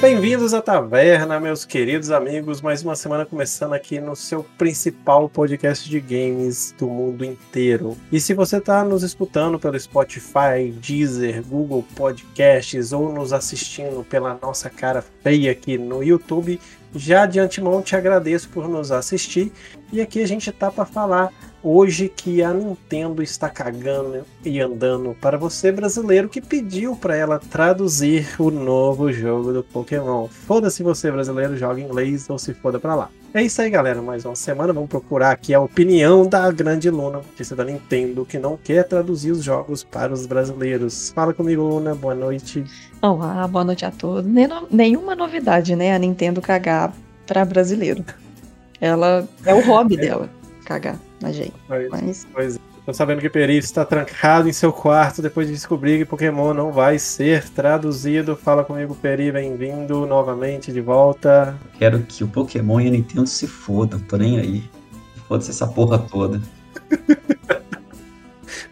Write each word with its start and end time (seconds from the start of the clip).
Bem-vindos 0.00 0.54
à 0.54 0.62
Taverna, 0.62 1.38
meus 1.38 1.66
queridos 1.66 2.10
amigos. 2.10 2.62
Mais 2.62 2.82
uma 2.82 2.96
semana 2.96 3.26
começando 3.26 3.74
aqui 3.74 4.00
no 4.00 4.16
seu 4.16 4.42
principal 4.56 5.28
podcast 5.28 5.86
de 5.86 6.00
games 6.00 6.74
do 6.78 6.86
mundo 6.86 7.22
inteiro. 7.22 7.94
E 8.10 8.18
se 8.18 8.32
você 8.32 8.56
está 8.56 8.82
nos 8.82 9.02
escutando 9.02 9.58
pelo 9.58 9.78
Spotify, 9.78 10.72
Deezer, 10.80 11.42
Google 11.42 11.84
Podcasts 11.94 12.94
ou 12.94 13.12
nos 13.12 13.30
assistindo 13.30 14.02
pela 14.02 14.38
nossa 14.40 14.70
cara 14.70 15.04
feia 15.22 15.52
aqui 15.52 15.76
no 15.76 16.02
YouTube, 16.02 16.58
já 16.94 17.26
de 17.26 17.38
antemão 17.38 17.82
te 17.82 17.94
agradeço 17.94 18.48
por 18.48 18.66
nos 18.66 18.90
assistir. 18.90 19.52
E 19.92 20.00
aqui 20.00 20.22
a 20.22 20.26
gente 20.26 20.50
tá 20.50 20.70
para 20.70 20.86
falar 20.86 21.30
hoje 21.62 22.08
que 22.08 22.42
a 22.42 22.52
Nintendo 22.52 23.22
está 23.22 23.48
cagando 23.48 24.24
e 24.44 24.60
andando 24.60 25.16
para 25.20 25.36
você 25.36 25.70
brasileiro 25.70 26.28
que 26.28 26.40
pediu 26.40 26.96
para 26.96 27.16
ela 27.16 27.38
traduzir 27.38 28.28
o 28.38 28.50
novo 28.50 29.12
jogo 29.12 29.52
do 29.52 29.62
Pokémon. 29.62 30.28
Foda-se 30.28 30.82
você 30.82 31.10
brasileiro, 31.10 31.56
joga 31.56 31.80
inglês 31.80 32.28
ou 32.28 32.38
se 32.38 32.54
foda 32.54 32.78
para 32.78 32.94
lá. 32.94 33.10
É 33.32 33.42
isso 33.42 33.62
aí, 33.62 33.70
galera. 33.70 34.02
Mais 34.02 34.24
uma 34.24 34.34
semana. 34.34 34.72
Vamos 34.72 34.88
procurar 34.88 35.30
aqui 35.30 35.54
a 35.54 35.60
opinião 35.60 36.26
da 36.26 36.50
grande 36.50 36.90
Luna, 36.90 37.18
notícia 37.18 37.54
da 37.54 37.64
Nintendo, 37.64 38.24
que 38.24 38.40
não 38.40 38.56
quer 38.56 38.82
traduzir 38.82 39.30
os 39.30 39.44
jogos 39.44 39.84
para 39.84 40.12
os 40.12 40.26
brasileiros. 40.26 41.12
Fala 41.14 41.32
comigo, 41.32 41.62
Luna. 41.62 41.94
Boa 41.94 42.14
noite. 42.14 42.64
Olá, 43.00 43.46
boa 43.46 43.64
noite 43.64 43.84
a 43.84 43.92
todos. 43.92 44.28
Nenhuma 44.68 45.14
novidade, 45.14 45.76
né? 45.76 45.94
A 45.94 45.98
Nintendo 45.98 46.40
cagar 46.40 46.92
para 47.24 47.44
brasileiro. 47.44 48.04
Ela 48.80 49.28
é 49.44 49.54
o 49.54 49.64
hobby 49.64 49.96
dela, 49.96 50.28
cagar 50.70 51.00
na 51.20 51.32
gente. 51.32 51.54
Pois, 51.66 51.88
Mas... 51.90 52.26
pois 52.32 52.56
é. 52.56 52.60
Tô 52.86 52.94
sabendo 52.94 53.20
que 53.20 53.28
Peri 53.28 53.58
está 53.58 53.84
trancado 53.84 54.48
em 54.48 54.52
seu 54.52 54.72
quarto 54.72 55.20
depois 55.20 55.48
de 55.48 55.52
descobrir 55.52 55.98
que 55.98 56.04
Pokémon 56.04 56.54
não 56.54 56.72
vai 56.72 56.98
ser 56.98 57.48
traduzido. 57.50 58.36
Fala 58.36 58.64
comigo, 58.64 58.94
Peri, 58.94 59.30
bem-vindo 59.30 60.06
novamente 60.06 60.72
de 60.72 60.80
volta. 60.80 61.58
Quero 61.78 62.00
que 62.00 62.24
o 62.24 62.28
Pokémon 62.28 62.80
e 62.80 62.86
a 62.86 62.90
Nintendo 62.90 63.26
se 63.26 63.46
fodam, 63.46 63.98
tô 64.00 64.16
nem 64.16 64.38
aí. 64.38 64.70
Foda-se 65.28 65.50
essa 65.50 65.66
porra 65.66 65.98
toda. 65.98 66.40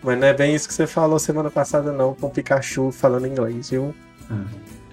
Mas 0.02 0.18
não 0.18 0.26
é 0.26 0.32
bem 0.32 0.54
isso 0.54 0.68
que 0.68 0.74
você 0.74 0.86
falou 0.86 1.18
semana 1.18 1.50
passada, 1.50 1.92
não, 1.92 2.14
com 2.14 2.28
o 2.28 2.30
Pikachu 2.30 2.92
falando 2.92 3.26
inglês, 3.26 3.70
viu? 3.70 3.94
Ah, 4.30 4.44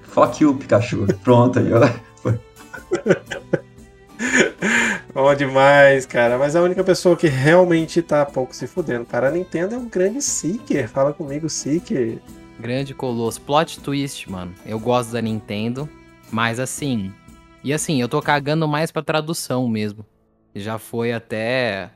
fuck 0.03 0.43
you, 0.43 0.55
Pikachu. 0.55 1.07
Pronto 1.23 1.59
aí, 1.59 1.71
ó. 1.71 1.87
Bom 5.13 5.33
demais, 5.33 6.05
cara. 6.05 6.37
Mas 6.37 6.55
a 6.55 6.61
única 6.61 6.83
pessoa 6.83 7.15
que 7.15 7.27
realmente 7.27 8.01
tá 8.01 8.25
pouco 8.25 8.55
se 8.55 8.67
fudendo 8.67 9.05
para 9.05 9.29
a 9.29 9.31
Nintendo 9.31 9.75
é 9.75 9.77
um 9.77 9.87
grande 9.87 10.21
Seeker. 10.21 10.89
Fala 10.89 11.13
comigo, 11.13 11.49
Seeker. 11.49 12.19
Grande 12.59 12.93
colosso. 12.93 13.41
Plot 13.41 13.79
twist, 13.79 14.29
mano. 14.29 14.53
Eu 14.65 14.79
gosto 14.79 15.11
da 15.11 15.21
Nintendo, 15.21 15.89
mas 16.31 16.59
assim. 16.59 17.13
E 17.63 17.73
assim, 17.73 18.01
eu 18.01 18.09
tô 18.09 18.21
cagando 18.21 18.67
mais 18.67 18.91
pra 18.91 19.01
tradução 19.01 19.67
mesmo. 19.67 20.05
Já 20.53 20.77
foi 20.77 21.11
até 21.11 21.89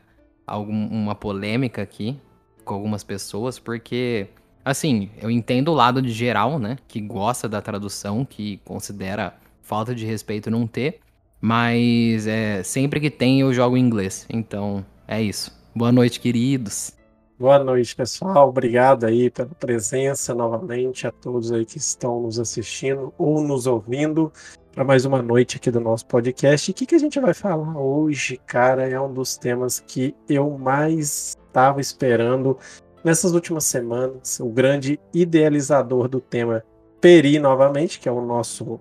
alguma 0.46 1.14
polêmica 1.14 1.82
aqui 1.82 2.18
com 2.64 2.74
algumas 2.74 3.04
pessoas, 3.04 3.60
porque. 3.60 4.28
Assim, 4.64 5.10
eu 5.22 5.32
entendo 5.32 5.70
o 5.70 5.74
lado 5.74 6.02
de 6.02 6.12
geral, 6.12 6.60
né? 6.60 6.78
Que 6.88 7.02
gosta 7.02 7.50
da 7.50 7.62
tradução, 7.62 8.26
que 8.26 8.58
considera 8.64 9.34
falta 9.62 9.96
de 9.96 10.06
respeito 10.06 10.52
não 10.52 10.68
ter. 10.68 11.00
Mas 11.42 12.28
é, 12.28 12.64
sempre 12.64 13.00
que 13.00 13.10
tem 13.10 13.42
eu 13.42 13.54
jogo 13.54 13.78
em 13.78 13.82
inglês. 13.82 14.26
Então 14.30 14.86
é 15.08 15.22
isso. 15.22 15.58
Boa 15.76 15.92
noite, 15.92 16.20
queridos. 16.20 16.94
Boa 17.40 17.58
noite, 17.58 17.96
pessoal. 17.96 18.50
Obrigado 18.50 19.06
aí 19.06 19.30
pela 19.30 19.48
presença 19.48 20.36
novamente 20.36 21.08
a 21.08 21.12
todos 21.12 21.54
aí 21.54 21.64
que 21.64 21.78
estão 21.78 22.22
nos 22.22 22.38
assistindo 22.38 23.14
ou 23.18 23.42
nos 23.42 23.66
ouvindo 23.66 24.30
para 24.74 24.84
mais 24.84 25.06
uma 25.06 25.22
noite 25.22 25.56
aqui 25.56 25.72
do 25.72 25.80
nosso 25.80 26.06
podcast. 26.06 26.70
O 26.70 26.74
que, 26.74 26.86
que 26.86 26.96
a 26.96 27.00
gente 27.00 27.18
vai 27.20 27.34
falar 27.34 27.78
hoje, 27.80 28.40
cara? 28.46 28.90
É 28.90 29.00
um 29.00 29.14
dos 29.14 29.38
temas 29.38 29.80
que 29.80 30.14
eu 30.28 30.58
mais 30.58 31.38
estava 31.48 31.80
esperando 31.80 32.58
nessas 33.04 33.32
últimas 33.32 33.64
semanas. 33.64 34.40
O 34.42 34.50
grande 34.50 35.00
idealizador 35.14 36.10
do 36.10 36.20
tema 36.20 36.64
Peri, 37.00 37.40
novamente, 37.40 38.00
que 38.00 38.10
é 38.10 38.12
o 38.12 38.20
nosso 38.20 38.80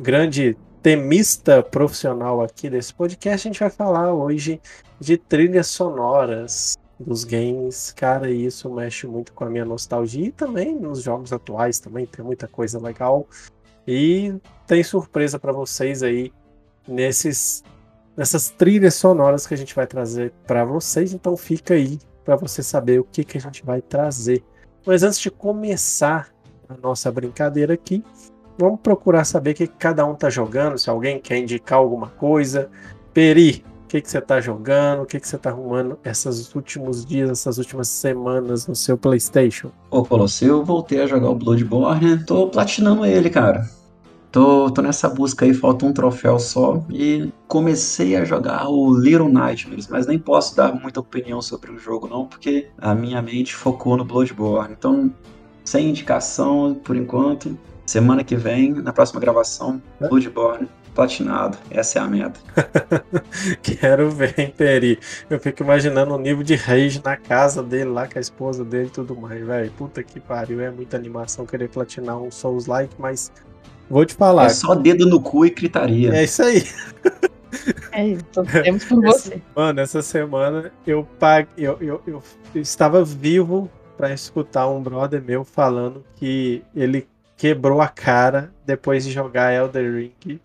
grande 0.00 0.56
temista 0.86 1.64
profissional 1.64 2.40
aqui 2.40 2.70
desse 2.70 2.94
podcast, 2.94 3.48
a 3.48 3.50
gente 3.50 3.58
vai 3.58 3.70
falar 3.70 4.14
hoje 4.14 4.60
de 5.00 5.18
trilhas 5.18 5.66
sonoras 5.66 6.78
dos 6.96 7.24
games. 7.24 7.90
Cara, 7.90 8.30
isso 8.30 8.72
mexe 8.72 9.04
muito 9.04 9.32
com 9.32 9.42
a 9.42 9.50
minha 9.50 9.64
nostalgia 9.64 10.28
e 10.28 10.30
também 10.30 10.72
nos 10.76 11.02
jogos 11.02 11.32
atuais 11.32 11.80
também 11.80 12.06
tem 12.06 12.24
muita 12.24 12.46
coisa 12.46 12.78
legal. 12.78 13.26
E 13.84 14.32
tem 14.64 14.84
surpresa 14.84 15.40
para 15.40 15.50
vocês 15.50 16.04
aí 16.04 16.32
nesses 16.86 17.64
nessas 18.16 18.50
trilhas 18.50 18.94
sonoras 18.94 19.44
que 19.44 19.54
a 19.54 19.56
gente 19.56 19.74
vai 19.74 19.88
trazer 19.88 20.32
para 20.46 20.64
vocês, 20.64 21.12
então 21.12 21.36
fica 21.36 21.74
aí 21.74 21.98
para 22.24 22.36
você 22.36 22.62
saber 22.62 23.00
o 23.00 23.04
que 23.04 23.24
que 23.24 23.38
a 23.38 23.40
gente 23.40 23.66
vai 23.66 23.82
trazer. 23.82 24.40
Mas 24.86 25.02
antes 25.02 25.18
de 25.18 25.32
começar 25.32 26.32
a 26.68 26.76
nossa 26.76 27.10
brincadeira 27.10 27.74
aqui, 27.74 28.04
vamos 28.58 28.80
procurar 28.80 29.24
saber 29.24 29.52
o 29.52 29.54
que 29.54 29.66
cada 29.66 30.04
um 30.04 30.14
tá 30.14 30.30
jogando, 30.30 30.78
se 30.78 30.88
alguém 30.90 31.20
quer 31.20 31.38
indicar 31.38 31.78
alguma 31.78 32.08
coisa. 32.08 32.70
Peri, 33.12 33.64
o 33.84 33.88
que, 33.88 34.00
que 34.00 34.10
você 34.10 34.20
tá 34.20 34.40
jogando? 34.40 35.02
O 35.02 35.06
que, 35.06 35.20
que 35.20 35.28
você 35.28 35.38
tá 35.38 35.50
arrumando 35.50 35.98
esses 36.04 36.54
últimos 36.54 37.06
dias, 37.06 37.30
essas 37.30 37.58
últimas 37.58 37.88
semanas 37.88 38.66
no 38.66 38.74
seu 38.74 38.98
PlayStation? 38.98 39.70
Ô, 39.90 40.04
Colosso, 40.04 40.44
eu 40.44 40.64
voltei 40.64 41.00
a 41.00 41.06
jogar 41.06 41.30
o 41.30 41.34
Bloodborne, 41.34 42.24
tô 42.24 42.48
platinando 42.48 43.06
ele, 43.06 43.30
cara. 43.30 43.64
Tô, 44.32 44.70
tô 44.70 44.82
nessa 44.82 45.08
busca 45.08 45.44
aí, 45.44 45.54
falta 45.54 45.86
um 45.86 45.92
troféu 45.92 46.38
só. 46.38 46.84
E 46.90 47.32
comecei 47.46 48.16
a 48.16 48.24
jogar 48.24 48.68
o 48.68 48.92
Little 48.92 49.28
Nightmares, 49.28 49.88
mas 49.88 50.06
nem 50.06 50.18
posso 50.18 50.56
dar 50.56 50.74
muita 50.74 51.00
opinião 51.00 51.40
sobre 51.40 51.70
o 51.70 51.78
jogo, 51.78 52.08
não, 52.08 52.26
porque 52.26 52.68
a 52.76 52.94
minha 52.94 53.22
mente 53.22 53.54
focou 53.54 53.96
no 53.96 54.04
Bloodborne. 54.04 54.74
Então, 54.76 55.10
sem 55.64 55.88
indicação 55.88 56.74
por 56.74 56.96
enquanto. 56.96 57.56
Semana 57.86 58.24
que 58.24 58.36
vem, 58.36 58.74
na 58.74 58.92
próxima 58.92 59.20
gravação, 59.20 59.80
é? 60.00 60.08
Bloodborne 60.08 60.68
platinado. 60.96 61.58
Essa 61.70 61.98
é 61.98 62.02
a 62.02 62.06
meta. 62.06 62.40
Quero 63.62 64.10
ver, 64.10 64.34
hein, 64.38 64.52
Peri. 64.56 64.98
Eu 65.28 65.38
fico 65.38 65.62
imaginando 65.62 66.14
o 66.14 66.18
nível 66.18 66.42
de 66.42 66.54
rage 66.54 67.02
na 67.04 67.16
casa 67.16 67.62
dele, 67.62 67.90
lá 67.90 68.08
com 68.08 68.18
a 68.18 68.20
esposa 68.20 68.64
dele 68.64 68.86
e 68.86 68.90
tudo 68.90 69.14
mais, 69.14 69.46
velho. 69.46 69.70
Puta 69.72 70.02
que 70.02 70.18
pariu. 70.18 70.60
É 70.60 70.70
muita 70.70 70.96
animação 70.96 71.44
querer 71.44 71.68
platinar 71.68 72.18
um 72.18 72.30
Souls-like, 72.30 72.94
mas 72.98 73.30
vou 73.90 74.06
te 74.06 74.14
falar. 74.14 74.46
É 74.46 74.48
só 74.48 74.74
dedo 74.74 75.06
no 75.06 75.20
cu 75.20 75.44
e 75.44 75.50
gritaria. 75.50 76.14
É 76.14 76.24
isso 76.24 76.42
aí. 76.42 76.64
É 77.92 78.08
isso, 78.08 78.24
temos 78.62 78.84
por 78.84 79.00
você. 79.00 79.40
Mano, 79.54 79.80
essa 79.80 80.02
semana 80.02 80.70
eu, 80.86 81.06
pague, 81.18 81.48
eu, 81.56 81.76
eu, 81.80 82.02
eu, 82.06 82.22
eu 82.54 82.60
estava 82.60 83.04
vivo 83.04 83.70
para 83.96 84.12
escutar 84.12 84.68
um 84.68 84.82
brother 84.82 85.22
meu 85.22 85.42
falando 85.42 86.04
que 86.16 86.62
ele 86.74 87.08
quebrou 87.36 87.80
a 87.80 87.88
cara 87.88 88.52
depois 88.64 89.04
de 89.04 89.12
jogar 89.12 89.52
Elder 89.52 89.94
Ring. 89.94 90.40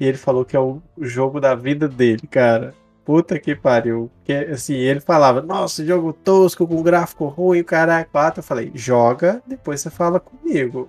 E 0.00 0.06
ele 0.06 0.18
falou 0.18 0.44
que 0.44 0.56
é 0.56 0.60
o 0.60 0.82
jogo 0.98 1.40
da 1.40 1.54
vida 1.54 1.88
dele, 1.88 2.26
cara. 2.26 2.74
Puta 3.04 3.38
que 3.38 3.54
pariu. 3.54 4.10
Que, 4.24 4.32
assim, 4.32 4.74
ele 4.74 5.00
falava, 5.00 5.40
nossa, 5.40 5.84
jogo 5.84 6.12
tosco, 6.12 6.66
com 6.66 6.82
gráfico 6.82 7.26
ruim, 7.26 7.62
caralho, 7.62 8.06
quatro. 8.10 8.40
Eu 8.40 8.44
falei, 8.44 8.70
joga, 8.74 9.42
depois 9.46 9.80
você 9.80 9.90
fala 9.90 10.18
comigo. 10.18 10.88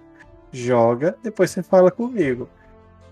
Joga, 0.51 1.15
depois 1.23 1.51
você 1.51 1.61
fala 1.63 1.91
comigo. 1.91 2.49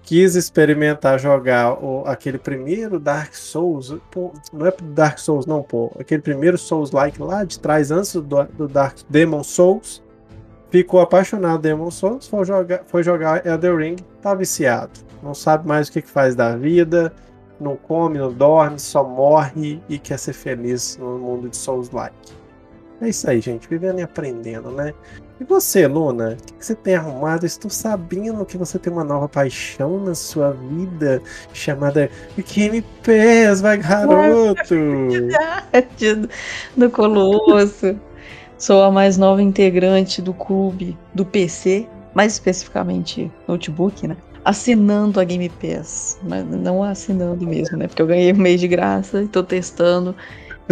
Quis 0.03 0.35
experimentar 0.35 1.19
jogar 1.19 1.73
o, 1.73 2.03
aquele 2.07 2.39
primeiro 2.39 2.99
Dark 2.99 3.35
Souls. 3.35 3.95
Pô, 4.09 4.33
não 4.51 4.65
é 4.65 4.73
Dark 4.81 5.19
Souls, 5.19 5.45
não, 5.45 5.61
pô. 5.61 5.91
Aquele 5.99 6.21
primeiro 6.21 6.57
Souls-like 6.57 7.21
lá 7.21 7.43
de 7.43 7.59
trás, 7.59 7.91
antes 7.91 8.13
do, 8.13 8.43
do 8.45 8.67
Dark 8.67 8.97
Demon 9.07 9.43
Souls 9.43 10.01
ficou 10.71 11.01
apaixonado 11.01 11.61
Demon 11.61 11.91
Souls, 11.91 12.27
foi 12.27 12.45
jogar, 12.45 12.81
foi 12.87 13.03
jogar 13.03 13.45
Elden 13.45 13.75
Ring, 13.75 13.95
tá 14.21 14.33
viciado. 14.33 14.91
Não 15.21 15.33
sabe 15.33 15.67
mais 15.67 15.87
o 15.87 15.91
que, 15.91 16.01
que 16.01 16.09
faz 16.09 16.33
da 16.33 16.55
vida, 16.55 17.13
não 17.59 17.75
come, 17.75 18.17
não 18.17 18.33
dorme, 18.33 18.79
só 18.79 19.03
morre 19.03 19.79
e 19.87 19.99
quer 19.99 20.17
ser 20.17 20.33
feliz 20.33 20.97
no 20.97 21.19
mundo 21.19 21.49
de 21.49 21.57
Souls-like. 21.57 22.15
É 23.01 23.09
isso 23.09 23.29
aí, 23.29 23.41
gente, 23.41 23.67
vivendo 23.67 23.99
e 23.99 24.03
aprendendo, 24.03 24.71
né? 24.71 24.93
E 25.39 25.43
você, 25.43 25.87
Luna, 25.87 26.37
o 26.39 26.45
que, 26.45 26.53
que 26.53 26.65
você 26.65 26.75
tem 26.75 26.93
arrumado? 26.93 27.47
Estou 27.47 27.69
sabendo 27.69 28.45
que 28.45 28.59
você 28.59 28.77
tem 28.77 28.93
uma 28.93 29.03
nova 29.03 29.27
paixão 29.27 29.99
na 29.99 30.13
sua 30.13 30.51
vida 30.51 31.19
chamada 31.51 32.11
Game 32.53 32.83
Pass, 33.03 33.59
vai 33.59 33.77
garoto! 33.79 34.75
do 36.77 36.91
Colosso. 36.91 37.99
Sou 38.61 38.83
a 38.83 38.91
mais 38.91 39.17
nova 39.17 39.41
integrante 39.41 40.21
do 40.21 40.35
clube 40.35 40.95
do 41.15 41.25
PC, 41.25 41.87
mais 42.13 42.33
especificamente 42.33 43.31
notebook, 43.47 44.07
né? 44.07 44.15
Assinando 44.45 45.19
a 45.19 45.23
Game 45.23 45.49
Pass, 45.49 46.19
mas 46.21 46.45
não 46.45 46.83
assinando 46.83 47.43
mesmo, 47.43 47.75
né? 47.75 47.87
Porque 47.87 48.03
eu 48.03 48.05
ganhei 48.05 48.31
um 48.31 48.37
mês 48.37 48.61
de 48.61 48.67
graça 48.67 49.23
e 49.23 49.27
tô 49.27 49.41
testando. 49.41 50.15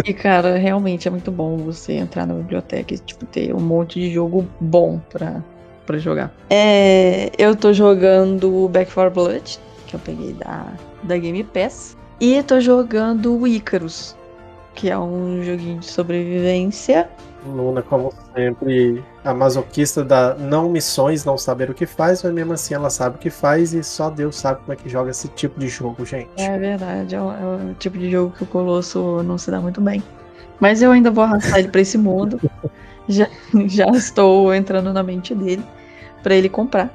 E, 0.04 0.14
cara, 0.14 0.56
realmente 0.56 1.08
é 1.08 1.10
muito 1.10 1.32
bom 1.32 1.56
você 1.56 1.94
entrar 1.94 2.28
na 2.28 2.34
biblioteca 2.34 2.94
e, 2.94 2.98
tipo, 2.98 3.26
ter 3.26 3.52
um 3.52 3.60
monte 3.60 3.98
de 3.98 4.12
jogo 4.12 4.46
bom 4.60 5.00
pra, 5.10 5.42
pra 5.84 5.98
jogar. 5.98 6.32
É, 6.48 7.32
eu 7.36 7.56
tô 7.56 7.72
jogando 7.72 8.68
Back 8.68 8.94
4 8.94 9.12
Blood, 9.12 9.58
que 9.88 9.96
eu 9.96 10.00
peguei 10.00 10.32
da, 10.34 10.72
da 11.02 11.18
Game 11.18 11.42
Pass. 11.42 11.96
E 12.20 12.40
tô 12.44 12.60
jogando 12.60 13.44
Icarus, 13.48 14.16
que 14.76 14.88
é 14.88 14.96
um 14.96 15.42
joguinho 15.42 15.80
de 15.80 15.86
sobrevivência. 15.86 17.10
Luna, 17.46 17.82
como 17.82 18.12
sempre, 18.34 19.02
a 19.24 19.32
masoquista 19.32 20.04
da 20.04 20.34
não 20.34 20.68
missões, 20.68 21.24
não 21.24 21.38
saber 21.38 21.70
o 21.70 21.74
que 21.74 21.86
faz, 21.86 22.22
mas 22.22 22.32
mesmo 22.32 22.52
assim 22.52 22.74
ela 22.74 22.90
sabe 22.90 23.16
o 23.16 23.18
que 23.18 23.30
faz 23.30 23.72
e 23.72 23.82
só 23.82 24.10
Deus 24.10 24.36
sabe 24.36 24.60
como 24.60 24.72
é 24.72 24.76
que 24.76 24.88
joga 24.88 25.10
esse 25.10 25.28
tipo 25.28 25.58
de 25.58 25.68
jogo, 25.68 26.04
gente. 26.04 26.28
É 26.36 26.58
verdade, 26.58 27.14
é 27.14 27.20
o, 27.20 27.30
é 27.30 27.70
o 27.70 27.74
tipo 27.74 27.98
de 27.98 28.10
jogo 28.10 28.34
que 28.36 28.44
o 28.44 28.46
Colosso 28.46 29.22
não 29.22 29.38
se 29.38 29.50
dá 29.50 29.60
muito 29.60 29.80
bem. 29.80 30.02
Mas 30.60 30.82
eu 30.82 30.92
ainda 30.92 31.10
vou 31.10 31.24
arrastar 31.24 31.58
ele 31.58 31.68
pra 31.68 31.80
esse 31.80 31.96
mundo. 31.96 32.38
Já, 33.08 33.26
já 33.66 33.88
estou 33.88 34.54
entrando 34.54 34.92
na 34.92 35.02
mente 35.02 35.34
dele 35.34 35.64
pra 36.22 36.32
ele 36.32 36.48
comprar. 36.48 36.94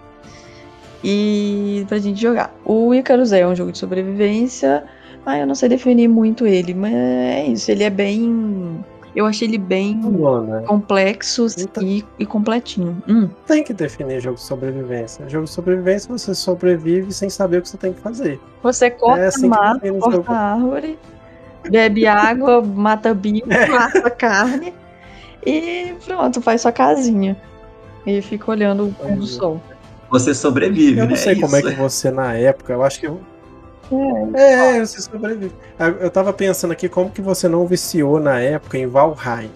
E 1.04 1.86
pra 1.90 2.00
gente 2.00 2.22
jogar. 2.22 2.56
O 2.64 2.94
Icarus 2.94 3.34
é 3.34 3.46
um 3.46 3.54
jogo 3.54 3.74
de 3.74 3.78
sobrevivência. 3.78 4.86
Ah, 5.26 5.38
eu 5.38 5.46
não 5.46 5.56
sei 5.56 5.68
definir 5.68 6.08
muito 6.08 6.48
ele, 6.48 6.74
mas 6.74 6.94
é 6.94 7.46
isso. 7.48 7.70
Ele 7.70 7.84
é 7.84 7.90
bem. 7.90 8.84
Eu 9.16 9.26
achei 9.26 9.48
ele 9.48 9.58
bem 9.58 10.02
Luna, 10.04 10.62
complexo 10.64 11.48
Então- 11.58 11.82
e, 11.84 12.04
e 12.20 12.26
completinho. 12.26 13.02
Hum, 13.08 13.30
tem 13.48 13.64
que 13.64 13.74
definir 13.74 14.20
jogo 14.20 14.36
de 14.36 14.42
sobrevivência. 14.44 15.28
Jogo 15.30 15.46
de 15.46 15.52
sobrevivência 15.52 16.10
você 16.12 16.36
sobrevive 16.36 17.12
sem 17.14 17.30
saber 17.30 17.60
o 17.60 17.62
que 17.62 17.70
você 17.70 17.78
tem 17.78 17.94
que 17.94 18.02
fazer. 18.02 18.40
Você 18.62 18.90
corta, 18.90 19.22
É 19.22 19.28
assim 19.28 19.48
mata, 19.48 19.80
corta 19.94 20.12
jogo. 20.18 20.32
a 20.32 20.38
árvore, 20.38 21.00
bebe 21.70 22.06
água, 22.06 22.62
mata 22.62 23.14
bicho, 23.14 23.46
É. 23.50 23.68
mata 23.68 24.10
carne 24.12 24.74
e 25.46 25.94
pronto, 26.06 26.42
faz 26.42 26.62
sua 26.62 26.72
casinha. 26.74 27.38
E 28.06 28.22
fica 28.22 28.52
olhando 28.52 28.88
o 28.88 28.92
pôr 28.94 29.12
do 29.16 29.26
sol. 29.26 29.62
Você 30.12 30.34
sobrevive, 30.36 31.00
Eu 31.00 31.06
né? 31.06 31.10
não 31.12 31.16
sei 31.16 31.40
como 31.40 31.56
é 31.56 31.62
que 31.62 31.72
você 31.72 32.12
na 32.12 32.34
época, 32.34 32.74
eu 32.74 32.84
acho 32.84 33.00
que. 33.00 33.10
É, 34.34 34.80
você 34.80 35.02
sobrevive. 35.02 35.54
Eu 36.00 36.10
tava 36.10 36.34
pensando 36.34 36.72
aqui 36.72 36.90
como 36.90 37.10
que 37.10 37.22
você 37.22 37.48
não 37.48 37.66
viciou 37.68 38.20
na 38.20 38.40
época 38.40 38.78
em 38.78 38.88
Valheim, 38.88 39.52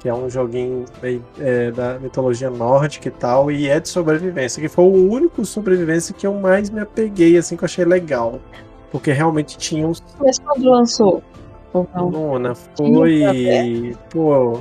que 0.00 0.08
é 0.08 0.14
um 0.14 0.30
joguinho 0.30 0.84
é, 1.38 1.70
da 1.70 1.98
mitologia 1.98 2.48
nórdica 2.50 3.08
e 3.08 3.10
tal, 3.10 3.50
e 3.50 3.68
é 3.68 3.78
de 3.78 3.88
sobrevivência, 3.88 4.60
que 4.60 4.68
foi 4.68 4.84
o 4.84 5.10
único 5.10 5.44
sobrevivência 5.44 6.14
que 6.14 6.26
eu 6.26 6.34
mais 6.34 6.70
me 6.70 6.80
apeguei, 6.80 7.36
assim, 7.36 7.56
que 7.56 7.64
eu 7.64 7.66
achei 7.66 7.84
legal. 7.84 8.40
Porque 8.90 9.12
realmente 9.12 9.58
tinha 9.58 9.86
uns. 9.86 10.02
Mas 10.18 10.38
quando 10.38 10.70
lançou? 10.70 11.22
Luna, 11.94 12.54
foi. 12.54 13.94
Pô. 14.10 14.60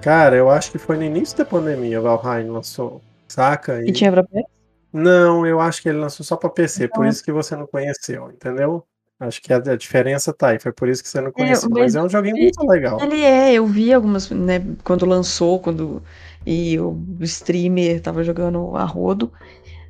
Cara, 0.00 0.36
eu 0.36 0.48
acho 0.48 0.70
que 0.70 0.78
foi 0.78 0.96
no 0.96 1.02
início 1.02 1.36
da 1.36 1.44
pandemia, 1.44 2.00
Valheim 2.00 2.48
lançou. 2.48 3.02
Saca? 3.28 3.82
E 3.84 3.92
tinha 3.92 4.10
pra 4.12 4.22
PS? 4.22 4.55
Não, 4.96 5.46
eu 5.46 5.60
acho 5.60 5.82
que 5.82 5.88
ele 5.88 5.98
lançou 5.98 6.24
só 6.24 6.36
pra 6.36 6.48
PC, 6.50 6.88
por 6.88 7.00
Então- 7.00 7.06
isso 7.08 7.22
que 7.24 7.32
você 7.32 7.54
não 7.56 7.66
conheceu, 7.66 8.30
entendeu? 8.30 8.82
Acho 9.18 9.40
que 9.40 9.52
a, 9.52 9.56
a 9.56 9.76
diferença 9.76 10.32
tá 10.32 10.48
aí, 10.48 10.58
foi 10.58 10.72
por 10.72 10.88
isso 10.88 11.02
que 11.02 11.08
você 11.08 11.20
não 11.20 11.32
conheceu. 11.32 11.70
mas 11.70 11.80
mas 11.80 11.94
é 11.94 12.02
um 12.02 12.08
joguinho 12.08 12.36
muito 12.36 12.66
legal. 12.66 13.00
Ele 13.00 13.22
é, 13.22 13.54
eu 13.54 13.66
vi 13.66 13.92
algumas, 13.92 14.28
né, 14.30 14.62
quando 14.84 15.06
lançou, 15.06 15.58
quando 15.58 16.02
e 16.46 16.78
o 16.78 16.96
streamer 17.20 18.00
tava 18.00 18.22
jogando 18.22 18.76
a 18.76 18.84
rodo. 18.84 19.32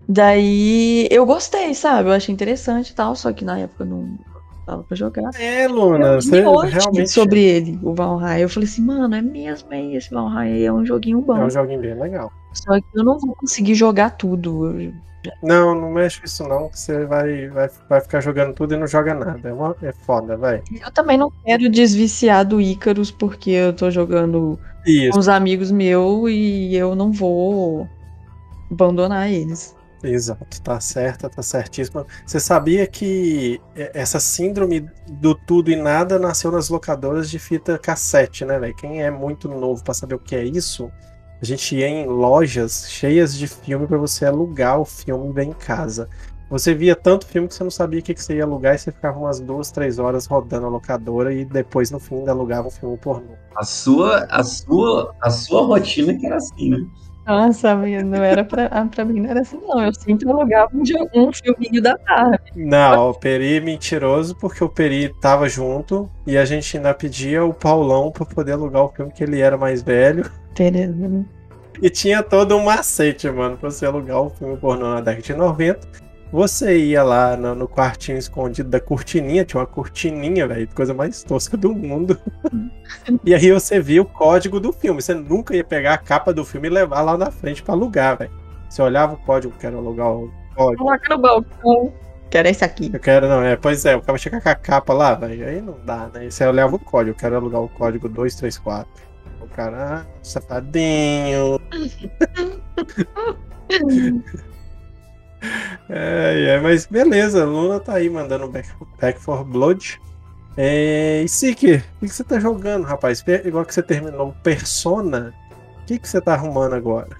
Daí 0.08 1.08
eu 1.10 1.26
gostei, 1.26 1.74
sabe? 1.74 2.08
Eu 2.08 2.12
achei 2.12 2.32
interessante 2.32 2.90
e 2.90 2.94
tal, 2.94 3.16
só 3.16 3.32
que 3.32 3.44
na 3.44 3.58
época 3.58 3.84
não 3.84 4.16
dava 4.66 4.82
pra 4.82 4.96
jogar. 4.96 5.30
É, 5.38 5.66
Luna, 5.68 6.06
Eu 6.14 6.22
você 6.22 6.40
realmente 6.40 7.10
sobre 7.10 7.42
ele, 7.42 7.78
o 7.82 7.94
Valheim. 7.94 8.40
Eu 8.42 8.48
falei 8.48 8.68
assim, 8.68 8.82
mano, 8.82 9.14
é 9.14 9.22
mesmo, 9.22 9.72
é 9.72 9.94
esse 9.94 10.10
Valheim 10.12 10.52
aí, 10.54 10.64
é 10.64 10.72
um 10.72 10.84
joguinho 10.84 11.20
bom. 11.20 11.36
é 11.36 11.44
um 11.44 11.50
joguinho 11.50 11.80
bem 11.80 11.94
legal. 11.98 12.32
Só 12.52 12.72
que 12.80 12.84
eu 12.94 13.04
não 13.04 13.18
vou 13.18 13.34
conseguir 13.36 13.74
jogar 13.74 14.10
tudo. 14.10 14.80
Eu- 14.80 14.92
Não, 15.42 15.74
não 15.74 15.90
mexe 15.90 16.20
com 16.20 16.26
isso 16.26 16.46
não, 16.48 16.68
que 16.68 16.78
você 16.78 17.04
vai, 17.04 17.48
vai, 17.48 17.68
vai 17.88 18.00
ficar 18.00 18.20
jogando 18.20 18.54
tudo 18.54 18.74
e 18.74 18.76
não 18.78 18.86
joga 18.86 19.12
nada. 19.14 19.48
É, 19.48 19.52
uma- 19.52 19.76
é 19.82 19.92
foda, 19.92 20.36
vai. 20.36 20.62
Eu 20.82 20.90
também 20.92 21.18
não 21.18 21.30
quero 21.44 21.68
desviciar 21.68 22.44
do 22.46 22.60
Icarus, 22.60 23.10
porque 23.10 23.50
eu 23.50 23.72
tô 23.72 23.90
jogando 23.90 24.58
com 24.84 24.90
Isso, 24.90 25.18
os 25.18 25.28
amigos 25.28 25.70
meus 25.72 26.30
e 26.30 26.74
eu 26.76 26.94
não 26.94 27.10
vou 27.12 27.88
abandonar 28.70 29.30
eles. 29.30 29.74
Exato, 30.10 30.60
tá 30.62 30.80
certa, 30.80 31.28
tá 31.28 31.42
certíssima. 31.42 32.06
Você 32.24 32.40
sabia 32.40 32.86
que 32.86 33.60
é, 33.74 33.90
essa 33.94 34.20
síndrome 34.20 34.88
do 35.08 35.34
tudo 35.34 35.70
e 35.70 35.76
nada 35.76 36.18
nasceu 36.18 36.50
nas 36.50 36.68
locadoras 36.68 37.30
de 37.30 37.38
fita 37.38 37.78
cassete, 37.78 38.44
né, 38.44 38.58
velho? 38.58 38.74
Quem 38.76 39.02
é 39.02 39.10
muito 39.10 39.48
novo 39.48 39.82
pra 39.82 39.94
saber 39.94 40.14
o 40.14 40.18
que 40.18 40.36
é 40.36 40.44
isso, 40.44 40.90
a 41.40 41.44
gente 41.44 41.76
ia 41.76 41.88
em 41.88 42.06
lojas 42.06 42.86
cheias 42.88 43.36
de 43.36 43.46
filme 43.46 43.86
pra 43.86 43.98
você 43.98 44.24
alugar 44.24 44.80
o 44.80 44.84
filme 44.84 45.32
bem 45.32 45.50
em 45.50 45.54
casa. 45.54 46.08
Você 46.48 46.72
via 46.74 46.94
tanto 46.94 47.26
filme 47.26 47.48
que 47.48 47.54
você 47.54 47.64
não 47.64 47.72
sabia 47.72 47.98
o 47.98 48.02
que 48.02 48.14
que 48.14 48.22
você 48.22 48.36
ia 48.36 48.44
alugar 48.44 48.76
e 48.76 48.78
você 48.78 48.92
ficava 48.92 49.18
umas 49.18 49.40
duas, 49.40 49.72
três 49.72 49.98
horas 49.98 50.26
rodando 50.26 50.66
a 50.66 50.68
locadora 50.68 51.34
e 51.34 51.44
depois 51.44 51.90
no 51.90 51.98
fim 51.98 52.18
ainda 52.18 52.30
alugava 52.30 52.68
um 52.68 52.70
filme 52.70 52.96
pornô. 52.96 53.34
A 53.56 53.64
sua, 53.64 54.26
a 54.30 54.44
sua, 54.44 55.12
a 55.20 55.28
sua 55.28 55.66
rotina 55.66 56.14
que 56.14 56.24
era 56.24 56.36
assim, 56.36 56.70
né? 56.70 56.78
Nossa, 57.26 57.70
amiga, 57.70 58.04
não 58.04 58.22
era 58.22 58.44
pra, 58.44 58.66
ah, 58.66 58.84
pra 58.86 59.04
mim, 59.04 59.20
não 59.20 59.30
era 59.30 59.40
assim, 59.40 59.58
não. 59.66 59.82
Eu 59.82 59.92
sempre 59.92 60.28
alugava 60.30 60.70
um, 60.72 60.82
um 61.14 61.32
filminho 61.32 61.82
da 61.82 61.98
Barbie. 61.98 62.52
Não, 62.54 63.10
o 63.10 63.14
Peri 63.14 63.56
é 63.56 63.60
mentiroso 63.60 64.36
porque 64.36 64.62
o 64.62 64.68
Peri 64.68 65.12
tava 65.20 65.48
junto 65.48 66.08
e 66.24 66.38
a 66.38 66.44
gente 66.44 66.76
ainda 66.76 66.94
pedia 66.94 67.44
o 67.44 67.52
Paulão 67.52 68.12
pra 68.12 68.24
poder 68.24 68.52
alugar 68.52 68.84
o 68.84 68.88
filme 68.90 69.12
que 69.12 69.24
ele 69.24 69.40
era 69.40 69.56
mais 69.56 69.82
velho. 69.82 70.30
Tereza, 70.54 71.08
né? 71.08 71.24
E 71.82 71.90
tinha 71.90 72.22
todo 72.22 72.56
um 72.56 72.64
macete, 72.64 73.28
mano, 73.28 73.56
pra 73.56 73.70
você 73.70 73.84
alugar 73.84 74.22
o 74.22 74.30
filme 74.30 74.56
pornô 74.56 74.88
na 74.88 75.00
década 75.00 75.22
de 75.22 75.34
90. 75.34 76.05
Você 76.36 76.76
ia 76.76 77.02
lá 77.02 77.34
no, 77.34 77.54
no 77.54 77.66
quartinho 77.66 78.18
escondido 78.18 78.68
da 78.68 78.78
cortininha, 78.78 79.42
tinha 79.42 79.58
uma 79.58 79.66
cortininha, 79.66 80.46
velho, 80.46 80.68
coisa 80.74 80.92
mais 80.92 81.22
tosca 81.22 81.56
do 81.56 81.72
mundo. 81.72 82.20
e 83.24 83.34
aí 83.34 83.50
você 83.50 83.80
via 83.80 84.02
o 84.02 84.04
código 84.04 84.60
do 84.60 84.70
filme. 84.70 85.00
Você 85.00 85.14
nunca 85.14 85.56
ia 85.56 85.64
pegar 85.64 85.94
a 85.94 85.98
capa 85.98 86.34
do 86.34 86.44
filme 86.44 86.68
e 86.68 86.70
levar 86.70 87.00
lá 87.00 87.16
na 87.16 87.30
frente 87.30 87.62
pra 87.62 87.72
alugar, 87.72 88.18
velho. 88.18 88.30
Você 88.68 88.82
olhava 88.82 89.14
o 89.14 89.16
código, 89.16 89.54
quero 89.58 89.78
alugar 89.78 90.08
o 90.08 90.30
código. 90.54 90.84
Coloca 90.84 91.08
no 91.08 91.22
balcão. 91.22 91.94
Que 92.28 92.36
era 92.36 92.50
esse 92.50 92.62
aqui. 92.62 92.90
Eu 92.92 93.00
quero, 93.00 93.26
não, 93.26 93.42
é, 93.42 93.56
pois 93.56 93.86
é, 93.86 93.96
o 93.96 94.02
cara 94.02 94.18
chega 94.18 94.38
com 94.38 94.48
a 94.50 94.54
capa 94.54 94.92
lá, 94.92 95.14
velho, 95.14 95.48
aí 95.48 95.62
não 95.62 95.78
dá, 95.86 96.10
né? 96.12 96.28
Você 96.28 96.44
olhava 96.44 96.76
o 96.76 96.78
código, 96.78 97.12
eu 97.12 97.18
quero 97.18 97.36
alugar 97.36 97.62
o 97.62 97.68
código 97.70 98.10
234. 98.10 98.86
O 99.40 99.48
cara, 99.48 100.02
ah, 100.02 100.06
safadinho. 100.22 101.58
É, 105.88 106.56
é, 106.56 106.60
mas 106.60 106.86
beleza, 106.86 107.44
Luna 107.44 107.78
tá 107.78 107.94
aí 107.94 108.10
mandando 108.10 108.48
back, 108.48 108.68
back 109.00 109.20
for 109.20 109.44
Blood. 109.44 110.00
É, 110.56 111.22
e 111.22 111.28
Siki, 111.28 111.74
o 111.74 112.00
que, 112.00 112.08
que 112.08 112.08
você 112.08 112.24
tá 112.24 112.40
jogando, 112.40 112.84
rapaz? 112.84 113.22
Igual 113.44 113.64
que 113.64 113.74
você 113.74 113.82
terminou 113.82 114.34
Persona, 114.42 115.34
o 115.82 115.84
que, 115.86 115.98
que 115.98 116.08
você 116.08 116.20
tá 116.20 116.34
arrumando 116.34 116.74
agora? 116.74 117.16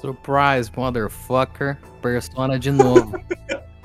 Surprise, 0.00 0.70
motherfucker. 0.76 1.76
Persona 2.00 2.58
de 2.58 2.70
novo. 2.70 3.12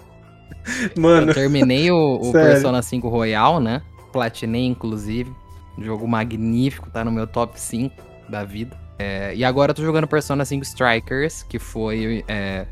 Mano, 0.97 1.31
Eu 1.31 1.33
terminei 1.33 1.91
o, 1.91 2.19
o. 2.21 2.31
Persona 2.31 2.81
5 2.81 3.09
Royal, 3.09 3.59
né? 3.59 3.81
Platinei, 4.11 4.65
inclusive. 4.65 5.33
Um 5.77 5.83
jogo 5.83 6.07
magnífico, 6.07 6.89
tá 6.89 7.03
no 7.03 7.11
meu 7.11 7.27
top 7.27 7.59
5 7.59 7.95
da 8.29 8.43
vida. 8.43 8.77
É, 8.97 9.33
e 9.35 9.43
agora 9.43 9.71
eu 9.71 9.75
tô 9.75 9.83
jogando 9.83 10.07
Persona 10.07 10.45
5 10.45 10.63
Strikers, 10.63 11.43
que 11.43 11.57
foi 11.57 12.23
é, 12.27 12.67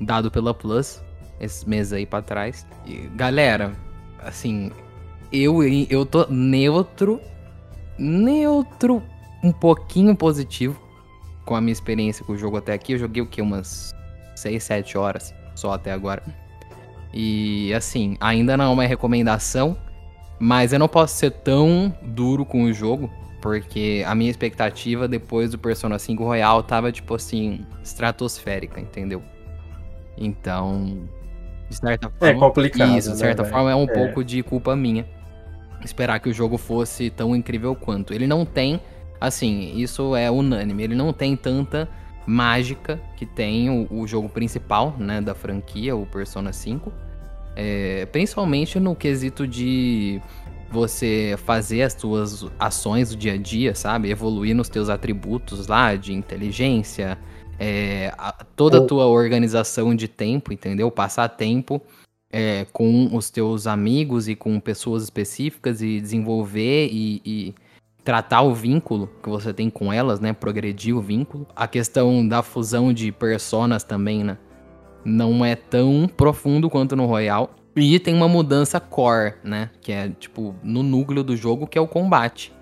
dado 0.00 0.30
pela 0.30 0.52
Plus 0.52 1.02
esses 1.40 1.64
meses 1.64 1.92
aí 1.92 2.06
pra 2.06 2.22
trás. 2.22 2.66
E, 2.86 3.08
galera, 3.14 3.72
assim, 4.20 4.70
eu, 5.32 5.62
eu 5.62 6.06
tô 6.06 6.26
neutro, 6.28 7.20
neutro, 7.98 9.02
um 9.42 9.52
pouquinho 9.52 10.14
positivo 10.16 10.80
com 11.44 11.54
a 11.54 11.60
minha 11.60 11.72
experiência 11.72 12.24
com 12.24 12.32
o 12.32 12.38
jogo 12.38 12.56
até 12.56 12.72
aqui. 12.72 12.92
Eu 12.92 12.98
joguei 12.98 13.22
o 13.22 13.26
que? 13.26 13.40
Umas 13.40 13.94
6, 14.34 14.62
7 14.62 14.98
horas 14.98 15.34
só 15.54 15.72
até 15.72 15.92
agora. 15.92 16.22
E 17.12 17.72
assim, 17.72 18.16
ainda 18.20 18.56
não 18.56 18.66
é 18.66 18.68
uma 18.68 18.84
recomendação, 18.84 19.76
mas 20.38 20.72
eu 20.72 20.78
não 20.78 20.88
posso 20.88 21.16
ser 21.16 21.30
tão 21.30 21.94
duro 22.02 22.44
com 22.44 22.64
o 22.64 22.72
jogo, 22.72 23.10
porque 23.40 24.04
a 24.06 24.14
minha 24.14 24.30
expectativa 24.30 25.08
depois 25.08 25.50
do 25.50 25.58
Persona 25.58 25.98
5 25.98 26.22
Royal 26.22 26.62
tava 26.62 26.92
tipo 26.92 27.14
assim, 27.14 27.64
estratosférica, 27.82 28.80
entendeu? 28.80 29.22
Então, 30.16 31.08
de 31.68 31.76
certa 31.76 32.12
é 32.20 32.34
forma, 32.34 32.38
complicado. 32.38 32.90
isso, 32.98 33.10
de 33.10 33.16
né, 33.16 33.16
certa 33.16 33.42
velho? 33.42 33.54
forma 33.54 33.70
é 33.70 33.74
um 33.74 33.86
É. 33.86 33.86
pouco 33.86 34.24
de 34.24 34.42
culpa 34.42 34.74
minha 34.76 35.06
esperar 35.84 36.20
que 36.20 36.28
o 36.28 36.32
jogo 36.32 36.58
fosse 36.58 37.10
tão 37.10 37.34
incrível 37.36 37.74
quanto. 37.76 38.12
Ele 38.12 38.26
não 38.26 38.44
tem, 38.44 38.80
assim, 39.20 39.72
isso 39.76 40.16
é 40.16 40.30
unânime, 40.30 40.82
ele 40.82 40.94
não 40.94 41.12
tem 41.12 41.36
tanta 41.36 41.88
mágica 42.26 43.00
que 43.16 43.24
tem 43.26 43.70
o, 43.70 43.86
o 43.90 44.06
jogo 44.06 44.28
principal, 44.28 44.94
né, 44.98 45.20
da 45.20 45.34
franquia, 45.34 45.94
o 45.96 46.06
Persona 46.06 46.52
5. 46.52 46.92
É, 47.54 48.06
principalmente 48.06 48.78
no 48.80 48.94
quesito 48.94 49.46
de 49.46 50.20
você 50.70 51.36
fazer 51.46 51.82
as 51.82 51.92
suas 51.94 52.44
ações 52.58 53.10
do 53.10 53.16
dia 53.16 53.34
a 53.34 53.36
dia, 53.38 53.74
sabe? 53.74 54.10
Evoluir 54.10 54.54
nos 54.54 54.68
teus 54.68 54.88
atributos 54.90 55.66
lá 55.68 55.94
de 55.96 56.12
inteligência, 56.12 57.16
é, 57.58 58.12
a, 58.18 58.32
toda 58.32 58.78
a 58.78 58.86
tua 58.86 59.06
organização 59.06 59.94
de 59.94 60.08
tempo, 60.08 60.52
entendeu? 60.52 60.90
Passar 60.90 61.28
tempo 61.28 61.80
é, 62.30 62.66
com 62.72 63.14
os 63.14 63.30
teus 63.30 63.66
amigos 63.66 64.28
e 64.28 64.36
com 64.36 64.58
pessoas 64.60 65.02
específicas 65.04 65.80
e 65.80 66.00
desenvolver 66.00 66.88
e, 66.92 67.22
e, 67.24 67.54
tratar 68.04 68.42
o 68.42 68.54
vínculo 68.54 69.10
que 69.20 69.28
você 69.28 69.52
tem 69.52 69.68
com 69.68 69.92
elas, 69.92 70.20
né? 70.20 70.32
Progredir 70.32 70.96
o 70.96 71.00
vínculo. 71.00 71.44
A 71.56 71.66
questão 71.66 72.26
da 72.26 72.40
fusão 72.40 72.92
de 72.92 73.10
personas 73.10 73.82
também, 73.82 74.22
né? 74.22 74.38
Não 75.04 75.44
é 75.44 75.56
tão 75.56 76.08
profundo 76.16 76.70
quanto 76.70 76.94
no 76.94 77.06
Royal. 77.06 77.54
E 77.74 77.98
tem 77.98 78.14
uma 78.14 78.28
mudança 78.28 78.78
core, 78.78 79.34
né? 79.42 79.70
Que 79.80 79.92
é, 79.92 80.08
tipo, 80.08 80.54
no 80.62 80.84
núcleo 80.84 81.24
do 81.24 81.36
jogo, 81.36 81.66
que 81.66 81.76
é 81.76 81.80
o 81.80 81.88
combate. 81.88 82.52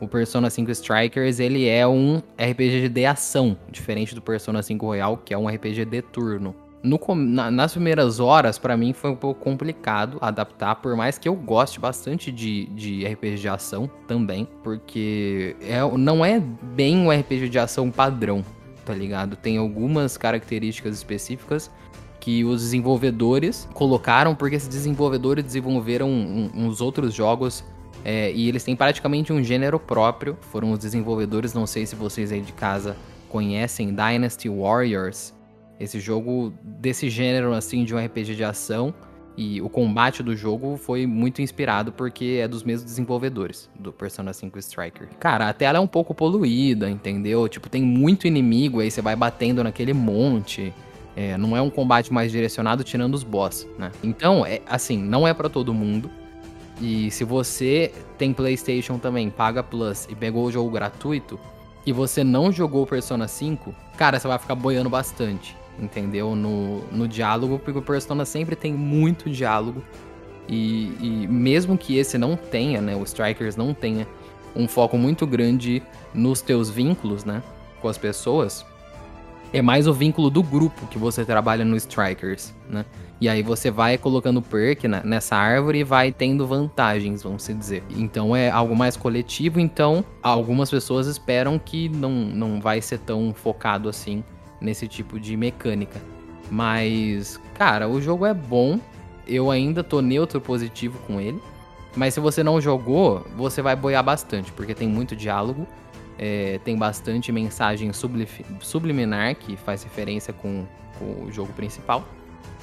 O 0.00 0.08
Persona 0.08 0.48
5 0.48 0.70
Strikers, 0.70 1.38
ele 1.40 1.68
é 1.68 1.86
um 1.86 2.22
RPG 2.38 2.88
de 2.88 3.04
ação, 3.04 3.56
diferente 3.70 4.14
do 4.14 4.22
Persona 4.22 4.62
5 4.62 4.86
Royal, 4.86 5.18
que 5.18 5.34
é 5.34 5.38
um 5.38 5.46
RPG 5.46 5.84
de 5.84 6.00
turno. 6.00 6.56
No, 6.82 6.98
na, 7.14 7.50
nas 7.50 7.72
primeiras 7.72 8.18
horas, 8.18 8.58
para 8.58 8.74
mim, 8.74 8.94
foi 8.94 9.10
um 9.10 9.16
pouco 9.16 9.38
complicado 9.38 10.16
adaptar, 10.22 10.76
por 10.76 10.96
mais 10.96 11.18
que 11.18 11.28
eu 11.28 11.34
goste 11.34 11.78
bastante 11.78 12.32
de, 12.32 12.64
de 12.68 13.06
RPG 13.06 13.36
de 13.36 13.48
ação 13.50 13.90
também, 14.08 14.48
porque 14.62 15.54
é, 15.60 15.80
não 15.98 16.24
é 16.24 16.40
bem 16.40 16.96
um 16.96 17.10
RPG 17.10 17.50
de 17.50 17.58
ação 17.58 17.90
padrão, 17.90 18.42
tá 18.86 18.94
ligado? 18.94 19.36
Tem 19.36 19.58
algumas 19.58 20.16
características 20.16 20.96
específicas 20.96 21.70
que 22.18 22.42
os 22.42 22.62
desenvolvedores 22.62 23.68
colocaram, 23.74 24.34
porque 24.34 24.56
esses 24.56 24.68
desenvolvedores 24.68 25.44
desenvolveram 25.44 26.08
uns 26.08 26.80
outros 26.80 27.12
jogos 27.12 27.62
é, 28.04 28.32
e 28.32 28.48
eles 28.48 28.64
têm 28.64 28.74
praticamente 28.74 29.32
um 29.32 29.42
gênero 29.42 29.78
próprio. 29.78 30.36
Foram 30.40 30.72
os 30.72 30.78
desenvolvedores, 30.78 31.52
não 31.54 31.66
sei 31.66 31.86
se 31.86 31.94
vocês 31.94 32.32
aí 32.32 32.40
de 32.40 32.52
casa 32.52 32.96
conhecem, 33.28 33.88
Dynasty 33.88 34.48
Warriors. 34.48 35.34
Esse 35.78 35.98
jogo 35.98 36.52
desse 36.62 37.08
gênero, 37.08 37.52
assim, 37.52 37.84
de 37.84 37.94
um 37.94 38.04
RPG 38.04 38.34
de 38.34 38.44
ação. 38.44 38.94
E 39.36 39.62
o 39.62 39.70
combate 39.70 40.22
do 40.22 40.36
jogo 40.36 40.76
foi 40.76 41.06
muito 41.06 41.40
inspirado 41.40 41.92
porque 41.92 42.40
é 42.42 42.48
dos 42.48 42.62
mesmos 42.62 42.84
desenvolvedores 42.84 43.70
do 43.78 43.90
Persona 43.90 44.34
5 44.34 44.58
Striker. 44.58 45.08
Cara, 45.18 45.48
a 45.48 45.52
tela 45.54 45.78
é 45.78 45.80
um 45.80 45.86
pouco 45.86 46.14
poluída, 46.14 46.90
entendeu? 46.90 47.48
Tipo, 47.48 47.70
tem 47.70 47.80
muito 47.80 48.26
inimigo, 48.26 48.80
aí 48.80 48.90
você 48.90 49.00
vai 49.00 49.16
batendo 49.16 49.64
naquele 49.64 49.94
monte. 49.94 50.74
É, 51.16 51.38
não 51.38 51.56
é 51.56 51.62
um 51.62 51.70
combate 51.70 52.12
mais 52.12 52.30
direcionado 52.30 52.84
tirando 52.84 53.14
os 53.14 53.22
boss, 53.22 53.66
né? 53.78 53.90
Então, 54.02 54.44
é 54.44 54.60
assim, 54.66 54.98
não 54.98 55.26
é 55.26 55.32
para 55.32 55.48
todo 55.48 55.72
mundo. 55.72 56.10
E 56.80 57.10
se 57.10 57.24
você 57.24 57.92
tem 58.16 58.32
PlayStation 58.32 58.98
também, 58.98 59.28
paga 59.28 59.62
Plus 59.62 60.06
e 60.08 60.14
pegou 60.14 60.46
o 60.46 60.50
jogo 60.50 60.70
gratuito 60.70 61.38
e 61.84 61.92
você 61.92 62.24
não 62.24 62.50
jogou 62.50 62.86
Persona 62.86 63.28
5, 63.28 63.74
cara, 63.96 64.18
você 64.18 64.26
vai 64.26 64.38
ficar 64.38 64.54
boiando 64.54 64.88
bastante, 64.88 65.56
entendeu? 65.78 66.34
No, 66.34 66.80
no 66.90 67.06
diálogo, 67.06 67.58
porque 67.58 67.78
o 67.78 67.82
Persona 67.82 68.24
sempre 68.24 68.56
tem 68.56 68.72
muito 68.72 69.28
diálogo. 69.28 69.82
E, 70.48 70.92
e 71.00 71.28
mesmo 71.28 71.78
que 71.78 71.96
esse 71.96 72.18
não 72.18 72.36
tenha, 72.36 72.80
né, 72.80 72.96
o 72.96 73.04
Strikers 73.04 73.56
não 73.56 73.72
tenha 73.72 74.06
um 74.56 74.66
foco 74.66 74.98
muito 74.98 75.26
grande 75.26 75.82
nos 76.12 76.40
teus 76.40 76.68
vínculos, 76.68 77.24
né, 77.24 77.42
com 77.80 77.88
as 77.88 77.96
pessoas, 77.96 78.66
é 79.52 79.62
mais 79.62 79.86
o 79.86 79.92
vínculo 79.92 80.28
do 80.28 80.42
grupo 80.42 80.86
que 80.86 80.98
você 80.98 81.24
trabalha 81.24 81.64
no 81.64 81.76
Strikers, 81.76 82.52
né? 82.68 82.84
E 83.20 83.28
aí 83.28 83.42
você 83.42 83.70
vai 83.70 83.98
colocando 83.98 84.40
perk 84.40 84.88
nessa 84.88 85.36
árvore 85.36 85.80
e 85.80 85.84
vai 85.84 86.10
tendo 86.10 86.46
vantagens, 86.46 87.22
vamos 87.22 87.46
dizer. 87.46 87.82
Então 87.90 88.34
é 88.34 88.50
algo 88.50 88.74
mais 88.74 88.96
coletivo, 88.96 89.60
então 89.60 90.04
algumas 90.22 90.70
pessoas 90.70 91.06
esperam 91.06 91.58
que 91.58 91.88
não, 91.88 92.10
não 92.10 92.60
vai 92.60 92.80
ser 92.80 92.98
tão 92.98 93.34
focado 93.34 93.88
assim 93.88 94.24
nesse 94.60 94.88
tipo 94.88 95.20
de 95.20 95.36
mecânica. 95.36 96.00
Mas, 96.50 97.38
cara, 97.54 97.88
o 97.88 98.00
jogo 98.00 98.24
é 98.24 98.34
bom. 98.34 98.80
Eu 99.26 99.50
ainda 99.50 99.84
tô 99.84 100.00
neutro 100.00 100.40
positivo 100.40 100.98
com 101.06 101.20
ele. 101.20 101.40
Mas 101.94 102.14
se 102.14 102.20
você 102.20 102.42
não 102.42 102.60
jogou, 102.60 103.26
você 103.36 103.60
vai 103.60 103.76
boiar 103.76 104.02
bastante, 104.02 104.50
porque 104.52 104.74
tem 104.74 104.88
muito 104.88 105.14
diálogo 105.14 105.66
é, 106.22 106.60
tem 106.62 106.76
bastante 106.76 107.32
mensagem 107.32 107.90
subliminar 108.60 109.34
que 109.36 109.56
faz 109.56 109.82
referência 109.82 110.34
com, 110.34 110.66
com, 110.98 111.24
o 111.24 111.32
jogo 111.32 111.50
principal. 111.54 112.04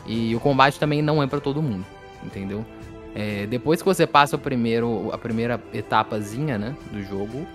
E 0.07 0.35
o 0.35 0.39
combate 0.39 0.79
também 0.79 1.01
não 1.01 1.21
é 1.21 1.27
para 1.27 1.39
todo 1.39 1.61
mundo, 1.61 1.85
entendeu? 2.23 2.65
É, 3.13 3.45
depois 3.47 3.81
que 3.81 3.85
você 3.85 4.07
passa 4.07 4.35
o 4.35 4.39
primeiro, 4.39 5.09
a 5.11 5.17
primeira 5.17 5.61
etapazinha 5.73 6.57
né, 6.57 6.75
do 6.91 7.03
jogo, 7.03 7.45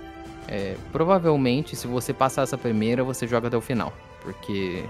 é, 0.49 0.76
provavelmente 0.90 1.76
se 1.76 1.87
você 1.87 2.12
passar 2.12 2.42
essa 2.42 2.59
primeira, 2.59 3.02
você 3.02 3.26
joga 3.26 3.49
até 3.49 3.56
o 3.56 3.61
final. 3.61 3.92
Porque 4.21 4.85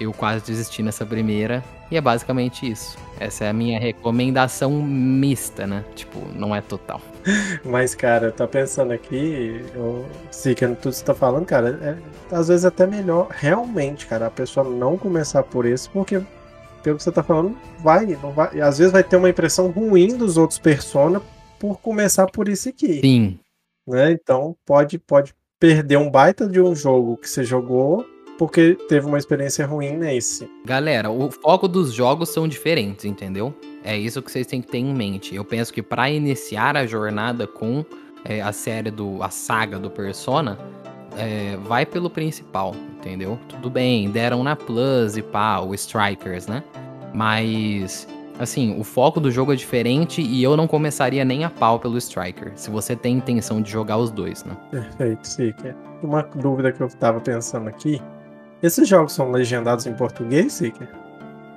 eu 0.00 0.12
quase 0.12 0.44
desisti 0.44 0.82
nessa 0.82 1.04
primeira. 1.04 1.62
E 1.90 1.96
é 1.96 2.00
basicamente 2.00 2.68
isso. 2.68 2.96
Essa 3.18 3.44
é 3.44 3.48
a 3.50 3.52
minha 3.52 3.78
recomendação 3.78 4.82
mista, 4.82 5.66
né? 5.66 5.84
Tipo, 5.94 6.20
não 6.34 6.54
é 6.54 6.62
total. 6.62 7.00
Mas, 7.64 7.94
cara, 7.94 8.32
tá 8.32 8.48
pensando 8.48 8.92
aqui, 8.92 9.62
eu, 9.74 10.06
que 10.42 10.54
tudo 10.54 10.76
que 10.76 10.92
você 10.92 11.04
tá 11.04 11.14
falando, 11.14 11.44
cara, 11.44 11.78
é, 11.82 12.34
às 12.34 12.48
vezes 12.48 12.64
é 12.64 12.68
até 12.68 12.86
melhor 12.86 13.28
realmente, 13.30 14.06
cara, 14.06 14.26
a 14.26 14.30
pessoa 14.30 14.66
não 14.68 14.96
começar 14.96 15.42
por 15.42 15.66
esse, 15.66 15.88
porque 15.90 16.22
pelo 16.82 16.96
que 16.96 17.02
você 17.02 17.12
tá 17.12 17.22
falando, 17.22 17.56
vai, 17.78 18.06
não 18.06 18.32
vai. 18.32 18.60
Às 18.60 18.78
vezes 18.78 18.92
vai 18.92 19.04
ter 19.04 19.16
uma 19.16 19.30
impressão 19.30 19.70
ruim 19.70 20.16
dos 20.16 20.36
outros 20.36 20.58
Persona 20.58 21.20
por 21.58 21.80
começar 21.80 22.26
por 22.26 22.48
esse 22.48 22.70
aqui. 22.70 23.00
Sim. 23.00 23.38
Né? 23.86 24.12
Então 24.12 24.56
pode, 24.64 24.98
pode 24.98 25.34
perder 25.58 25.98
um 25.98 26.10
baita 26.10 26.46
de 26.46 26.60
um 26.60 26.74
jogo 26.74 27.16
que 27.16 27.28
você 27.28 27.44
jogou 27.44 28.06
porque 28.38 28.74
teve 28.88 29.06
uma 29.06 29.18
experiência 29.18 29.66
ruim 29.66 29.98
nesse. 29.98 30.50
Galera, 30.64 31.10
o 31.10 31.30
foco 31.30 31.68
dos 31.68 31.92
jogos 31.92 32.30
são 32.30 32.48
diferentes, 32.48 33.04
entendeu? 33.04 33.54
É 33.84 33.98
isso 33.98 34.22
que 34.22 34.32
vocês 34.32 34.46
têm 34.46 34.62
que 34.62 34.68
ter 34.68 34.78
em 34.78 34.94
mente. 34.94 35.34
Eu 35.34 35.44
penso 35.44 35.70
que 35.70 35.82
para 35.82 36.08
iniciar 36.08 36.74
a 36.74 36.86
jornada 36.86 37.46
com 37.46 37.84
é, 38.24 38.40
a 38.40 38.50
série 38.50 38.90
do. 38.90 39.22
a 39.22 39.28
saga 39.28 39.78
do 39.78 39.90
Persona, 39.90 40.58
é, 41.16 41.56
vai 41.56 41.84
pelo 41.84 42.10
principal, 42.10 42.74
entendeu? 42.98 43.38
Tudo 43.48 43.70
bem, 43.70 44.10
deram 44.10 44.42
na 44.42 44.56
Plus 44.56 45.16
e 45.16 45.22
pá, 45.22 45.60
o 45.60 45.74
Strikers, 45.74 46.46
né? 46.46 46.62
Mas. 47.14 48.08
Assim, 48.38 48.80
o 48.80 48.82
foco 48.82 49.20
do 49.20 49.30
jogo 49.30 49.52
é 49.52 49.56
diferente 49.56 50.22
e 50.22 50.42
eu 50.42 50.56
não 50.56 50.66
começaria 50.66 51.22
nem 51.26 51.44
a 51.44 51.50
pau 51.50 51.78
pelo 51.78 51.98
Striker, 51.98 52.52
se 52.54 52.70
você 52.70 52.96
tem 52.96 53.18
intenção 53.18 53.60
de 53.60 53.70
jogar 53.70 53.98
os 53.98 54.10
dois, 54.10 54.44
né? 54.44 54.56
Perfeito, 54.70 55.28
Sika. 55.28 55.76
Uma 56.02 56.22
dúvida 56.22 56.72
que 56.72 56.80
eu 56.80 56.88
tava 56.88 57.20
pensando 57.20 57.68
aqui 57.68 58.00
esses 58.62 58.86
jogos 58.86 59.12
são 59.12 59.30
legendados 59.30 59.86
em 59.86 59.94
português, 59.94 60.52
Seeker? 60.52 60.88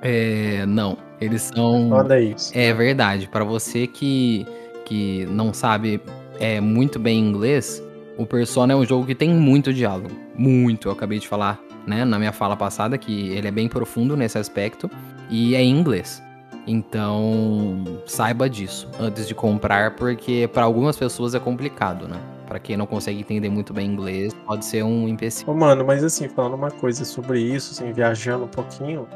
É, 0.00 0.64
não. 0.66 0.96
Eles 1.20 1.42
são. 1.42 1.90
Olha 1.90 2.20
isso. 2.20 2.50
É 2.56 2.72
verdade. 2.72 3.28
Para 3.28 3.44
você 3.44 3.86
que, 3.86 4.46
que 4.84 5.26
não 5.26 5.52
sabe 5.52 6.00
é, 6.40 6.60
muito 6.60 6.98
bem 6.98 7.20
inglês, 7.20 7.82
o 8.16 8.26
Persona 8.26 8.72
é 8.72 8.76
um 8.76 8.84
jogo 8.84 9.06
que 9.06 9.14
tem 9.14 9.30
muito 9.30 9.72
diálogo. 9.72 10.10
Muito. 10.36 10.88
Eu 10.88 10.92
acabei 10.92 11.18
de 11.18 11.28
falar, 11.28 11.60
né, 11.86 12.04
na 12.04 12.18
minha 12.18 12.32
fala 12.32 12.56
passada, 12.56 12.96
que 12.96 13.28
ele 13.30 13.48
é 13.48 13.50
bem 13.50 13.68
profundo 13.68 14.16
nesse 14.16 14.38
aspecto. 14.38 14.90
E 15.30 15.54
é 15.54 15.62
em 15.62 15.70
inglês. 15.70 16.22
Então, 16.66 17.84
saiba 18.06 18.48
disso 18.48 18.88
antes 18.98 19.28
de 19.28 19.34
comprar, 19.34 19.96
porque 19.96 20.48
para 20.52 20.64
algumas 20.64 20.96
pessoas 20.96 21.34
é 21.34 21.38
complicado, 21.38 22.08
né? 22.08 22.18
Para 22.46 22.58
quem 22.58 22.76
não 22.76 22.86
consegue 22.86 23.20
entender 23.20 23.50
muito 23.50 23.72
bem 23.72 23.90
inglês, 23.90 24.32
pode 24.46 24.64
ser 24.64 24.82
um 24.82 25.08
empecilho. 25.08 25.50
Ô, 25.50 25.54
mano, 25.54 25.84
mas 25.84 26.02
assim, 26.02 26.28
falando 26.28 26.54
uma 26.54 26.70
coisa 26.70 27.04
sobre 27.04 27.40
isso, 27.40 27.72
assim, 27.72 27.92
viajando 27.92 28.44
um 28.44 28.48
pouquinho. 28.48 29.06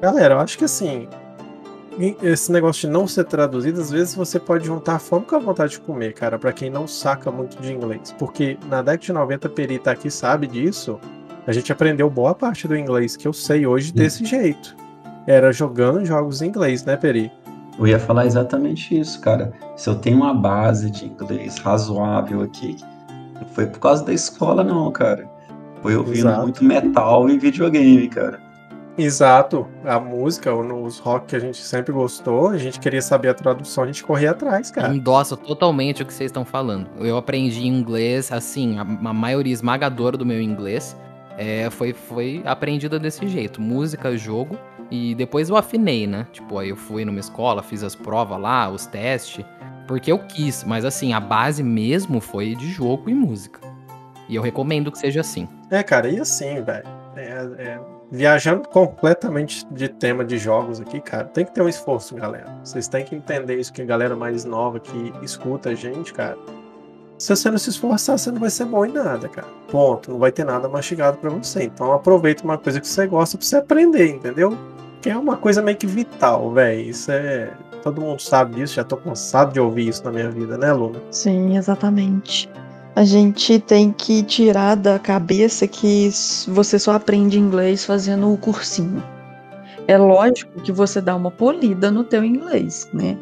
Galera, 0.00 0.34
eu 0.34 0.40
acho 0.40 0.56
que 0.56 0.64
assim, 0.64 1.08
esse 2.22 2.50
negócio 2.50 2.88
de 2.88 2.92
não 2.92 3.06
ser 3.06 3.24
traduzido, 3.24 3.80
às 3.80 3.90
vezes 3.90 4.14
você 4.14 4.38
pode 4.38 4.66
juntar 4.66 4.96
a 4.96 4.98
fome 4.98 5.24
com 5.24 5.36
a 5.36 5.38
vontade 5.38 5.72
de 5.72 5.80
comer, 5.80 6.12
cara, 6.12 6.38
para 6.38 6.52
quem 6.52 6.70
não 6.70 6.86
saca 6.88 7.30
muito 7.30 7.60
de 7.60 7.72
inglês. 7.72 8.14
Porque 8.18 8.58
na 8.68 8.82
década 8.82 8.98
de 8.98 9.12
90, 9.12 9.48
Peri 9.50 9.78
tá 9.78 9.92
aqui, 9.92 10.10
sabe 10.10 10.46
disso. 10.46 10.98
A 11.46 11.52
gente 11.52 11.70
aprendeu 11.70 12.08
boa 12.08 12.34
parte 12.34 12.66
do 12.66 12.76
inglês 12.76 13.16
que 13.16 13.28
eu 13.28 13.32
sei 13.32 13.66
hoje 13.66 13.92
desse 13.92 14.24
jeito. 14.24 14.74
Era 15.26 15.52
jogando 15.52 16.04
jogos 16.04 16.42
em 16.42 16.48
inglês, 16.48 16.84
né, 16.84 16.96
Peri? 16.96 17.30
Eu 17.78 17.86
ia 17.86 17.98
falar 17.98 18.26
exatamente 18.26 18.98
isso, 18.98 19.20
cara. 19.20 19.52
Se 19.76 19.88
eu 19.88 19.96
tenho 19.96 20.16
uma 20.16 20.32
base 20.32 20.90
de 20.90 21.06
inglês 21.06 21.58
razoável 21.58 22.42
aqui, 22.42 22.76
não 23.34 23.46
foi 23.48 23.66
por 23.66 23.80
causa 23.80 24.04
da 24.04 24.12
escola, 24.12 24.62
não, 24.62 24.90
cara. 24.92 25.28
Foi 25.82 25.96
ouvindo 25.96 26.28
Exato. 26.28 26.42
muito 26.42 26.64
metal 26.64 27.28
e 27.28 27.38
videogame, 27.38 28.08
cara. 28.08 28.40
Exato. 28.96 29.66
A 29.84 29.98
música, 29.98 30.54
os 30.54 30.98
rock 30.98 31.26
que 31.26 31.36
a 31.36 31.38
gente 31.38 31.58
sempre 31.58 31.92
gostou, 31.92 32.48
a 32.48 32.58
gente 32.58 32.78
queria 32.78 33.02
saber 33.02 33.28
a 33.28 33.34
tradução, 33.34 33.84
a 33.84 33.86
gente 33.86 34.04
corria 34.04 34.30
atrás, 34.30 34.70
cara. 34.70 34.94
Endosso 34.94 35.36
totalmente 35.36 36.02
o 36.02 36.06
que 36.06 36.12
vocês 36.12 36.28
estão 36.28 36.44
falando. 36.44 36.88
Eu 36.98 37.16
aprendi 37.16 37.66
inglês, 37.66 38.30
assim, 38.30 38.78
a, 38.78 38.82
a 38.82 39.12
maioria 39.12 39.52
esmagadora 39.52 40.16
do 40.16 40.24
meu 40.24 40.40
inglês 40.40 40.96
é, 41.36 41.68
foi, 41.70 41.92
foi 41.92 42.42
aprendida 42.44 42.98
desse 42.98 43.26
jeito. 43.26 43.60
Música, 43.60 44.16
jogo 44.16 44.56
e 44.90 45.14
depois 45.14 45.48
eu 45.48 45.56
afinei, 45.56 46.06
né? 46.06 46.26
Tipo, 46.32 46.58
aí 46.58 46.68
eu 46.68 46.76
fui 46.76 47.04
numa 47.04 47.20
escola, 47.20 47.62
fiz 47.62 47.82
as 47.82 47.94
provas 47.94 48.38
lá, 48.40 48.68
os 48.68 48.86
testes. 48.86 49.44
porque 49.88 50.12
eu 50.12 50.18
quis, 50.18 50.64
mas 50.64 50.84
assim, 50.84 51.12
a 51.12 51.20
base 51.20 51.62
mesmo 51.62 52.20
foi 52.20 52.54
de 52.54 52.70
jogo 52.70 53.10
e 53.10 53.14
música. 53.14 53.60
E 54.28 54.36
eu 54.36 54.42
recomendo 54.42 54.90
que 54.90 54.98
seja 54.98 55.20
assim. 55.20 55.48
É, 55.70 55.82
cara, 55.82 56.08
e 56.08 56.18
assim, 56.18 56.62
velho. 56.62 56.86
É, 57.16 57.48
é, 57.58 57.80
viajando 58.14 58.68
completamente 58.68 59.66
de 59.72 59.88
tema 59.88 60.24
de 60.24 60.38
jogos 60.38 60.80
aqui, 60.80 61.00
cara, 61.00 61.24
tem 61.24 61.44
que 61.44 61.52
ter 61.52 61.62
um 61.62 61.68
esforço, 61.68 62.14
galera. 62.14 62.46
Vocês 62.62 62.86
têm 62.86 63.04
que 63.04 63.14
entender 63.14 63.58
isso 63.58 63.72
que 63.72 63.82
a 63.82 63.84
galera 63.84 64.14
mais 64.14 64.44
nova 64.44 64.78
que 64.78 65.12
escuta 65.20 65.70
a 65.70 65.74
gente, 65.74 66.14
cara. 66.14 66.38
Se 67.18 67.34
você 67.34 67.50
não 67.50 67.58
se 67.58 67.70
esforçar, 67.70 68.16
você 68.16 68.30
não 68.30 68.38
vai 68.38 68.50
ser 68.50 68.66
bom 68.66 68.84
em 68.84 68.92
nada, 68.92 69.28
cara. 69.28 69.48
Ponto. 69.68 70.12
Não 70.12 70.18
vai 70.18 70.30
ter 70.30 70.44
nada 70.44 70.68
mastigado 70.68 71.16
para 71.18 71.30
você. 71.30 71.64
Então 71.64 71.92
aproveita 71.92 72.44
uma 72.44 72.56
coisa 72.56 72.80
que 72.80 72.86
você 72.86 73.06
gosta 73.06 73.36
pra 73.36 73.46
você 73.46 73.56
aprender, 73.56 74.08
entendeu? 74.08 74.56
Que 75.00 75.10
é 75.10 75.16
uma 75.16 75.36
coisa 75.36 75.60
meio 75.60 75.76
que 75.76 75.86
vital, 75.86 76.52
velho. 76.52 76.80
Isso 76.80 77.10
é. 77.10 77.52
Todo 77.82 78.00
mundo 78.00 78.20
sabe 78.20 78.56
disso, 78.56 78.74
já 78.74 78.84
tô 78.84 78.96
cansado 78.96 79.52
de 79.52 79.60
ouvir 79.60 79.88
isso 79.88 80.02
na 80.04 80.10
minha 80.10 80.30
vida, 80.30 80.56
né, 80.56 80.72
Luna? 80.72 81.00
Sim, 81.10 81.56
exatamente. 81.56 82.48
A 82.96 83.02
gente 83.04 83.58
tem 83.58 83.90
que 83.90 84.22
tirar 84.22 84.76
da 84.76 85.00
cabeça 85.00 85.66
que 85.66 86.08
você 86.46 86.78
só 86.78 86.92
aprende 86.92 87.38
inglês 87.38 87.84
fazendo 87.84 88.32
o 88.32 88.38
cursinho. 88.38 89.02
É 89.88 89.98
lógico 89.98 90.60
que 90.62 90.70
você 90.70 91.00
dá 91.00 91.16
uma 91.16 91.30
polida 91.30 91.90
no 91.90 92.04
teu 92.04 92.24
inglês, 92.24 92.88
né? 92.94 93.18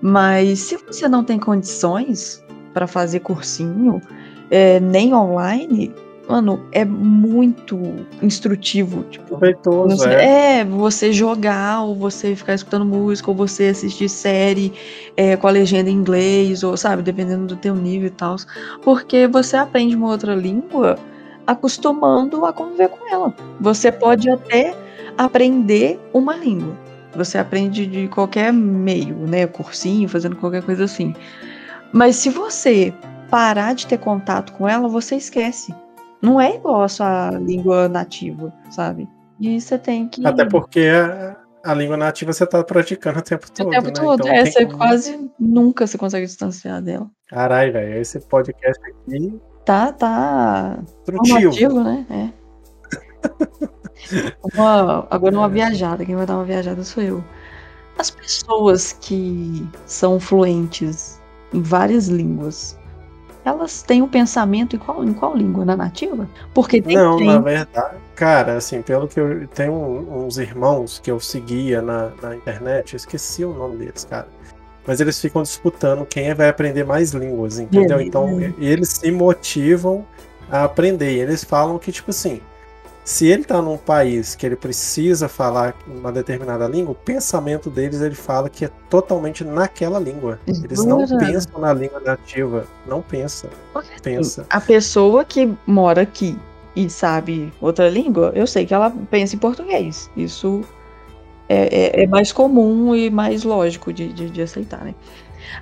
Mas 0.00 0.58
se 0.58 0.76
você 0.76 1.08
não 1.08 1.22
tem 1.22 1.38
condições 1.38 2.42
para 2.74 2.88
fazer 2.88 3.20
cursinho, 3.20 4.02
é, 4.50 4.80
nem 4.80 5.14
online, 5.14 5.94
mano, 6.32 6.64
é 6.72 6.82
muito 6.82 7.78
instrutivo. 8.22 9.02
Tipo, 9.10 9.26
Proveitoso, 9.26 9.98
você, 9.98 10.08
é. 10.08 10.60
é, 10.60 10.64
você 10.64 11.12
jogar, 11.12 11.82
ou 11.82 11.94
você 11.94 12.34
ficar 12.34 12.54
escutando 12.54 12.86
música, 12.86 13.30
ou 13.30 13.36
você 13.36 13.66
assistir 13.66 14.08
série 14.08 14.72
é, 15.14 15.36
com 15.36 15.46
a 15.46 15.50
legenda 15.50 15.90
em 15.90 15.92
inglês, 15.92 16.62
ou 16.62 16.74
sabe, 16.74 17.02
dependendo 17.02 17.46
do 17.46 17.56
teu 17.56 17.74
nível 17.74 18.06
e 18.06 18.10
tal. 18.10 18.36
Porque 18.80 19.26
você 19.26 19.58
aprende 19.58 19.94
uma 19.94 20.08
outra 20.08 20.34
língua 20.34 20.98
acostumando 21.46 22.46
a 22.46 22.52
conviver 22.52 22.88
com 22.88 23.12
ela. 23.12 23.34
Você 23.60 23.92
pode 23.92 24.30
até 24.30 24.74
aprender 25.18 26.00
uma 26.14 26.34
língua. 26.34 26.74
Você 27.14 27.36
aprende 27.36 27.86
de 27.86 28.08
qualquer 28.08 28.50
meio, 28.54 29.16
né? 29.16 29.46
Cursinho, 29.46 30.08
fazendo 30.08 30.36
qualquer 30.36 30.62
coisa 30.62 30.84
assim. 30.84 31.14
Mas 31.92 32.16
se 32.16 32.30
você 32.30 32.94
parar 33.28 33.74
de 33.74 33.86
ter 33.86 33.98
contato 33.98 34.54
com 34.54 34.66
ela, 34.66 34.88
você 34.88 35.16
esquece. 35.16 35.74
Não 36.22 36.40
é 36.40 36.54
igual 36.54 36.82
a 36.82 36.88
sua 36.88 37.30
língua 37.32 37.88
nativa, 37.88 38.52
sabe? 38.70 39.08
E 39.40 39.60
você 39.60 39.76
tem 39.76 40.08
que. 40.08 40.24
Até 40.24 40.44
porque 40.44 40.80
a, 40.86 41.36
a 41.64 41.74
língua 41.74 41.96
nativa 41.96 42.32
você 42.32 42.46
tá 42.46 42.62
praticando 42.62 43.18
o 43.18 43.22
tempo 43.22 43.50
todo. 43.50 43.66
o 43.66 43.70
tempo 43.70 43.86
né? 43.88 43.92
todo. 43.92 44.20
Então 44.20 44.32
é, 44.32 44.46
você 44.46 44.64
como- 44.64 44.78
quase 44.78 45.30
nunca 45.38 45.86
se 45.86 45.98
consegue 45.98 46.26
distanciar 46.26 46.80
dela. 46.80 47.10
Caralho, 47.28 47.72
velho. 47.72 48.00
Esse 48.00 48.20
podcast 48.20 48.80
aqui, 48.88 49.40
Tá, 49.64 49.92
tá 49.92 50.78
formativo, 51.04 51.82
né? 51.84 52.06
É. 52.10 52.42
Uma- 54.54 55.06
agora 55.10 55.36
uma 55.36 55.48
viajada. 55.48 56.04
Quem 56.04 56.16
vai 56.16 56.26
dar 56.26 56.34
uma 56.34 56.44
viajada 56.44 56.82
sou 56.82 57.02
eu. 57.02 57.24
As 57.98 58.10
pessoas 58.10 58.92
que 58.92 59.66
são 59.86 60.18
fluentes 60.18 61.20
em 61.52 61.62
várias 61.62 62.08
línguas, 62.08 62.78
elas 63.44 63.82
têm 63.82 64.02
um 64.02 64.08
pensamento 64.08 64.76
em 64.76 64.78
qual, 64.78 65.04
em 65.04 65.12
qual 65.12 65.36
língua? 65.36 65.64
Na 65.64 65.76
nativa? 65.76 66.28
Porque 66.54 66.80
tem 66.82 66.96
Não, 66.96 67.18
gente- 67.18 67.26
na 67.26 67.38
verdade, 67.40 67.96
cara, 68.14 68.56
assim, 68.56 68.82
pelo 68.82 69.08
que 69.08 69.18
eu 69.20 69.46
tenho 69.48 69.72
uns 69.74 70.38
irmãos 70.38 70.98
que 70.98 71.10
eu 71.10 71.18
seguia 71.20 71.82
na, 71.82 72.10
na 72.22 72.36
internet, 72.36 72.92
eu 72.94 72.96
esqueci 72.96 73.44
o 73.44 73.52
nome 73.52 73.76
deles, 73.76 74.04
cara. 74.08 74.28
Mas 74.86 75.00
eles 75.00 75.20
ficam 75.20 75.42
disputando 75.42 76.04
quem 76.06 76.34
vai 76.34 76.48
aprender 76.48 76.84
mais 76.84 77.12
línguas, 77.12 77.58
entendeu? 77.58 77.98
Beleza. 77.98 78.02
Então, 78.08 78.40
e- 78.40 78.54
eles 78.66 78.88
se 78.90 79.10
motivam 79.12 80.04
a 80.50 80.64
aprender. 80.64 81.12
E 81.16 81.20
eles 81.20 81.44
falam 81.44 81.78
que, 81.78 81.92
tipo 81.92 82.10
assim, 82.10 82.40
se 83.04 83.26
ele 83.26 83.44
tá 83.44 83.60
num 83.60 83.76
país 83.76 84.34
que 84.34 84.46
ele 84.46 84.56
precisa 84.56 85.28
falar 85.28 85.74
uma 85.86 86.12
determinada 86.12 86.66
língua, 86.68 86.92
o 86.92 86.94
pensamento 86.94 87.68
deles, 87.68 88.00
ele 88.00 88.14
fala 88.14 88.48
que 88.48 88.64
é 88.64 88.70
totalmente 88.88 89.44
naquela 89.44 89.98
língua. 89.98 90.38
Eles 90.62 90.84
não 90.84 91.06
Jura? 91.06 91.18
pensam 91.26 91.60
na 91.60 91.72
língua 91.72 92.00
nativa. 92.00 92.66
Não 92.86 93.02
pensa. 93.02 93.50
Pensa. 94.02 94.46
A 94.50 94.60
pessoa 94.60 95.24
que 95.24 95.52
mora 95.66 96.02
aqui 96.02 96.38
e 96.76 96.88
sabe 96.88 97.52
outra 97.60 97.88
língua, 97.88 98.32
eu 98.34 98.46
sei 98.46 98.64
que 98.66 98.72
ela 98.74 98.90
pensa 99.10 99.34
em 99.36 99.38
português. 99.38 100.08
Isso 100.16 100.64
é, 101.48 102.00
é- 102.00 102.04
é 102.04 102.06
mais 102.06 102.32
comum 102.32 102.94
e 102.94 103.10
mais 103.10 103.44
lógico 103.44 103.92
de, 103.92 104.12
de, 104.12 104.30
de 104.30 104.42
aceitar, 104.42 104.84
né? 104.84 104.94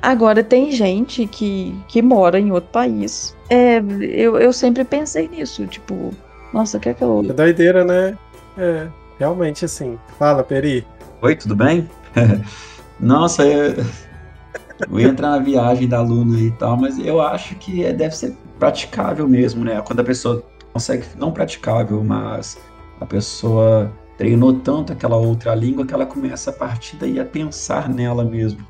Agora, 0.02 0.44
tem 0.44 0.70
gente 0.72 1.26
que, 1.26 1.74
que 1.88 2.02
mora 2.02 2.38
em 2.38 2.52
outro 2.52 2.70
país. 2.70 3.34
É, 3.48 3.78
eu, 4.00 4.38
eu 4.38 4.52
sempre 4.52 4.84
pensei 4.84 5.28
nisso, 5.28 5.66
tipo, 5.66 6.12
nossa, 6.52 6.78
quer 6.78 6.94
que 6.94 7.02
eu. 7.02 7.24
É 7.28 7.32
doideira, 7.32 7.84
né? 7.84 8.16
É, 8.58 8.88
realmente 9.18 9.64
assim. 9.64 9.98
Fala, 10.18 10.42
Peri. 10.42 10.86
Oi, 11.22 11.36
tudo 11.36 11.54
bem? 11.54 11.88
Nossa, 12.98 13.44
eu, 13.46 13.84
eu 14.90 15.00
ia 15.00 15.08
entrar 15.08 15.30
na 15.30 15.38
viagem 15.38 15.88
da 15.88 16.00
Luna 16.02 16.38
e 16.38 16.50
tal, 16.52 16.76
mas 16.76 16.98
eu 16.98 17.20
acho 17.20 17.54
que 17.56 17.84
é- 17.84 17.92
deve 17.92 18.14
ser 18.16 18.36
praticável 18.58 19.28
mesmo, 19.28 19.64
né? 19.64 19.80
Quando 19.80 20.00
a 20.00 20.04
pessoa 20.04 20.42
consegue, 20.72 21.04
não 21.16 21.32
praticável, 21.32 22.02
mas 22.04 22.58
a 23.00 23.06
pessoa 23.06 23.90
treinou 24.18 24.52
tanto 24.52 24.92
aquela 24.92 25.16
outra 25.16 25.54
língua 25.54 25.86
que 25.86 25.94
ela 25.94 26.04
começa 26.04 26.50
a 26.50 26.52
partir 26.52 26.96
daí 26.96 27.18
a 27.18 27.24
pensar 27.24 27.88
nela 27.88 28.24
mesmo. 28.24 28.66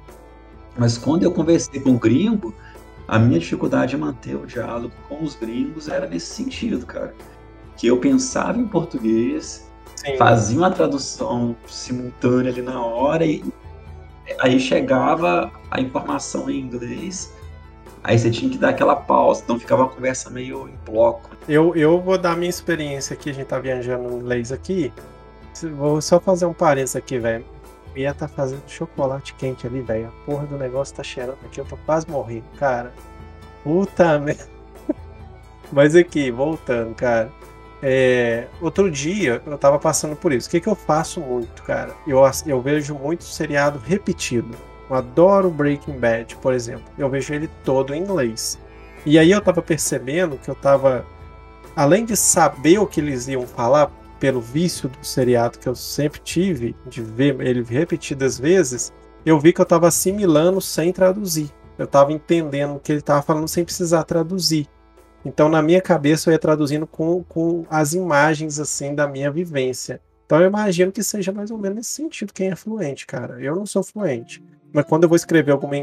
Mas 0.79 0.97
quando 0.97 1.25
eu 1.25 1.33
conversei 1.33 1.81
com 1.81 1.91
o 1.91 1.99
gringo, 1.99 2.55
a 3.09 3.19
minha 3.19 3.41
dificuldade 3.41 3.97
em 3.97 3.99
manter 3.99 4.37
o 4.37 4.47
diálogo 4.47 4.95
com 5.09 5.25
os 5.25 5.35
gringos 5.35 5.89
era 5.89 6.07
nesse 6.07 6.33
sentido, 6.33 6.87
cara. 6.87 7.13
Que 7.81 7.87
eu 7.87 7.97
pensava 7.97 8.59
em 8.59 8.67
português, 8.67 9.67
Sim. 9.97 10.19
fazia 10.19 10.59
uma 10.59 10.71
tradução 10.71 11.57
simultânea 11.67 12.53
ali 12.53 12.61
na 12.61 12.85
hora 12.85 13.25
e 13.25 13.43
aí 14.39 14.61
chegava 14.61 15.51
a 15.71 15.81
informação 15.81 16.51
em 16.51 16.61
inglês, 16.61 17.33
aí 18.05 18.19
você 18.19 18.31
tinha 18.31 18.51
que 18.51 18.59
dar 18.59 18.69
aquela 18.69 18.95
pausa, 18.95 19.41
então 19.43 19.59
ficava 19.59 19.85
uma 19.85 19.89
conversa 19.89 20.29
meio 20.29 20.69
em 20.69 20.75
bloco. 20.85 21.31
Eu, 21.49 21.75
eu 21.75 21.99
vou 21.99 22.19
dar 22.19 22.37
minha 22.37 22.51
experiência 22.51 23.15
aqui, 23.15 23.31
a 23.31 23.33
gente 23.33 23.47
tá 23.47 23.59
viajando 23.59 24.11
em 24.11 24.17
inglês 24.17 24.53
aqui. 24.53 24.93
Vou 25.75 26.03
só 26.03 26.21
fazer 26.21 26.45
um 26.45 26.53
parênteses 26.53 26.97
aqui, 26.97 27.19
velho. 27.19 27.47
Mia 27.95 28.13
tá 28.13 28.29
fazendo 28.29 28.63
chocolate 28.69 29.33
quente 29.33 29.67
ali, 29.67 29.81
velho. 29.81 30.09
A 30.09 30.25
porra 30.27 30.47
do 30.47 30.59
negócio 30.59 30.95
tá 30.95 31.03
cheirando 31.03 31.39
aqui, 31.47 31.59
eu 31.59 31.65
tô 31.65 31.79
quase 31.79 32.07
morrendo, 32.11 32.45
cara. 32.59 32.93
Puta 33.65 34.19
merda. 34.21 34.47
Mas 35.73 35.97
aqui, 35.97 36.31
voltando, 36.31 36.95
cara. 36.95 37.33
É, 37.83 38.47
outro 38.61 38.91
dia 38.91 39.43
eu 39.47 39.57
tava 39.57 39.79
passando 39.79 40.15
por 40.15 40.33
isso. 40.33 40.49
O 40.49 40.51
que, 40.51 40.61
que 40.61 40.69
eu 40.69 40.75
faço 40.75 41.21
muito, 41.21 41.63
cara? 41.63 41.95
Eu, 42.07 42.21
eu 42.47 42.61
vejo 42.61 42.95
muito 42.95 43.25
seriado 43.25 43.79
repetido. 43.79 44.57
Eu 44.89 44.97
adoro 44.97 45.51
Breaking 45.51 45.99
Bad, 45.99 46.37
por 46.37 46.53
exemplo. 46.53 46.85
Eu 46.99 47.09
vejo 47.09 47.33
ele 47.33 47.49
todo 47.65 47.95
em 47.95 48.03
inglês. 48.03 48.59
E 49.07 49.19
aí 49.19 49.31
eu 49.31 49.41
tava 49.41 49.63
percebendo 49.63 50.37
que 50.37 50.51
eu 50.51 50.55
tava. 50.55 51.07
Além 51.75 52.05
de 52.05 52.17
saber 52.17 52.79
o 52.79 52.87
que 52.87 53.01
eles 53.01 53.29
iam 53.29 53.47
falar, 53.47 53.91
pelo 54.19 54.41
vício 54.41 54.89
do 54.89 55.05
seriado 55.05 55.59
que 55.59 55.69
eu 55.69 55.75
sempre 55.75 56.21
tive, 56.21 56.77
de 56.87 57.01
ver 57.01 57.41
ele 57.41 57.63
repetidas 57.63 58.39
vezes, 58.39 58.93
eu 59.25 59.41
vi 59.41 59.53
que 59.53 59.61
eu 59.61 59.67
tava 59.67 59.89
assimilando 59.89 60.61
sem 60.61 60.93
traduzir. 60.93 61.51
Eu 61.79 61.87
tava 61.87 62.13
entendendo 62.13 62.77
o 62.77 62.79
que 62.79 62.93
ele 62.93 63.01
tava 63.01 63.23
falando 63.23 63.49
sem 63.49 63.65
precisar 63.65 64.05
traduzir. 64.05 64.69
Então, 65.25 65.49
na 65.49 65.61
minha 65.61 65.81
cabeça, 65.81 66.31
eu 66.31 66.33
ia 66.33 66.39
traduzindo 66.39 66.87
com, 66.87 67.23
com 67.25 67.65
as 67.71 67.93
imagens, 67.93 68.59
assim, 68.59 68.95
da 68.95 69.07
minha 69.07 69.31
vivência. 69.31 70.01
Então, 70.25 70.41
eu 70.41 70.47
imagino 70.47 70.93
que 70.93 71.03
seja 71.03 71.33
mais 71.33 71.51
ou 71.51 71.59
menos 71.59 71.77
nesse 71.77 71.91
sentido 71.91 72.33
quem 72.33 72.51
é 72.51 72.57
fluente, 72.57 73.07
cara. 73.07 73.41
Eu 73.41 73.57
não 73.57 73.67
sou 73.67 73.83
fluente. 73.83 74.43
Mas 74.73 74.85
quando 74.85 75.03
eu 75.03 75.09
vou 75.09 75.17
escrever 75.17 75.51
alguma 75.51 75.75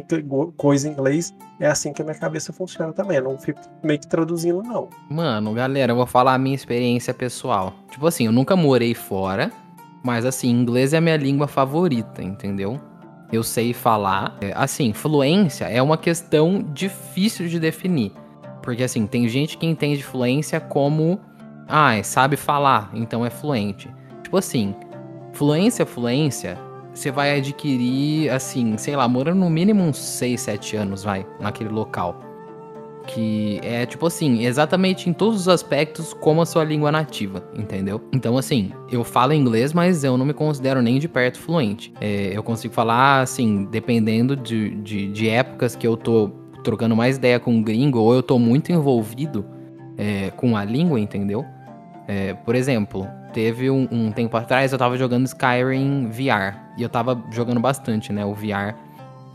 coisa 0.55 0.87
em 0.87 0.91
inglês, 0.91 1.35
é 1.59 1.67
assim 1.67 1.91
que 1.91 2.01
a 2.01 2.05
minha 2.05 2.17
cabeça 2.17 2.53
funciona 2.53 2.93
também. 2.93 3.17
Eu 3.17 3.23
não 3.23 3.37
fico 3.37 3.59
meio 3.83 3.99
que 3.99 4.07
traduzindo, 4.07 4.63
não. 4.63 4.87
Mano, 5.09 5.53
galera, 5.53 5.91
eu 5.91 5.95
vou 5.95 6.05
falar 6.05 6.33
a 6.33 6.37
minha 6.37 6.55
experiência 6.55 7.13
pessoal. 7.13 7.73
Tipo 7.91 8.07
assim, 8.07 8.27
eu 8.27 8.31
nunca 8.31 8.55
morei 8.55 8.93
fora, 8.93 9.51
mas 10.03 10.25
assim, 10.25 10.49
inglês 10.49 10.93
é 10.93 10.97
a 10.97 11.01
minha 11.01 11.17
língua 11.17 11.47
favorita, 11.47 12.23
entendeu? 12.23 12.79
Eu 13.31 13.43
sei 13.43 13.73
falar. 13.73 14.37
É, 14.39 14.53
Assim, 14.55 14.93
fluência 14.93 15.65
é 15.65 15.81
uma 15.81 15.97
questão 15.97 16.63
difícil 16.73 17.49
de 17.49 17.59
definir. 17.59 18.13
Porque 18.67 18.83
assim, 18.83 19.07
tem 19.07 19.29
gente 19.29 19.57
que 19.57 19.65
entende 19.65 20.03
fluência 20.03 20.59
como. 20.59 21.21
Ah, 21.69 22.03
sabe 22.03 22.35
falar, 22.35 22.91
então 22.93 23.25
é 23.25 23.29
fluente. 23.29 23.89
Tipo 24.21 24.35
assim, 24.35 24.75
fluência, 25.31 25.85
fluência, 25.85 26.59
você 26.93 27.09
vai 27.09 27.37
adquirir, 27.37 28.29
assim, 28.29 28.77
sei 28.77 28.97
lá, 28.97 29.07
morando 29.07 29.39
no 29.39 29.49
mínimo 29.49 29.83
uns 29.83 29.97
6, 29.97 30.41
7 30.41 30.75
anos, 30.75 31.01
vai, 31.01 31.25
naquele 31.39 31.69
local. 31.69 32.19
que 33.07 33.61
é 33.63 33.85
tipo 33.85 34.05
assim, 34.05 34.43
exatamente 34.43 35.09
em 35.09 35.13
todos 35.13 35.39
os 35.39 35.47
aspectos 35.47 36.13
como 36.13 36.41
a 36.41 36.45
sua 36.45 36.65
língua 36.65 36.91
nativa, 36.91 37.49
entendeu? 37.55 38.01
Então, 38.11 38.37
assim, 38.37 38.73
eu 38.91 39.01
falo 39.05 39.31
inglês, 39.31 39.71
mas 39.71 40.03
eu 40.03 40.17
não 40.17 40.25
me 40.25 40.33
considero 40.33 40.81
nem 40.81 40.99
de 40.99 41.07
perto 41.07 41.39
fluente. 41.39 41.93
É, 42.01 42.31
eu 42.35 42.43
consigo 42.43 42.73
falar, 42.73 43.21
assim, 43.21 43.63
dependendo 43.71 44.35
de, 44.35 44.71
de, 44.81 45.07
de, 45.07 45.29
épocas 45.29 45.73
que 45.73 45.87
eu 45.87 45.95
tô 45.95 46.46
trocando 46.63 46.95
mais 46.95 47.17
ideia 47.17 47.39
com 47.39 47.51
um 47.51 47.61
gringo, 47.61 47.99
ou 47.99 48.13
eu 48.13 48.23
tô 48.23 48.37
muito 48.39 48.71
envolvido 48.71 49.45
é, 49.97 50.31
com 50.31 50.55
a 50.55 50.63
língua, 50.63 50.99
entendeu? 50.99 51.45
É, 52.07 52.33
por 52.33 52.55
exemplo, 52.55 53.07
teve 53.33 53.69
um, 53.69 53.87
um, 53.91 54.11
tempo 54.11 54.35
atrás 54.37 54.71
eu 54.71 54.77
tava 54.77 54.97
jogando 54.97 55.25
Skyrim 55.25 56.07
VR. 56.07 56.57
E 56.77 56.83
eu 56.83 56.89
tava 56.89 57.21
jogando 57.31 57.59
bastante, 57.59 58.13
né? 58.13 58.23
O 58.25 58.33
VR 58.33 58.75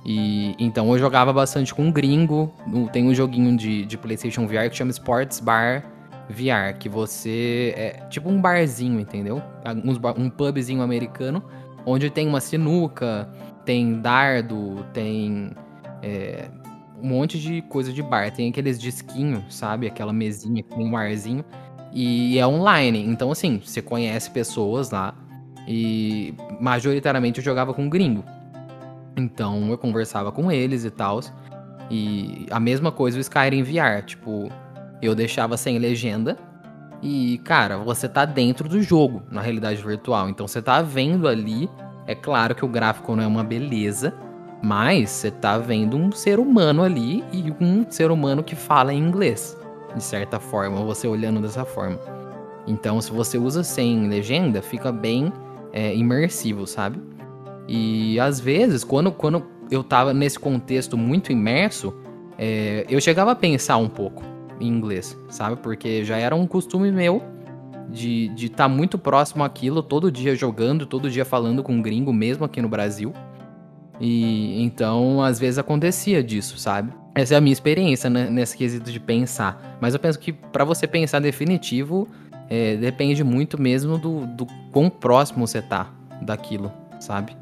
e 0.05 0.55
então 0.59 0.91
eu 0.91 0.99
jogava 0.99 1.33
bastante 1.33 1.75
com 1.75 1.85
um 1.85 1.93
gringo. 1.93 2.53
Tem 2.93 3.05
um 3.07 3.15
joguinho 3.15 3.57
de, 3.57 3.85
de 3.87 3.97
PlayStation 3.97 4.47
VR 4.47 4.69
que 4.69 4.77
chama 4.77 4.91
Sports 4.91 5.41
Bar 5.41 5.85
VR, 6.29 6.77
que 6.79 6.89
você 6.89 7.75
é 7.77 7.91
tipo 8.09 8.29
um 8.29 8.41
barzinho, 8.41 8.99
entendeu? 8.99 9.43
Um, 9.85 10.25
um 10.25 10.31
pubzinho 10.31 10.83
americano 10.83 11.43
onde 11.85 12.11
tem 12.11 12.29
uma 12.29 12.41
sinuca, 12.41 13.29
tem 13.65 14.01
dardo, 14.01 14.85
tem 14.93 15.51
é, 16.03 16.49
um 17.03 17.09
monte 17.09 17.39
de 17.39 17.63
coisa 17.63 17.93
de 17.93 18.03
bar. 18.03 18.31
Tem 18.33 18.49
aqueles 18.49 18.81
disquinhos, 18.81 19.43
sabe? 19.55 19.87
Aquela 19.87 20.13
mesinha 20.13 20.63
com 20.63 20.85
um 20.85 20.97
arzinho. 20.97 21.45
E 21.93 22.39
é 22.39 22.47
online. 22.47 23.05
Então, 23.05 23.31
assim, 23.33 23.61
você 23.63 23.83
conhece 23.83 24.31
pessoas 24.31 24.91
lá. 24.91 25.15
E 25.67 26.35
majoritariamente 26.61 27.39
eu 27.39 27.45
jogava 27.45 27.75
com 27.75 27.89
gringo. 27.89 28.25
Então 29.17 29.69
eu 29.69 29.79
conversava 29.79 30.33
com 30.33 30.51
eles 30.51 30.85
e 30.85 30.91
tal. 30.91 31.21
E 31.91 32.47
a 32.51 32.59
mesma 32.59 32.91
coisa 32.91 33.19
o 33.19 33.21
Skyrim 33.21 33.63
VR, 33.63 34.03
tipo, 34.05 34.49
eu 35.01 35.15
deixava 35.15 35.57
sem 35.57 35.79
legenda. 35.79 36.39
E, 37.03 37.39
cara, 37.39 37.79
você 37.79 38.09
tá 38.09 38.25
dentro 38.25 38.69
do 38.69 38.81
jogo, 38.81 39.23
na 39.31 39.41
realidade 39.41 39.83
virtual. 39.83 40.29
Então 40.29 40.47
você 40.47 40.63
tá 40.63 40.81
vendo 40.81 41.27
ali. 41.27 41.69
É 42.07 42.15
claro 42.15 42.55
que 42.55 42.65
o 42.65 42.69
gráfico 42.69 43.15
não 43.15 43.23
é 43.23 43.27
uma 43.27 43.45
beleza, 43.45 44.15
mas 44.63 45.11
você 45.11 45.31
tá 45.31 45.59
vendo 45.59 45.97
um 45.97 46.13
ser 46.13 46.39
humano 46.39 46.83
ali 46.83 47.25
e 47.33 47.53
um 47.61 47.85
ser 47.89 48.11
humano 48.11 48.45
que 48.45 48.55
fala 48.55 48.95
em 48.95 48.99
inglês, 48.99 49.59
de 49.95 50.03
certa 50.03 50.39
forma, 50.39 50.83
você 50.85 51.09
olhando 51.09 51.41
dessa 51.41 51.65
forma. 51.65 51.99
Então, 52.67 53.01
se 53.01 53.11
você 53.11 53.37
usa 53.37 53.65
sem 53.65 54.09
legenda, 54.09 54.63
fica 54.63 54.93
bem 54.93 55.33
é, 55.73 55.95
imersivo, 55.95 56.67
sabe? 56.67 57.01
E 57.67 58.21
às 58.21 58.39
vezes, 58.39 58.85
quando, 58.85 59.11
quando 59.11 59.45
eu 59.71 59.83
tava 59.83 60.15
nesse 60.15 60.39
contexto 60.39 60.97
muito 60.97 61.33
imerso, 61.33 61.93
é, 62.39 62.87
eu 62.89 63.01
chegava 63.01 63.33
a 63.33 63.35
pensar 63.35 63.79
um 63.79 63.89
pouco 63.89 64.23
em 64.61 64.69
inglês, 64.69 65.19
sabe? 65.29 65.57
Porque 65.57 66.05
já 66.05 66.17
era 66.19 66.37
um 66.37 66.47
costume 66.47 66.93
meu 66.93 67.21
de 67.89 68.25
estar 68.25 68.35
de 68.35 68.49
tá 68.49 68.69
muito 68.69 68.97
próximo 68.97 69.43
àquilo, 69.43 69.83
todo 69.83 70.11
dia 70.11 70.37
jogando, 70.37 70.87
todo 70.87 71.11
dia 71.11 71.25
falando 71.25 71.63
com 71.63 71.73
um 71.73 71.83
gringo, 71.83 72.13
mesmo 72.13 72.45
aqui 72.45 72.63
no 72.63 72.69
Brasil. 72.69 73.13
E 74.03 74.61
então, 74.61 75.23
às 75.23 75.39
vezes 75.39 75.59
acontecia 75.59 76.25
disso, 76.25 76.59
sabe? 76.59 76.93
Essa 77.15 77.35
é 77.35 77.37
a 77.37 77.41
minha 77.41 77.53
experiência 77.53 78.11
né, 78.11 78.29
nesse 78.29 78.57
quesito 78.57 78.91
de 78.91 78.99
pensar. 78.99 79.79
Mas 79.81 79.95
eu 79.95 80.01
penso 80.01 80.19
que 80.19 80.33
para 80.33 80.65
você 80.65 80.89
pensar 80.89 81.21
definitivo, 81.21 82.09
é, 82.51 82.77
depende 82.77 83.23
muito 83.23 83.63
mesmo 83.63 83.97
do, 83.97 84.27
do 84.27 84.45
quão 84.73 84.91
próximo 84.91 85.47
você 85.47 85.63
tá 85.63 85.89
daquilo, 86.21 86.73
sabe? 86.99 87.37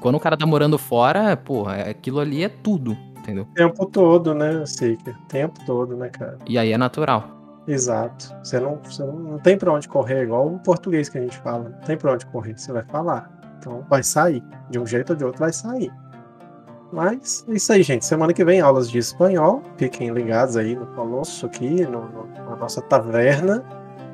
Quando 0.00 0.16
o 0.16 0.20
cara 0.20 0.36
tá 0.36 0.44
morando 0.44 0.76
fora, 0.78 1.36
porra, 1.36 1.76
aquilo 1.82 2.18
ali 2.18 2.42
é 2.42 2.48
tudo, 2.48 2.96
entendeu? 3.16 3.44
O 3.44 3.54
tempo 3.54 3.86
todo, 3.86 4.34
né, 4.34 4.66
Seeker? 4.66 5.16
Tempo 5.28 5.64
todo, 5.64 5.96
né, 5.96 6.08
cara? 6.08 6.38
E 6.44 6.58
aí 6.58 6.72
é 6.72 6.78
natural. 6.78 7.62
Exato. 7.68 8.34
Você 8.42 8.58
não, 8.58 8.80
você 8.82 9.04
não 9.04 9.38
tem 9.38 9.56
pra 9.56 9.72
onde 9.72 9.88
correr, 9.88 10.24
igual 10.24 10.46
o 10.48 10.58
português 10.58 11.08
que 11.08 11.18
a 11.18 11.20
gente 11.20 11.38
fala. 11.38 11.68
Não 11.68 11.80
tem 11.82 11.96
pra 11.96 12.12
onde 12.12 12.26
correr, 12.26 12.58
você 12.58 12.72
vai 12.72 12.82
falar. 12.82 13.43
Então 13.64 13.84
vai 13.88 14.02
sair. 14.02 14.42
De 14.68 14.78
um 14.78 14.86
jeito 14.86 15.10
ou 15.10 15.16
de 15.16 15.24
outro 15.24 15.40
vai 15.40 15.52
sair. 15.52 15.90
Mas 16.92 17.44
é 17.48 17.54
isso 17.54 17.72
aí, 17.72 17.82
gente. 17.82 18.04
Semana 18.04 18.32
que 18.32 18.44
vem, 18.44 18.60
aulas 18.60 18.90
de 18.90 18.98
espanhol. 18.98 19.62
Fiquem 19.76 20.10
ligados 20.10 20.56
aí 20.56 20.76
no 20.76 20.86
Colosso 20.88 21.46
aqui, 21.46 21.84
no, 21.86 22.06
no, 22.08 22.26
na 22.26 22.56
nossa 22.56 22.80
taverna, 22.82 23.64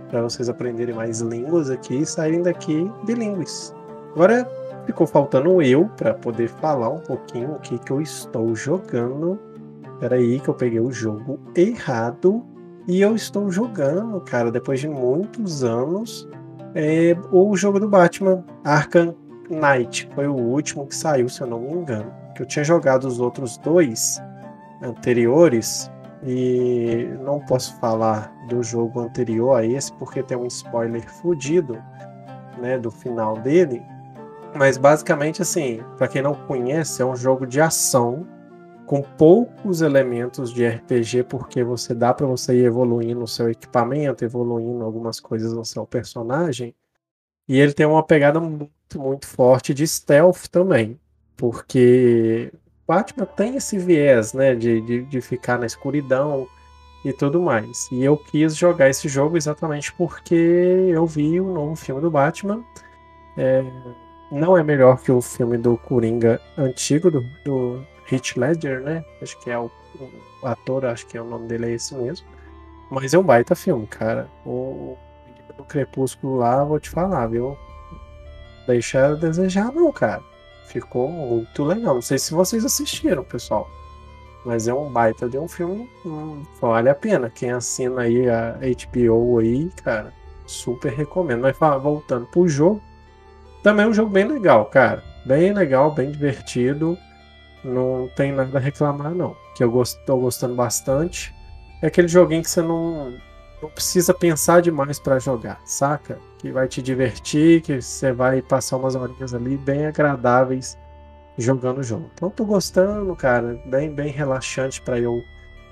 para 0.08 0.22
vocês 0.22 0.48
aprenderem 0.48 0.94
mais 0.94 1.20
línguas 1.20 1.68
aqui 1.68 1.98
e 1.98 2.06
saírem 2.06 2.42
daqui 2.42 2.90
bilíngues. 3.04 3.74
Agora 4.14 4.48
ficou 4.86 5.06
faltando 5.06 5.60
eu 5.60 5.90
para 5.96 6.14
poder 6.14 6.48
falar 6.48 6.88
um 6.88 7.00
pouquinho 7.00 7.52
o 7.52 7.60
que, 7.60 7.78
que 7.78 7.90
eu 7.90 8.00
estou 8.00 8.54
jogando. 8.54 9.38
Peraí, 9.98 10.40
que 10.40 10.48
eu 10.48 10.54
peguei 10.54 10.80
o 10.80 10.90
jogo 10.90 11.38
errado. 11.54 12.42
E 12.88 13.02
eu 13.02 13.14
estou 13.14 13.50
jogando, 13.50 14.20
cara, 14.22 14.50
depois 14.50 14.80
de 14.80 14.88
muitos 14.88 15.62
anos, 15.62 16.26
é, 16.74 17.14
o 17.30 17.54
jogo 17.54 17.78
do 17.78 17.88
Batman, 17.88 18.42
Arkham 18.64 19.14
Knight. 19.52 20.08
Foi 20.14 20.26
o 20.26 20.34
último 20.34 20.86
que 20.86 20.94
saiu, 20.94 21.28
se 21.28 21.40
eu 21.40 21.46
não 21.46 21.60
me 21.60 21.72
engano. 21.72 22.12
Que 22.34 22.42
eu 22.42 22.46
tinha 22.46 22.64
jogado 22.64 23.04
os 23.04 23.20
outros 23.20 23.58
dois 23.58 24.20
anteriores. 24.82 25.90
E 26.22 27.08
não 27.22 27.40
posso 27.40 27.74
falar 27.78 28.30
do 28.48 28.62
jogo 28.62 29.00
anterior 29.00 29.54
a 29.54 29.64
esse, 29.64 29.92
porque 29.94 30.22
tem 30.22 30.36
um 30.36 30.46
spoiler 30.46 31.08
fudido 31.08 31.82
né, 32.58 32.78
do 32.78 32.90
final 32.90 33.36
dele. 33.38 33.82
Mas 34.54 34.76
basicamente, 34.76 35.40
assim, 35.40 35.80
para 35.96 36.08
quem 36.08 36.22
não 36.22 36.34
conhece, 36.34 37.00
é 37.00 37.04
um 37.04 37.16
jogo 37.16 37.46
de 37.46 37.60
ação 37.60 38.26
com 38.90 39.02
poucos 39.02 39.82
elementos 39.82 40.52
de 40.52 40.66
RPG, 40.66 41.22
porque 41.22 41.62
você 41.62 41.94
dá 41.94 42.12
para 42.12 42.26
você 42.26 42.56
ir 42.56 42.64
evoluindo 42.64 43.22
o 43.22 43.28
seu 43.28 43.48
equipamento, 43.48 44.24
evoluindo 44.24 44.84
algumas 44.84 45.20
coisas 45.20 45.52
no 45.52 45.64
seu 45.64 45.86
personagem. 45.86 46.74
E 47.50 47.58
ele 47.58 47.72
tem 47.72 47.84
uma 47.84 48.04
pegada 48.04 48.38
muito, 48.38 48.70
muito 48.94 49.26
forte 49.26 49.74
de 49.74 49.84
stealth 49.84 50.46
também, 50.52 50.96
porque 51.36 52.52
Batman 52.86 53.26
tem 53.26 53.56
esse 53.56 53.76
viés, 53.76 54.32
né, 54.32 54.54
de, 54.54 54.80
de, 54.80 55.02
de 55.02 55.20
ficar 55.20 55.58
na 55.58 55.66
escuridão 55.66 56.46
e 57.04 57.12
tudo 57.12 57.42
mais. 57.42 57.88
E 57.90 58.04
eu 58.04 58.16
quis 58.16 58.54
jogar 58.54 58.88
esse 58.88 59.08
jogo 59.08 59.36
exatamente 59.36 59.92
porque 59.94 60.32
eu 60.32 61.04
vi 61.06 61.40
o 61.40 61.52
novo 61.52 61.74
filme 61.74 62.00
do 62.00 62.08
Batman. 62.08 62.62
É, 63.36 63.64
não 64.30 64.56
é 64.56 64.62
melhor 64.62 65.02
que 65.02 65.10
o 65.10 65.20
filme 65.20 65.58
do 65.58 65.76
Coringa 65.76 66.40
antigo, 66.56 67.10
do, 67.10 67.20
do 67.44 67.84
Heath 68.12 68.36
Ledger, 68.36 68.80
né? 68.80 69.04
Acho 69.20 69.36
que 69.40 69.50
é 69.50 69.58
o, 69.58 69.68
o, 70.40 70.46
ator, 70.46 70.84
acho 70.84 71.04
que 71.08 71.18
é 71.18 71.20
o 71.20 71.28
nome 71.28 71.48
dele 71.48 71.66
é 71.66 71.72
esse 71.72 71.96
mesmo. 71.96 72.28
Mas 72.92 73.12
é 73.12 73.18
um 73.18 73.24
baita 73.24 73.56
filme, 73.56 73.88
cara. 73.88 74.28
O, 74.46 74.96
o 75.60 75.64
Crepúsculo 75.64 76.36
lá, 76.36 76.64
vou 76.64 76.80
te 76.80 76.90
falar, 76.90 77.26
viu? 77.26 77.56
Deixa 78.66 79.06
a 79.06 79.14
desejar 79.14 79.72
não, 79.72 79.92
cara. 79.92 80.22
Ficou 80.66 81.08
muito 81.08 81.64
legal. 81.64 81.94
Não 81.94 82.02
sei 82.02 82.18
se 82.18 82.32
vocês 82.32 82.64
assistiram, 82.64 83.24
pessoal. 83.24 83.68
Mas 84.44 84.68
é 84.68 84.74
um 84.74 84.88
baita 84.90 85.28
de 85.28 85.38
um 85.38 85.48
filme. 85.48 85.90
Hum, 86.06 86.44
vale 86.60 86.88
a 86.88 86.94
pena. 86.94 87.28
Quem 87.28 87.50
assina 87.50 88.02
aí 88.02 88.28
a 88.28 88.56
HBO 88.58 89.38
aí, 89.38 89.70
cara, 89.82 90.12
super 90.46 90.92
recomendo. 90.92 91.42
Mas 91.42 91.56
voltando 91.82 92.26
pro 92.26 92.48
jogo, 92.48 92.80
também 93.62 93.84
é 93.84 93.88
um 93.88 93.94
jogo 93.94 94.10
bem 94.10 94.26
legal, 94.26 94.66
cara. 94.66 95.02
Bem 95.26 95.52
legal, 95.52 95.92
bem 95.92 96.10
divertido. 96.10 96.96
Não 97.62 98.08
tem 98.16 98.32
nada 98.32 98.56
a 98.56 98.60
reclamar, 98.60 99.14
não. 99.14 99.36
Que 99.54 99.62
eu 99.62 99.70
gost, 99.70 99.98
tô 100.06 100.16
gostando 100.16 100.54
bastante. 100.54 101.34
É 101.82 101.88
aquele 101.88 102.08
joguinho 102.08 102.42
que 102.42 102.50
você 102.50 102.62
não, 102.62 103.14
não 103.62 103.70
precisa 103.70 104.14
pensar 104.14 104.62
demais 104.62 104.98
para 104.98 105.18
jogar, 105.18 105.60
saca? 105.64 106.18
Que 106.38 106.50
vai 106.50 106.68
te 106.68 106.80
divertir, 106.80 107.60
que 107.60 107.80
você 107.80 108.12
vai 108.12 108.40
passar 108.42 108.76
umas 108.76 108.94
horinhas 108.94 109.34
ali 109.34 109.56
bem 109.56 109.86
agradáveis 109.86 110.78
jogando 111.36 111.78
o 111.78 111.82
jogo. 111.82 112.10
Então 112.14 112.30
tô 112.30 112.44
gostando, 112.44 113.14
cara. 113.16 113.60
Bem, 113.66 113.90
bem 113.90 114.10
relaxante 114.10 114.80
para 114.80 114.98
eu. 114.98 115.22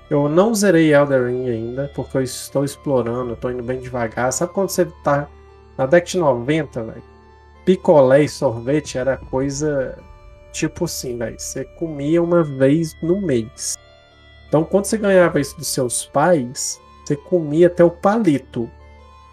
Eu 0.09 0.27
não 0.27 0.55
zerei 0.55 0.93
Elder 0.93 1.27
Ring 1.27 1.49
ainda, 1.49 1.91
porque 1.95 2.17
eu 2.17 2.21
estou 2.21 2.63
explorando, 2.63 3.35
tô 3.35 3.49
indo 3.49 3.61
bem 3.61 3.79
devagar. 3.79 4.33
Sabe 4.33 4.53
quando 4.53 4.69
você 4.69 4.85
tá 5.03 5.27
na 5.77 5.85
década 5.85 6.11
de 6.11 6.17
90, 6.17 6.83
velho? 6.83 7.19
picolé 7.69 8.23
e 8.23 8.27
sorvete 8.27 8.97
era 8.97 9.15
coisa 9.15 9.95
tipo 10.51 10.85
assim, 10.85 11.19
velho. 11.19 11.39
Você 11.39 11.63
comia 11.63 12.21
uma 12.21 12.43
vez 12.43 12.95
no 12.99 13.21
mês. 13.21 13.75
Então, 14.47 14.63
quando 14.63 14.85
você 14.85 14.97
ganhava 14.97 15.39
isso 15.39 15.55
dos 15.55 15.67
seus 15.67 16.05
pais, 16.05 16.81
você 17.09 17.15
comia 17.15 17.67
até 17.67 17.83
o 17.83 17.89
palito. 17.89 18.69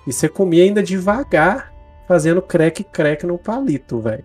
E 0.07 0.13
você 0.13 0.29
comia 0.29 0.65
ainda 0.65 0.83
devagar, 0.83 1.75
fazendo 2.09 2.41
crack-crack 2.41 3.27
no 3.27 3.37
palito, 3.37 4.01
velho. 4.01 4.25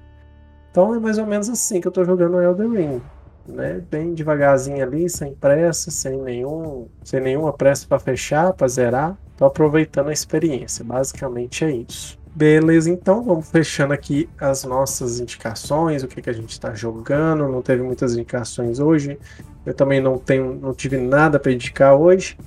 Então 0.70 0.96
é 0.96 1.00
mais 1.00 1.18
ou 1.18 1.26
menos 1.26 1.50
assim 1.50 1.82
que 1.82 1.88
eu 1.88 1.92
tô 1.92 2.06
jogando 2.06 2.42
Elden 2.42 2.72
Ring. 2.72 3.02
Né? 3.46 3.82
Bem 3.92 4.14
devagarzinho 4.14 4.82
ali, 4.82 5.10
sem 5.10 5.34
pressa, 5.34 5.92
sem 5.92 6.22
nenhum, 6.22 6.88
sem 7.04 7.20
nenhuma 7.20 7.52
pressa 7.52 7.86
para 7.86 8.00
fechar, 8.00 8.54
para 8.54 8.70
zerar. 8.70 9.18
Tô 9.36 9.44
aproveitando 9.44 10.08
a 10.08 10.14
experiência. 10.14 10.86
Basicamente 10.86 11.66
é 11.66 11.72
isso. 11.72 12.18
Beleza, 12.34 12.90
então 12.90 13.22
vamos 13.22 13.50
fechando 13.50 13.92
aqui 13.92 14.30
as 14.40 14.64
nossas 14.64 15.20
indicações, 15.20 16.04
o 16.04 16.08
que, 16.08 16.22
que 16.22 16.30
a 16.30 16.34
gente 16.34 16.52
está 16.52 16.74
jogando. 16.74 17.50
Não 17.50 17.62
teve 17.62 17.84
muitas 17.84 18.14
indicações 18.14 18.80
hoje. 18.80 19.20
Eu 19.66 19.74
também 19.74 20.00
não 20.00 20.18
tenho, 20.18 20.54
não 20.54 20.74
tive 20.74 20.96
nada 20.96 21.38
para 21.38 21.52
indicar 21.52 21.94
hoje. 21.96 22.38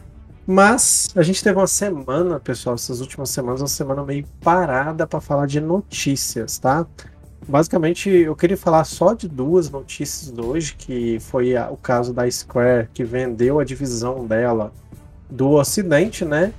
Mas 0.47 1.09
a 1.17 1.23
gente 1.23 1.43
teve 1.43 1.59
uma 1.59 1.67
semana, 1.67 2.39
pessoal, 2.39 2.75
essas 2.75 3.01
últimas 3.01 3.31
semanas, 3.31 3.63
uma 3.63 3.69
semana 3.69 4.05
meio 4.05 4.27
parada 4.43 5.07
para 5.07 5.21
falar 5.21 5.47
de 5.47 5.59
notícias, 5.61 6.59
tá? 6.59 6.87
Basicamente, 7.49 8.11
eu 8.11 8.37
queria 8.37 8.57
falar 8.57 8.85
só 8.85 9.15
de 9.15 9.29
duas 9.29 9.71
notícias 9.71 10.31
de 10.31 10.41
hoje, 10.41 10.75
que 10.77 11.19
foi 11.21 11.57
a, 11.57 11.71
o 11.71 11.77
caso 11.77 12.13
da 12.13 12.31
Square, 12.31 12.89
que 12.93 13.05
vendeu 13.05 13.59
a 13.59 13.65
divisão 13.65 14.27
dela 14.27 14.73
do 15.31 15.51
Ocidente, 15.53 16.25
né? 16.25 16.53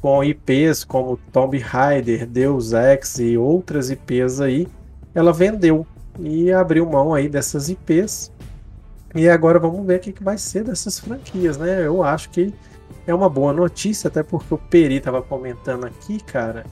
Com 0.00 0.22
IPs 0.22 0.84
como 0.84 1.18
Tomb 1.32 1.58
Raider, 1.58 2.26
Deus 2.26 2.72
Ex 2.72 3.18
e 3.18 3.36
outras 3.36 3.90
IPs 3.90 4.40
aí, 4.40 4.68
ela 5.14 5.32
vendeu 5.32 5.86
e 6.18 6.52
abriu 6.52 6.88
mão 6.88 7.14
aí 7.14 7.28
dessas 7.28 7.68
IPs. 7.68 8.32
E 9.14 9.28
agora 9.28 9.58
vamos 9.58 9.84
ver 9.86 9.98
o 9.98 10.00
que, 10.00 10.12
que 10.12 10.24
vai 10.24 10.38
ser 10.38 10.64
dessas 10.64 10.98
franquias, 10.98 11.56
né? 11.56 11.86
Eu 11.86 12.02
acho 12.02 12.30
que 12.30 12.52
é 13.06 13.14
uma 13.14 13.28
boa 13.28 13.52
notícia, 13.52 14.08
até 14.08 14.22
porque 14.22 14.54
o 14.54 14.58
Peri 14.58 14.96
estava 14.96 15.22
comentando 15.22 15.84
aqui, 15.84 16.20
cara, 16.22 16.64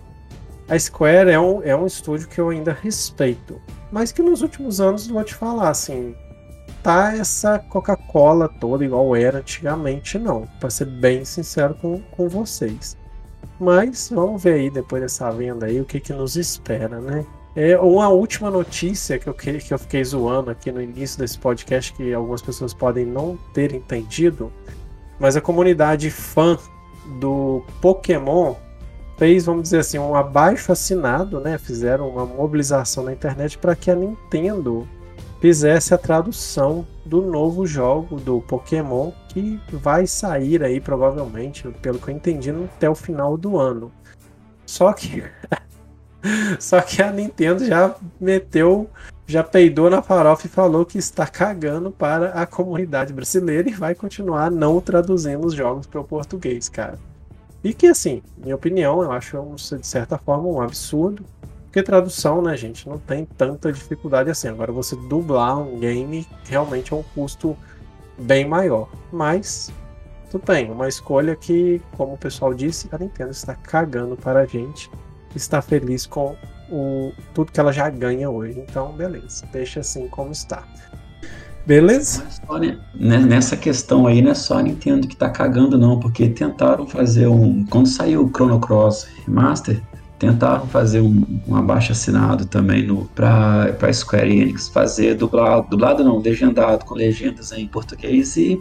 a 0.68 0.78
Square 0.78 1.30
é 1.30 1.40
um, 1.40 1.62
é 1.62 1.74
um 1.74 1.86
estúdio 1.86 2.28
que 2.28 2.40
eu 2.40 2.50
ainda 2.50 2.72
respeito, 2.72 3.60
mas 3.90 4.12
que 4.12 4.22
nos 4.22 4.40
últimos 4.42 4.80
anos, 4.80 5.08
vou 5.08 5.24
te 5.24 5.34
falar, 5.34 5.70
assim, 5.70 6.14
tá 6.82 7.16
essa 7.16 7.58
Coca-Cola 7.58 8.48
toda 8.48 8.84
igual 8.84 9.14
era 9.14 9.38
antigamente, 9.38 10.18
não. 10.18 10.46
Para 10.58 10.70
ser 10.70 10.86
bem 10.86 11.24
sincero 11.24 11.74
com, 11.74 12.00
com 12.12 12.28
vocês. 12.28 12.96
Mas 13.58 14.10
vamos 14.12 14.42
ver 14.42 14.54
aí, 14.54 14.70
depois 14.70 15.02
dessa 15.02 15.30
venda 15.30 15.66
aí, 15.66 15.80
o 15.80 15.84
que, 15.84 16.00
que 16.00 16.12
nos 16.12 16.36
espera, 16.36 17.00
né? 17.00 17.26
É 17.54 17.76
uma 17.76 18.08
última 18.08 18.48
notícia 18.48 19.18
que 19.18 19.26
eu, 19.26 19.34
que 19.34 19.74
eu 19.74 19.78
fiquei 19.78 20.04
zoando 20.04 20.50
aqui 20.50 20.70
no 20.70 20.80
início 20.80 21.18
desse 21.18 21.36
podcast, 21.36 21.92
que 21.92 22.14
algumas 22.14 22.40
pessoas 22.40 22.72
podem 22.72 23.04
não 23.04 23.36
ter 23.52 23.74
entendido, 23.74 24.52
mas 25.20 25.36
a 25.36 25.40
comunidade 25.40 26.10
fã 26.10 26.58
do 27.20 27.62
Pokémon 27.80 28.54
fez, 29.18 29.44
vamos 29.44 29.64
dizer 29.64 29.80
assim, 29.80 29.98
um 29.98 30.14
abaixo 30.14 30.72
assinado, 30.72 31.40
né? 31.40 31.58
Fizeram 31.58 32.08
uma 32.08 32.24
mobilização 32.24 33.04
na 33.04 33.12
internet 33.12 33.58
para 33.58 33.76
que 33.76 33.90
a 33.90 33.94
Nintendo 33.94 34.88
fizesse 35.40 35.92
a 35.92 35.98
tradução 35.98 36.86
do 37.04 37.20
novo 37.20 37.66
jogo 37.66 38.16
do 38.16 38.40
Pokémon 38.40 39.10
que 39.28 39.60
vai 39.70 40.06
sair 40.06 40.62
aí 40.62 40.80
provavelmente, 40.80 41.68
pelo 41.82 41.98
que 41.98 42.08
eu 42.08 42.14
entendi, 42.14 42.50
até 42.50 42.88
o 42.88 42.94
final 42.94 43.36
do 43.36 43.58
ano. 43.58 43.92
Só 44.64 44.92
que 44.92 45.22
só 46.58 46.80
que 46.80 47.02
a 47.02 47.10
Nintendo 47.12 47.64
já 47.64 47.94
meteu, 48.20 48.88
já 49.30 49.44
peidou 49.44 49.88
na 49.88 50.02
farofa 50.02 50.46
e 50.46 50.50
falou 50.50 50.84
que 50.84 50.98
está 50.98 51.26
cagando 51.26 51.90
para 51.90 52.30
a 52.30 52.46
comunidade 52.46 53.12
brasileira 53.12 53.68
e 53.68 53.72
vai 53.72 53.94
continuar 53.94 54.50
não 54.50 54.80
traduzindo 54.80 55.46
os 55.46 55.54
jogos 55.54 55.86
para 55.86 56.00
o 56.00 56.04
português, 56.04 56.68
cara. 56.68 56.98
E 57.62 57.72
que, 57.72 57.86
assim, 57.86 58.22
minha 58.36 58.56
opinião, 58.56 59.02
eu 59.02 59.12
acho 59.12 59.36
de 59.78 59.86
certa 59.86 60.18
forma 60.18 60.48
um 60.48 60.60
absurdo. 60.60 61.24
Porque 61.64 61.82
tradução, 61.82 62.42
né, 62.42 62.56
gente, 62.56 62.88
não 62.88 62.98
tem 62.98 63.24
tanta 63.24 63.72
dificuldade 63.72 64.28
assim. 64.28 64.48
Agora, 64.48 64.72
você 64.72 64.96
dublar 64.96 65.56
um 65.56 65.78
game 65.78 66.26
realmente 66.44 66.92
é 66.92 66.96
um 66.96 67.04
custo 67.14 67.56
bem 68.18 68.44
maior. 68.44 68.88
Mas, 69.12 69.70
tudo 70.28 70.44
bem, 70.44 70.68
uma 70.70 70.88
escolha 70.88 71.36
que, 71.36 71.80
como 71.96 72.14
o 72.14 72.18
pessoal 72.18 72.52
disse, 72.52 72.88
a 72.90 72.98
Nintendo 72.98 73.30
está 73.30 73.54
cagando 73.54 74.16
para 74.16 74.40
a 74.40 74.46
gente. 74.46 74.90
Está 75.36 75.62
feliz 75.62 76.06
com 76.06 76.34
o, 76.70 77.12
tudo 77.34 77.52
que 77.52 77.60
ela 77.60 77.72
já 77.72 77.88
ganha 77.90 78.30
hoje. 78.30 78.58
Então, 78.60 78.92
beleza, 78.92 79.44
deixa 79.52 79.80
assim 79.80 80.08
como 80.08 80.32
está. 80.32 80.64
Beleza? 81.66 82.24
Né, 82.94 83.18
nessa 83.18 83.56
questão 83.56 84.06
aí, 84.06 84.22
não 84.22 84.30
é 84.30 84.34
só 84.34 84.58
Nintendo 84.60 85.06
que 85.06 85.14
tá 85.14 85.28
cagando, 85.28 85.78
não, 85.78 86.00
porque 86.00 86.28
tentaram 86.28 86.86
fazer 86.86 87.26
um. 87.26 87.64
Quando 87.66 87.86
saiu 87.86 88.24
o 88.24 88.28
Chrono 88.28 88.58
Cross 88.58 89.06
Remaster, 89.26 89.80
tentaram 90.18 90.66
fazer 90.66 91.00
um, 91.00 91.24
um 91.46 91.56
abaixo 91.56 91.92
assinado 91.92 92.44
também 92.46 92.86
no, 92.86 93.06
pra, 93.14 93.72
pra 93.78 93.92
Square 93.92 94.30
Enix, 94.30 94.68
fazer 94.68 95.14
dublado, 95.14 95.68
dublado 95.70 96.02
não, 96.02 96.18
legendado, 96.18 96.84
com 96.84 96.94
legendas 96.94 97.52
em 97.52 97.66
português 97.66 98.36
e 98.36 98.60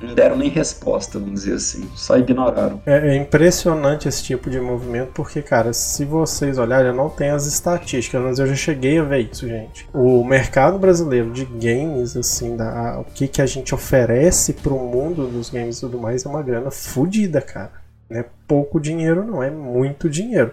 não 0.00 0.14
deram 0.14 0.36
nem 0.36 0.48
resposta, 0.48 1.18
vamos 1.18 1.42
dizer 1.42 1.54
assim, 1.54 1.88
só 1.94 2.18
ignoraram. 2.18 2.82
É, 2.84 3.14
é, 3.14 3.16
impressionante 3.16 4.08
esse 4.08 4.22
tipo 4.22 4.50
de 4.50 4.60
movimento, 4.60 5.12
porque, 5.14 5.40
cara, 5.40 5.72
se 5.72 6.04
vocês 6.04 6.58
olharem, 6.58 6.88
eu 6.88 6.94
não 6.94 7.08
tenho 7.08 7.34
as 7.34 7.46
estatísticas, 7.46 8.20
mas 8.20 8.38
eu 8.38 8.46
já 8.46 8.54
cheguei 8.54 8.98
a 8.98 9.02
ver 9.02 9.30
isso, 9.30 9.46
gente. 9.46 9.88
O 9.92 10.24
mercado 10.24 10.78
brasileiro 10.78 11.30
de 11.30 11.44
games, 11.44 12.16
assim, 12.16 12.56
da, 12.56 12.98
o 13.00 13.04
que, 13.04 13.28
que 13.28 13.40
a 13.40 13.46
gente 13.46 13.74
oferece 13.74 14.52
pro 14.54 14.78
mundo 14.78 15.26
dos 15.26 15.50
games 15.50 15.78
e 15.78 15.80
tudo 15.80 15.98
mais, 15.98 16.24
é 16.24 16.28
uma 16.28 16.42
grana 16.42 16.70
fodida, 16.70 17.40
cara. 17.40 17.72
Não 18.10 18.20
é 18.20 18.24
pouco 18.46 18.80
dinheiro, 18.80 19.24
não, 19.24 19.42
é 19.42 19.50
muito 19.50 20.10
dinheiro. 20.10 20.52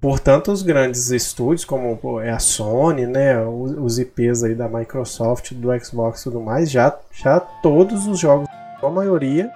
Portanto, 0.00 0.52
os 0.52 0.62
grandes 0.62 1.10
estúdios, 1.10 1.64
como 1.64 2.20
é 2.20 2.30
a 2.30 2.38
Sony, 2.38 3.06
né, 3.06 3.44
os 3.44 3.98
IPs 3.98 4.44
aí 4.44 4.54
da 4.54 4.68
Microsoft, 4.68 5.52
do 5.52 5.68
Xbox 5.80 6.20
e 6.20 6.24
tudo 6.24 6.40
mais, 6.40 6.70
já, 6.70 6.96
já 7.10 7.40
todos 7.40 8.06
os 8.06 8.18
jogos 8.18 8.46
a 8.82 8.90
maioria 8.90 9.50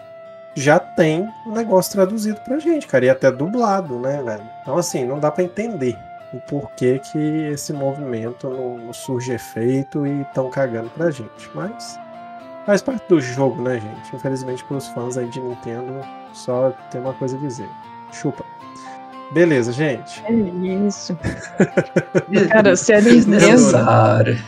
já 0.55 0.79
tem 0.79 1.29
o 1.47 1.53
negócio 1.53 1.93
traduzido 1.93 2.41
pra 2.41 2.59
gente, 2.59 2.87
cara, 2.87 3.05
e 3.05 3.11
até 3.11 3.31
dublado, 3.31 3.99
né, 3.99 4.23
velho? 4.23 4.45
Então, 4.63 4.77
assim, 4.77 5.05
não 5.05 5.19
dá 5.19 5.31
para 5.31 5.45
entender 5.45 5.97
o 6.33 6.41
porquê 6.41 7.01
que 7.01 7.19
esse 7.53 7.73
movimento 7.73 8.49
não, 8.49 8.79
não 8.79 8.93
surge 8.93 9.33
efeito 9.33 10.07
e 10.07 10.23
estão 10.23 10.51
cagando 10.51 10.91
pra 10.91 11.11
gente. 11.11 11.51
Mas 11.55 11.99
faz 12.67 12.83
parte 12.83 13.09
do 13.09 13.21
jogo, 13.21 13.63
né, 13.63 13.81
gente? 13.81 14.15
Infelizmente, 14.15 14.65
pros 14.65 14.89
fãs 14.89 15.17
aí 15.17 15.29
de 15.29 15.41
Nintendo, 15.41 16.01
só 16.33 16.73
tem 16.91 17.01
uma 17.01 17.15
coisa 17.15 17.37
a 17.37 17.41
dizer: 17.41 17.69
chupa. 18.13 18.45
Beleza, 19.33 19.73
gente. 19.73 20.25
É 20.27 20.33
isso. 20.33 21.17
Cara, 22.51 22.75
se 22.75 22.93
a 22.93 23.01
Nintendo, 23.01 23.61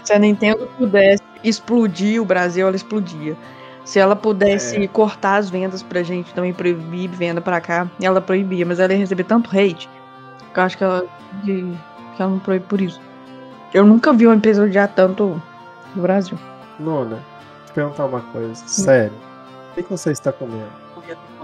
se 0.03 0.13
a 0.13 0.19
Nintendo 0.19 0.69
pudesse 0.77 1.23
explodir 1.45 2.21
o 2.21 2.25
Brasil, 2.25 2.67
ela 2.67 2.75
explodia. 2.75 3.37
Se 3.85 3.99
ela 3.99 4.15
pudesse 4.15 4.77
é. 4.77 4.89
cortar 4.89 5.37
as 5.37 5.51
vendas 5.51 5.83
pra 5.83 6.03
gente, 6.03 6.33
também 6.35 6.53
proibir 6.53 7.09
venda 7.09 7.41
pra 7.41 7.61
cá, 7.61 7.89
ela 8.01 8.21
proibia, 8.21 8.65
mas 8.65 8.79
ela 8.79 8.93
ia 8.93 8.99
receber 8.99 9.25
tanto 9.25 9.51
hate 9.51 9.89
que 10.53 10.59
eu 10.59 10.63
acho 10.63 10.79
que 10.79 10.85
ela, 10.85 11.07
que, 11.45 11.77
que 12.17 12.23
ela 12.23 12.31
não 12.31 12.39
proíbe 12.39 12.67
por 12.67 12.81
isso. 12.81 13.01
Eu 13.73 13.85
nunca 13.85 14.13
vi 14.13 14.27
uma 14.27 14.37
empresa 14.37 14.65
odiar 14.65 14.89
tanto 14.95 15.41
no 15.95 16.03
Brasil. 16.03 16.39
Nona, 16.79 17.17
eu 17.69 17.75
perguntar 17.75 18.05
uma 18.05 18.21
coisa, 18.21 18.55
sério. 18.55 19.13
O 19.73 19.83
que 19.83 19.91
você 19.91 20.11
está 20.11 20.31
comendo? 20.31 20.82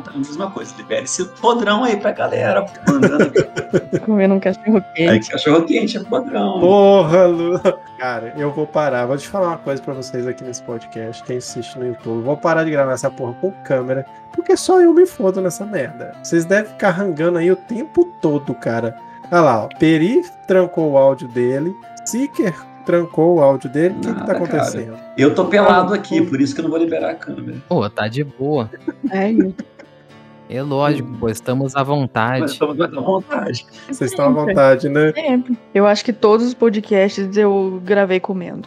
Perguntar 0.02 0.28
a 0.28 0.30
mesma 0.30 0.50
coisa. 0.50 0.74
Libere 0.76 1.04
esse 1.04 1.24
podrão 1.24 1.84
aí 1.84 1.96
pra 1.96 2.12
galera. 2.12 2.66
Mandando. 2.86 3.32
Comendo 4.04 4.34
um 4.34 4.40
cachorro 4.40 4.82
quente. 4.94 5.10
Aí, 5.10 5.20
cachorro 5.20 5.64
quente 5.64 5.96
é 5.96 6.02
podrão. 6.02 6.60
Porra, 6.60 7.26
Lu. 7.26 7.60
Cara, 7.98 8.34
eu 8.36 8.50
vou 8.52 8.66
parar. 8.66 9.06
Vou 9.06 9.16
te 9.16 9.28
falar 9.28 9.48
uma 9.48 9.58
coisa 9.58 9.82
pra 9.82 9.94
vocês 9.94 10.26
aqui 10.26 10.44
nesse 10.44 10.62
podcast. 10.62 11.22
Quem 11.24 11.38
assiste 11.38 11.78
no 11.78 11.86
YouTube. 11.86 12.22
Vou 12.22 12.36
parar 12.36 12.64
de 12.64 12.70
gravar 12.70 12.92
essa 12.92 13.10
porra 13.10 13.34
com 13.34 13.50
câmera. 13.64 14.04
Porque 14.32 14.56
só 14.56 14.80
eu 14.80 14.94
me 14.94 15.06
fodo 15.06 15.40
nessa 15.40 15.66
merda. 15.66 16.12
Vocês 16.22 16.44
devem 16.44 16.70
ficar 16.70 16.90
rangando 16.90 17.38
aí 17.38 17.50
o 17.50 17.56
tempo 17.56 18.04
todo, 18.20 18.54
cara. 18.54 18.96
Olha 19.30 19.40
lá, 19.40 19.64
ó. 19.64 19.68
Peri 19.78 20.22
trancou 20.46 20.92
o 20.92 20.98
áudio 20.98 21.28
dele. 21.28 21.74
Seeker 22.04 22.54
trancou 22.88 23.36
o 23.36 23.42
áudio 23.42 23.68
dele. 23.68 23.94
O 23.98 24.00
que, 24.00 24.14
que 24.14 24.26
tá 24.26 24.32
acontecendo? 24.32 24.92
Cara. 24.92 25.12
Eu 25.18 25.34
tô 25.34 25.44
pelado 25.44 25.92
aqui, 25.92 26.22
por 26.22 26.40
isso 26.40 26.54
que 26.54 26.60
eu 26.60 26.62
não 26.62 26.70
vou 26.70 26.78
liberar 26.78 27.10
a 27.10 27.14
câmera. 27.14 27.58
Pô, 27.68 27.88
tá 27.90 28.08
de 28.08 28.24
boa. 28.24 28.70
É, 29.10 29.30
é 30.48 30.62
lógico, 30.62 31.12
pô, 31.18 31.28
estamos 31.28 31.76
à 31.76 31.82
vontade. 31.82 32.40
Nós 32.40 32.52
estamos 32.52 32.80
à 32.80 32.86
vontade. 32.86 33.66
Vocês 33.86 34.10
estão 34.10 34.26
à 34.26 34.30
vontade, 34.30 34.88
né? 34.88 35.12
Sempre. 35.12 35.58
Eu 35.74 35.86
acho 35.86 36.04
que 36.04 36.12
todos 36.12 36.46
os 36.46 36.54
podcasts 36.54 37.36
eu 37.36 37.80
gravei 37.84 38.18
comendo. 38.18 38.66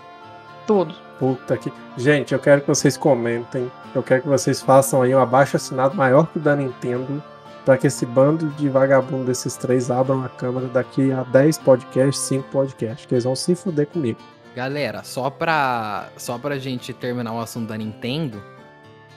Todos. 0.68 0.96
Puta 1.18 1.58
que. 1.58 1.72
Gente, 1.98 2.34
eu 2.34 2.40
quero 2.40 2.62
que 2.62 2.68
vocês 2.68 2.96
comentem. 2.98 3.72
Eu 3.96 4.04
quero 4.04 4.22
que 4.22 4.28
vocês 4.28 4.62
façam 4.62 5.02
aí 5.02 5.14
um 5.14 5.20
abaixo 5.20 5.58
assinado 5.58 5.96
maior 5.96 6.28
que 6.28 6.38
o 6.38 6.42
da 6.42 6.56
Nintendo. 6.56 7.22
Para 7.66 7.78
que 7.78 7.88
esse 7.88 8.06
bando 8.08 8.48
de 8.52 8.70
vagabundo 8.70 9.26
desses 9.26 9.56
três 9.56 9.92
abram 9.92 10.24
a 10.24 10.30
câmera 10.30 10.68
daqui 10.68 11.12
a 11.12 11.22
10 11.24 11.60
podcasts, 11.60 12.24
5 12.24 12.50
podcasts. 12.50 13.06
Que 13.06 13.14
eles 13.14 13.24
vão 13.24 13.36
se 13.36 13.54
fuder 13.54 13.88
comigo. 13.88 14.20
Galera, 14.56 15.04
só 15.04 15.30
pra, 15.30 16.10
só 16.18 16.38
pra 16.38 16.58
gente 16.58 16.92
terminar 16.92 17.34
o 17.34 17.40
assunto 17.40 17.70
da 17.70 17.78
Nintendo, 17.78 18.42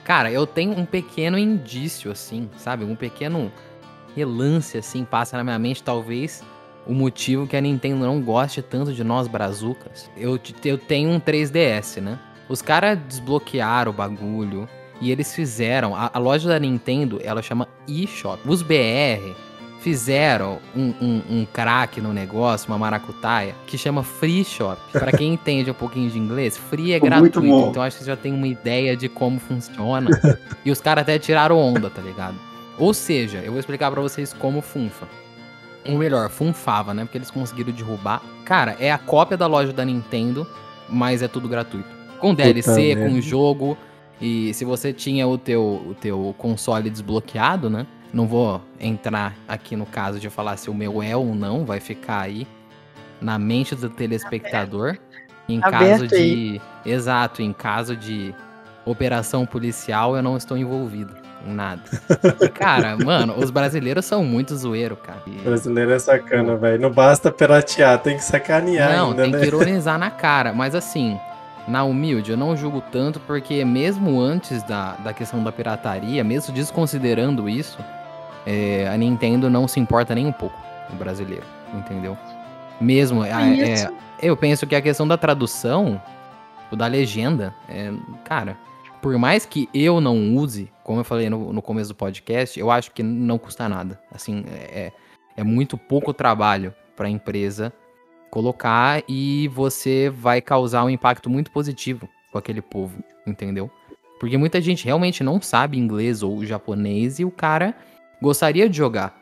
Cara, 0.05 0.31
eu 0.31 0.45
tenho 0.45 0.71
um 0.77 0.85
pequeno 0.85 1.37
indício, 1.37 2.11
assim, 2.11 2.47
sabe? 2.57 2.85
Um 2.85 2.95
pequeno 2.95 3.51
relance, 4.15 4.77
assim, 4.77 5.03
passa 5.03 5.35
na 5.35 5.43
minha 5.43 5.59
mente, 5.59 5.83
talvez 5.83 6.43
o 6.85 6.93
motivo 6.93 7.47
que 7.47 7.57
a 7.57 7.61
Nintendo 7.61 8.05
não 8.05 8.21
goste 8.21 8.61
tanto 8.61 8.93
de 8.93 9.03
nós 9.03 9.27
brazucas. 9.27 10.09
Eu, 10.15 10.39
eu 10.63 10.77
tenho 10.77 11.09
um 11.09 11.19
3DS, 11.19 11.99
né? 11.99 12.19
Os 12.47 12.61
caras 12.61 12.99
desbloquearam 13.07 13.91
o 13.91 13.93
bagulho 13.93 14.69
e 15.01 15.11
eles 15.11 15.33
fizeram. 15.33 15.95
A, 15.95 16.11
a, 16.13 16.19
loja 16.19 16.47
da 16.47 16.59
Nintendo, 16.59 17.19
ela 17.23 17.41
chama 17.41 17.67
eShop. 17.87 18.39
Os 18.47 18.61
BR 18.61 19.35
fizeram 19.85 20.57
um, 20.75 20.95
um, 20.99 21.21
um 21.29 21.45
craque 21.45 22.01
no 22.01 22.11
negócio, 22.11 22.67
uma 22.67 22.77
maracutaia, 22.79 23.53
que 23.67 23.77
chama 23.77 24.01
Free 24.01 24.43
Shop. 24.43 24.81
Pra 24.91 25.11
quem 25.11 25.33
entende 25.33 25.69
um 25.69 25.75
pouquinho 25.75 26.09
de 26.09 26.17
inglês, 26.17 26.57
free 26.57 26.93
é 26.93 26.99
gratuito. 26.99 27.45
Então 27.45 27.83
acho 27.83 27.97
que 27.97 28.03
você 28.03 28.09
já 28.09 28.17
tem 28.17 28.33
uma 28.33 28.47
ideia 28.47 28.97
de 28.97 29.07
como 29.07 29.39
funciona. 29.39 30.09
e 30.65 30.71
os 30.71 30.81
caras 30.81 31.03
até 31.03 31.19
tiraram 31.19 31.59
onda, 31.59 31.87
tá 31.87 32.01
ligado? 32.01 32.35
Ou 32.79 32.95
seja, 32.95 33.37
eu 33.45 33.51
vou 33.51 33.59
explicar 33.59 33.91
pra 33.91 34.01
vocês 34.01 34.33
como 34.33 34.59
funfa. 34.59 35.07
Ou 35.87 35.99
melhor, 35.99 36.31
funfava, 36.31 36.91
né? 36.91 37.03
Porque 37.03 37.19
eles 37.19 37.29
conseguiram 37.29 37.71
derrubar. 37.71 38.23
Cara, 38.43 38.75
é 38.79 38.91
a 38.91 38.97
cópia 38.97 39.37
da 39.37 39.45
loja 39.45 39.71
da 39.71 39.85
Nintendo, 39.85 40.47
mas 40.89 41.21
é 41.21 41.27
tudo 41.27 41.47
gratuito. 41.47 41.89
Com 42.19 42.33
DLC, 42.33 42.95
merda. 42.95 43.07
com 43.07 43.21
jogo. 43.21 43.77
E 44.19 44.51
se 44.55 44.65
você 44.65 44.91
tinha 44.91 45.27
o 45.27 45.37
teu, 45.37 45.61
o 45.61 45.93
teu 45.93 46.33
console 46.39 46.89
desbloqueado, 46.89 47.69
né? 47.69 47.85
Não 48.15 48.25
vou 48.25 48.61
entrar 48.79 49.35
aqui 49.45 49.75
no 49.75 49.85
caso 49.85 50.21
de 50.21 50.29
falar 50.29 50.55
se 50.55 50.69
o 50.69 50.73
meu 50.73 51.03
é 51.03 51.17
ou 51.17 51.35
não, 51.35 51.65
vai 51.65 51.81
ficar 51.81 52.21
aí 52.21 52.47
na 53.19 53.37
mente 53.37 53.75
do 53.75 53.89
telespectador. 53.89 54.97
Em 55.49 55.59
caso 55.59 55.75
Aberto 55.75 56.07
de. 56.07 56.61
Exato, 56.85 57.41
em 57.41 57.51
caso 57.51 57.93
de 57.93 58.33
operação 58.85 59.45
policial, 59.45 60.15
eu 60.15 60.23
não 60.23 60.37
estou 60.37 60.57
envolvido 60.57 61.13
em 61.45 61.53
nada. 61.53 61.81
Cara, 62.55 62.95
mano, 62.95 63.35
os 63.37 63.51
brasileiros 63.51 64.05
são 64.05 64.23
muito 64.23 64.55
zoeiro, 64.55 64.95
cara. 64.95 65.19
E- 65.27 65.41
brasileiro 65.41 65.91
é 65.91 65.99
sacana, 65.99 66.55
velho. 66.55 66.79
Não 66.79 66.91
basta 66.91 67.29
piratear, 67.29 67.99
tem 67.99 68.15
que 68.15 68.23
sacanear 68.23 68.95
não, 68.95 69.09
ainda, 69.09 69.23
tem 69.23 69.31
né? 69.33 69.39
que 69.41 69.45
ironizar 69.47 69.99
na 69.99 70.09
cara. 70.09 70.53
Mas 70.53 70.73
assim, 70.73 71.19
na 71.67 71.83
humilde, 71.83 72.31
eu 72.31 72.37
não 72.37 72.55
julgo 72.55 72.79
tanto, 72.79 73.19
porque 73.19 73.65
mesmo 73.65 74.21
antes 74.21 74.63
da, 74.63 74.93
da 74.93 75.11
questão 75.11 75.43
da 75.43 75.51
pirataria, 75.51 76.23
mesmo 76.23 76.53
desconsiderando 76.53 77.49
isso, 77.49 77.77
é, 78.45 78.87
a 78.87 78.97
Nintendo 78.97 79.49
não 79.49 79.67
se 79.67 79.79
importa 79.79 80.13
nem 80.15 80.25
um 80.25 80.31
pouco 80.31 80.59
no 80.89 80.95
brasileiro, 80.97 81.43
entendeu? 81.73 82.17
Mesmo, 82.79 83.21
a- 83.21 83.27
é, 83.29 83.89
eu 84.21 84.35
penso 84.35 84.67
que 84.67 84.75
a 84.75 84.81
questão 84.81 85.07
da 85.07 85.17
tradução, 85.17 86.01
o 86.71 86.75
da 86.75 86.87
legenda, 86.87 87.53
é, 87.69 87.91
cara, 88.23 88.57
por 89.01 89.17
mais 89.17 89.45
que 89.45 89.69
eu 89.73 90.01
não 90.01 90.35
use, 90.35 90.71
como 90.83 90.99
eu 90.99 91.03
falei 91.03 91.29
no, 91.29 91.53
no 91.53 91.61
começo 91.61 91.89
do 91.89 91.95
podcast, 91.95 92.59
eu 92.59 92.71
acho 92.71 92.91
que 92.91 93.03
não 93.03 93.37
custa 93.37 93.69
nada. 93.69 93.99
Assim, 94.11 94.43
é, 94.49 94.91
é 95.37 95.43
muito 95.43 95.77
pouco 95.77 96.13
trabalho 96.13 96.73
para 96.95 97.07
a 97.07 97.09
empresa 97.09 97.71
colocar 98.31 99.03
e 99.07 99.47
você 99.49 100.09
vai 100.09 100.41
causar 100.41 100.83
um 100.83 100.89
impacto 100.89 101.29
muito 101.29 101.51
positivo 101.51 102.09
com 102.31 102.37
aquele 102.37 102.61
povo, 102.61 102.97
entendeu? 103.25 103.69
Porque 104.19 104.37
muita 104.37 104.59
gente 104.59 104.85
realmente 104.85 105.23
não 105.23 105.41
sabe 105.41 105.77
inglês 105.77 106.23
ou 106.23 106.43
japonês 106.45 107.19
e 107.19 107.25
o 107.25 107.31
cara 107.31 107.75
gostaria 108.25 108.67
de 108.67 108.75
jogar. 108.75 109.15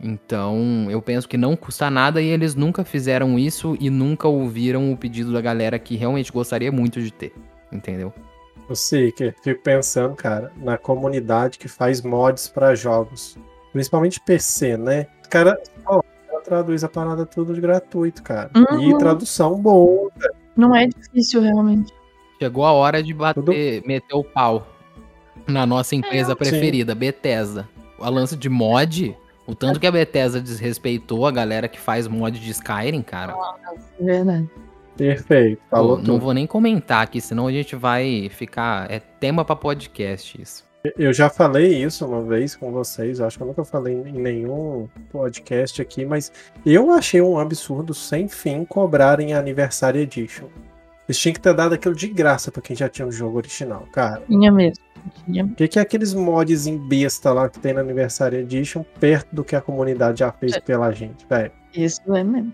Então, 0.00 0.86
eu 0.88 1.02
penso 1.02 1.28
que 1.28 1.36
não 1.36 1.56
custa 1.56 1.90
nada 1.90 2.22
e 2.22 2.28
eles 2.28 2.54
nunca 2.54 2.84
fizeram 2.84 3.36
isso 3.36 3.76
e 3.80 3.90
nunca 3.90 4.28
ouviram 4.28 4.92
o 4.92 4.96
pedido 4.96 5.32
da 5.32 5.40
galera 5.40 5.76
que 5.76 5.96
realmente 5.96 6.30
gostaria 6.30 6.70
muito 6.70 7.02
de 7.02 7.12
ter, 7.12 7.34
entendeu? 7.72 8.14
Eu 8.70 8.76
sei 8.76 9.10
que 9.10 9.34
fico 9.42 9.60
pensando, 9.60 10.14
cara, 10.14 10.52
na 10.56 10.78
comunidade 10.78 11.58
que 11.58 11.66
faz 11.66 12.00
mods 12.00 12.46
pra 12.46 12.76
jogos. 12.76 13.36
Principalmente 13.72 14.20
PC, 14.20 14.76
né? 14.76 15.08
O 15.26 15.28
cara, 15.28 15.60
ó, 15.84 16.00
cara 16.00 16.40
traduz 16.44 16.84
a 16.84 16.88
parada 16.88 17.26
tudo 17.26 17.52
de 17.52 17.60
gratuito, 17.60 18.22
cara. 18.22 18.50
Uhum. 18.54 18.90
E 18.90 18.98
tradução 18.98 19.60
boa. 19.60 20.12
Não 20.56 20.76
é 20.76 20.86
difícil, 20.86 21.40
realmente. 21.40 21.92
Chegou 22.40 22.64
a 22.64 22.72
hora 22.72 23.02
de 23.02 23.12
bater, 23.12 23.82
meter 23.84 24.14
o 24.14 24.22
pau 24.22 24.64
na 25.44 25.66
nossa 25.66 25.96
empresa 25.96 26.36
preferida, 26.36 26.94
Bethesda. 26.94 27.68
A 28.00 28.08
lance 28.08 28.36
de 28.36 28.48
mod, 28.48 29.16
o 29.46 29.54
tanto 29.54 29.80
que 29.80 29.86
a 29.86 29.92
Bethesda 29.92 30.40
desrespeitou 30.40 31.26
a 31.26 31.30
galera 31.30 31.68
que 31.68 31.80
faz 31.80 32.06
mod 32.06 32.38
de 32.38 32.50
Skyrim, 32.50 33.02
cara. 33.02 33.34
Verdade. 34.00 34.48
Perfeito. 34.96 35.62
Falou 35.70 35.96
Pô, 35.96 36.02
não 36.02 36.18
vou 36.18 36.34
nem 36.34 36.46
comentar 36.46 37.04
aqui, 37.04 37.20
senão 37.20 37.46
a 37.46 37.52
gente 37.52 37.76
vai 37.76 38.28
ficar. 38.30 38.90
É 38.90 38.98
tema 38.98 39.44
pra 39.44 39.54
podcast 39.54 40.42
isso. 40.42 40.68
Eu 40.96 41.12
já 41.12 41.28
falei 41.28 41.82
isso 41.82 42.06
uma 42.06 42.22
vez 42.22 42.54
com 42.54 42.70
vocês, 42.70 43.20
acho 43.20 43.36
que 43.36 43.42
eu 43.42 43.48
nunca 43.48 43.64
falei 43.64 43.94
em 43.94 44.12
nenhum 44.12 44.88
podcast 45.10 45.82
aqui, 45.82 46.04
mas 46.04 46.30
eu 46.64 46.92
achei 46.92 47.20
um 47.20 47.38
absurdo 47.38 47.92
sem 47.92 48.28
fim 48.28 48.64
cobrarem 48.64 49.34
a 49.34 49.40
Anniversary 49.40 50.00
Edition. 50.00 50.46
Eles 51.08 51.18
tinham 51.18 51.32
que 51.32 51.40
ter 51.40 51.54
dado 51.54 51.74
aquilo 51.74 51.94
de 51.94 52.06
graça 52.08 52.52
pra 52.52 52.62
quem 52.62 52.76
já 52.76 52.88
tinha 52.88 53.08
o 53.08 53.12
jogo 53.12 53.38
original, 53.38 53.88
cara. 53.92 54.22
Tinha 54.28 54.52
mesmo. 54.52 54.84
O 55.28 55.54
que, 55.54 55.68
que 55.68 55.78
é 55.78 55.82
aqueles 55.82 56.14
mods 56.14 56.66
em 56.66 56.76
besta 56.76 57.32
lá 57.32 57.48
que 57.48 57.58
tem 57.58 57.72
na 57.72 57.80
Anniversary 57.80 58.36
Edition 58.38 58.84
perto 59.00 59.28
do 59.34 59.44
que 59.44 59.54
a 59.56 59.60
comunidade 59.60 60.20
já 60.20 60.30
fez 60.32 60.58
pela 60.58 60.90
gente, 60.92 61.26
velho? 61.28 61.50
Isso 61.74 62.00
é 62.14 62.24
mesmo. 62.24 62.52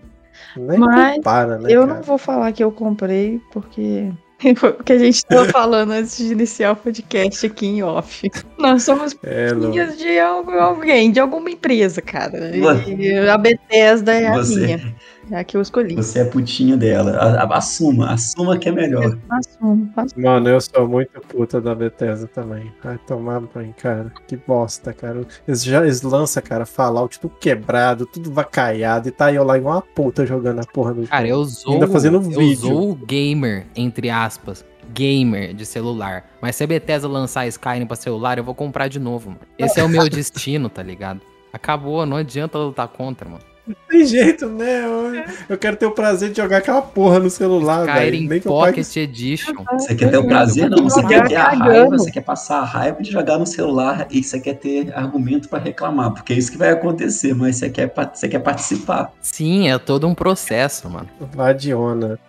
Nem 0.57 0.77
Mas 0.79 1.15
compara, 1.15 1.57
né, 1.59 1.69
eu 1.71 1.81
cara? 1.87 1.93
não 1.95 2.03
vou 2.03 2.17
falar 2.17 2.51
que 2.51 2.63
eu 2.63 2.71
comprei, 2.71 3.39
porque. 3.51 4.11
Foi 4.57 4.73
porque 4.73 4.91
a 4.93 4.99
gente 4.99 5.25
tava 5.25 5.45
falando 5.49 5.91
antes 5.91 6.17
de 6.17 6.33
iniciar 6.33 6.73
o 6.73 6.75
podcast 6.75 7.45
aqui 7.45 7.65
em 7.67 7.81
off. 7.83 8.29
Nós 8.57 8.83
somos 8.83 9.15
É, 9.23 9.47
de 9.95 10.19
algu- 10.19 10.51
alguém, 10.51 11.09
de 11.11 11.21
alguma 11.21 11.49
empresa, 11.49 12.01
cara. 12.01 12.51
E 12.53 13.17
a 13.29 13.37
Bethesda 13.37 14.13
é 14.13 14.27
a 14.27 14.35
Você- 14.37 14.59
minha. 14.59 14.95
É 15.31 15.39
a 15.39 15.43
que 15.43 15.57
eu 15.57 15.61
escolhi. 15.61 15.95
Você 15.95 16.19
é 16.19 16.25
putinha 16.25 16.77
dela. 16.77 17.17
Assuma, 17.51 18.11
assuma 18.11 18.57
que 18.57 18.69
é 18.69 18.71
melhor. 18.71 19.17
Assumo, 19.29 19.91
assumo. 19.95 20.23
Mano, 20.23 20.49
eu 20.49 20.61
sou 20.61 20.87
muito 20.87 21.19
puta 21.21 21.59
da 21.59 21.73
Bethesda 21.73 22.27
também. 22.27 22.71
Vai 22.83 22.97
tomar 22.99 23.39
banho, 23.39 23.73
cara. 23.81 24.11
Que 24.27 24.37
bosta, 24.37 24.93
cara. 24.93 25.25
Eles 25.47 25.63
já 25.63 25.81
eles 25.81 26.01
lançam, 26.01 26.41
cara, 26.43 26.65
Fallout 26.65 27.19
tudo 27.19 27.35
quebrado, 27.39 28.05
tudo 28.05 28.31
vacaiado, 28.31 29.07
e 29.07 29.11
tá 29.11 29.31
eu 29.33 29.43
lá 29.43 29.57
igual 29.57 29.75
uma 29.75 29.81
puta 29.81 30.25
jogando 30.25 30.59
a 30.59 30.65
porra 30.65 30.93
do 30.93 31.07
Cara, 31.07 31.27
eu 31.27 31.43
sou. 31.45 31.73
Ainda 31.73 31.87
fazendo 31.87 32.17
eu 32.17 32.21
vídeo. 32.21 32.57
sou 32.67 32.91
o 32.91 32.95
gamer, 32.95 33.65
entre 33.75 34.09
aspas. 34.09 34.63
Gamer 34.93 35.53
de 35.53 35.65
celular. 35.65 36.25
Mas 36.39 36.55
se 36.55 36.63
a 36.63 36.67
Bethesda 36.67 37.07
lançar 37.07 37.47
Skyrim 37.47 37.87
pra 37.87 37.95
celular, 37.95 38.37
eu 38.37 38.43
vou 38.43 38.53
comprar 38.53 38.87
de 38.87 38.99
novo, 38.99 39.31
mano. 39.31 39.41
Esse 39.57 39.79
é 39.79 39.83
o 39.83 39.89
meu 39.89 40.07
destino, 40.09 40.69
tá 40.69 40.83
ligado? 40.83 41.21
Acabou, 41.51 42.05
não 42.05 42.17
adianta 42.17 42.57
lutar 42.57 42.87
contra, 42.87 43.27
mano. 43.27 43.41
Tem 43.89 44.05
jeito, 44.05 44.47
né? 44.47 44.85
Eu, 44.85 45.23
eu 45.49 45.57
quero 45.57 45.75
ter 45.75 45.85
o 45.85 45.91
prazer 45.91 46.29
de 46.29 46.37
jogar 46.37 46.57
aquela 46.57 46.81
porra 46.81 47.19
no 47.19 47.29
celular, 47.29 47.85
velho. 47.85 47.97
Skyrim 47.97 48.27
Nem 48.27 48.39
que 48.39 48.47
Pocket 48.47 48.95
Edition. 48.95 49.53
Você 49.71 49.95
quer 49.95 50.11
ter 50.11 50.17
o 50.17 50.27
prazer? 50.27 50.69
Não, 50.69 50.83
você 50.83 51.01
Jogar 51.01 51.21
quer 51.23 51.27
ter 51.29 51.35
a 51.35 51.49
raiva, 51.49 51.97
você 51.97 52.11
quer 52.11 52.21
passar 52.21 52.59
a 52.59 52.63
raiva 52.63 53.01
de 53.01 53.11
jogar 53.11 53.39
no 53.39 53.45
celular 53.45 54.07
e 54.11 54.23
você 54.23 54.39
quer 54.39 54.55
ter 54.55 54.93
argumento 54.95 55.49
pra 55.49 55.57
reclamar, 55.59 56.13
porque 56.13 56.33
é 56.33 56.35
isso 56.35 56.51
que 56.51 56.57
vai 56.57 56.69
acontecer, 56.69 57.33
mas 57.33 57.57
você 57.57 57.69
quer, 57.69 57.91
você 58.13 58.27
quer 58.27 58.39
participar. 58.39 59.11
Sim, 59.21 59.69
é 59.69 59.77
todo 59.79 60.07
um 60.07 60.13
processo, 60.13 60.89
mano. 60.89 61.09
Ladiona. 61.35 62.19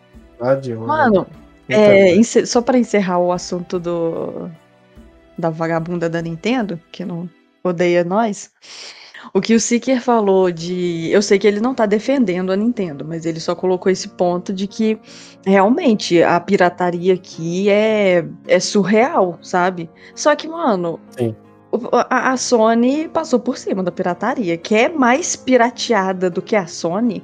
Ladiona. 0.40 0.86
Mano, 0.86 1.26
É, 1.68 2.22
só 2.22 2.62
pra 2.62 2.78
encerrar 2.78 3.18
o 3.18 3.32
assunto 3.32 3.78
do 3.78 4.48
da 5.36 5.50
vagabunda 5.50 6.08
da 6.08 6.22
Nintendo, 6.22 6.80
que 6.90 7.04
não 7.04 7.28
odeia 7.62 8.04
nós. 8.04 8.50
O 9.34 9.40
que 9.40 9.54
o 9.54 9.60
Seeker 9.60 10.00
falou 10.00 10.50
de. 10.50 11.10
Eu 11.10 11.20
sei 11.22 11.38
que 11.38 11.46
ele 11.46 11.60
não 11.60 11.74
tá 11.74 11.86
defendendo 11.86 12.50
a 12.52 12.56
Nintendo, 12.56 13.04
mas 13.04 13.26
ele 13.26 13.40
só 13.40 13.54
colocou 13.54 13.90
esse 13.90 14.08
ponto 14.08 14.52
de 14.52 14.66
que 14.66 14.98
realmente 15.44 16.22
a 16.22 16.38
pirataria 16.40 17.14
aqui 17.14 17.68
é, 17.68 18.24
é 18.46 18.60
surreal, 18.60 19.38
sabe? 19.42 19.90
Só 20.14 20.34
que, 20.34 20.48
mano. 20.48 20.98
Sim. 21.10 21.34
A, 21.92 22.32
a 22.32 22.36
Sony 22.36 23.08
passou 23.08 23.38
por 23.38 23.58
cima 23.58 23.82
da 23.82 23.92
pirataria. 23.92 24.56
Que 24.56 24.74
é 24.74 24.88
mais 24.88 25.36
pirateada 25.36 26.30
do 26.30 26.40
que 26.40 26.56
a 26.56 26.66
Sony 26.66 27.22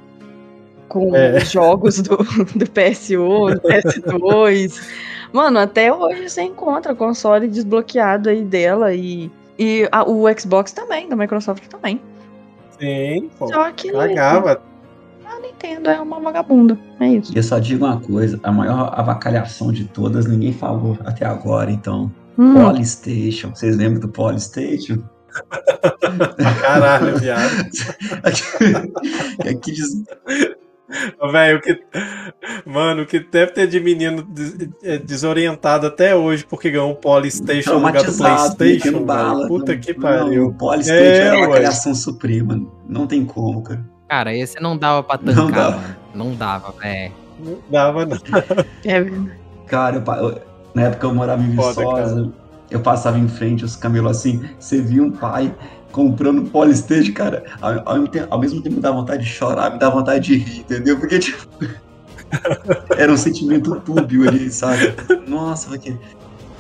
com 0.93 1.17
É. 1.17 1.39
os 1.39 1.51
jogos 1.51 2.03
do, 2.03 2.19
do 2.55 2.67
PS1, 2.67 3.55
do 3.55 3.61
PS2. 3.63 4.79
Mano, 5.33 5.59
até 5.59 5.91
hoje 5.91 6.29
você 6.29 6.43
encontra 6.43 6.95
console 6.95 7.49
desbloqueado 7.49 8.29
aí 8.29 8.45
dela 8.45 8.93
e, 8.93 9.31
e 9.59 9.89
a- 9.93 10.05
o 10.09 10.25
Xbox 10.39 10.73
também, 10.73 11.09
da 11.09 11.17
Microsoft 11.17 11.67
também. 11.69 12.01
Sim, 12.79 13.31
pô. 13.39 13.49
Só 13.49 13.71
que 13.73 13.93
Cagava. 13.93 14.61
a 15.25 15.39
Nintendo 15.41 15.89
é 15.91 16.01
uma 16.01 16.19
vagabunda. 16.21 16.79
É 16.99 17.07
isso. 17.09 17.33
E 17.33 17.37
eu 17.37 17.43
só 17.43 17.59
digo 17.59 17.85
uma 17.85 18.01
coisa, 18.01 18.39
a 18.43 18.51
maior 18.51 18.93
avacalhação 18.99 19.73
de 19.73 19.85
todas, 19.85 20.27
ninguém 20.27 20.53
falou 20.53 20.99
até 21.05 21.25
agora, 21.27 21.71
então. 21.71 22.11
Hum, 22.39 22.55
Polystation, 22.55 23.55
vocês 23.55 23.77
lembram 23.77 24.01
do 24.01 24.09
Polystation? 24.09 24.99
Caralho, 26.63 27.19
viado. 27.19 27.67
Aqui 29.49 29.73
diz- 29.73 30.03
Ô, 30.03 30.62
Velho, 31.31 31.59
o 31.59 31.61
que. 31.61 31.83
Mano, 32.67 33.03
o 33.03 33.07
que 33.07 33.21
deve 33.21 33.53
ter 33.53 33.67
de 33.67 33.81
menino 33.81 34.27
é, 34.83 34.99
desorientado 34.99 35.87
até 35.87 36.15
hoje 36.15 36.45
porque 36.45 36.71
ganhou 36.71 36.91
um 36.91 36.95
Polystation 36.95 37.79
no 37.79 37.87
lugar 37.87 38.03
do 38.05 38.13
PlayStation. 38.17 39.05
bala. 39.05 39.47
Puta 39.49 39.73
Não, 39.75 39.81
que 39.81 39.93
não, 39.95 40.01
pariu. 40.01 40.47
O 40.49 40.55
Polystation 40.55 41.03
É, 41.03 41.19
é, 41.29 41.31
uma 41.31 41.37
ué. 41.39 41.45
avacalhação 41.45 41.95
suprema. 41.95 42.61
Não 42.89 43.07
tem 43.07 43.25
como, 43.25 43.63
cara. 43.63 43.85
Cara, 44.09 44.35
esse 44.37 44.61
não 44.61 44.77
dava 44.77 45.03
pra 45.03 45.19
Não 45.23 45.47
tancar, 45.47 45.71
dava. 45.73 45.77
mano. 45.81 45.97
Não 46.15 46.35
dava, 46.35 46.73
velho. 46.73 47.13
Não 47.39 47.59
dava, 47.71 48.07
não. 48.07 48.19
é 48.85 49.01
verdade. 49.01 49.33
Cara, 49.67 49.97
eu 49.97 50.43
na 50.75 50.83
época 50.83 51.07
eu 51.07 51.15
morava 51.15 51.43
em 51.43 51.55
Foda, 51.55 51.81
Viçosa, 51.81 52.33
eu 52.71 52.81
passava 52.81 53.19
em 53.19 53.29
frente, 53.29 53.65
os 53.65 53.77
camelos 53.77 54.11
assim, 54.19 54.49
você 54.59 54.81
via 54.81 55.03
um 55.03 55.11
pai 55.11 55.55
comprando 55.93 56.51
Polystage, 56.51 57.13
cara, 57.13 57.45
ao, 57.61 57.73
ao, 57.89 58.05
ao, 58.31 58.41
mesmo 58.41 58.63
tempo 58.63 58.77
me 58.77 58.83
dá 58.83 58.91
vontade 58.91 59.23
de 59.23 59.29
chorar, 59.29 59.73
me 59.73 59.79
dá 59.79 59.89
vontade 59.91 60.25
de 60.25 60.37
rir, 60.39 60.61
entendeu? 60.61 60.99
Porque, 60.99 61.19
tipo, 61.19 61.47
era 62.97 63.13
um 63.13 63.17
sentimento 63.17 63.79
túbio 63.81 64.29
ali, 64.29 64.51
sabe? 64.51 64.95
Nossa, 65.29 65.69
porque 65.69 65.95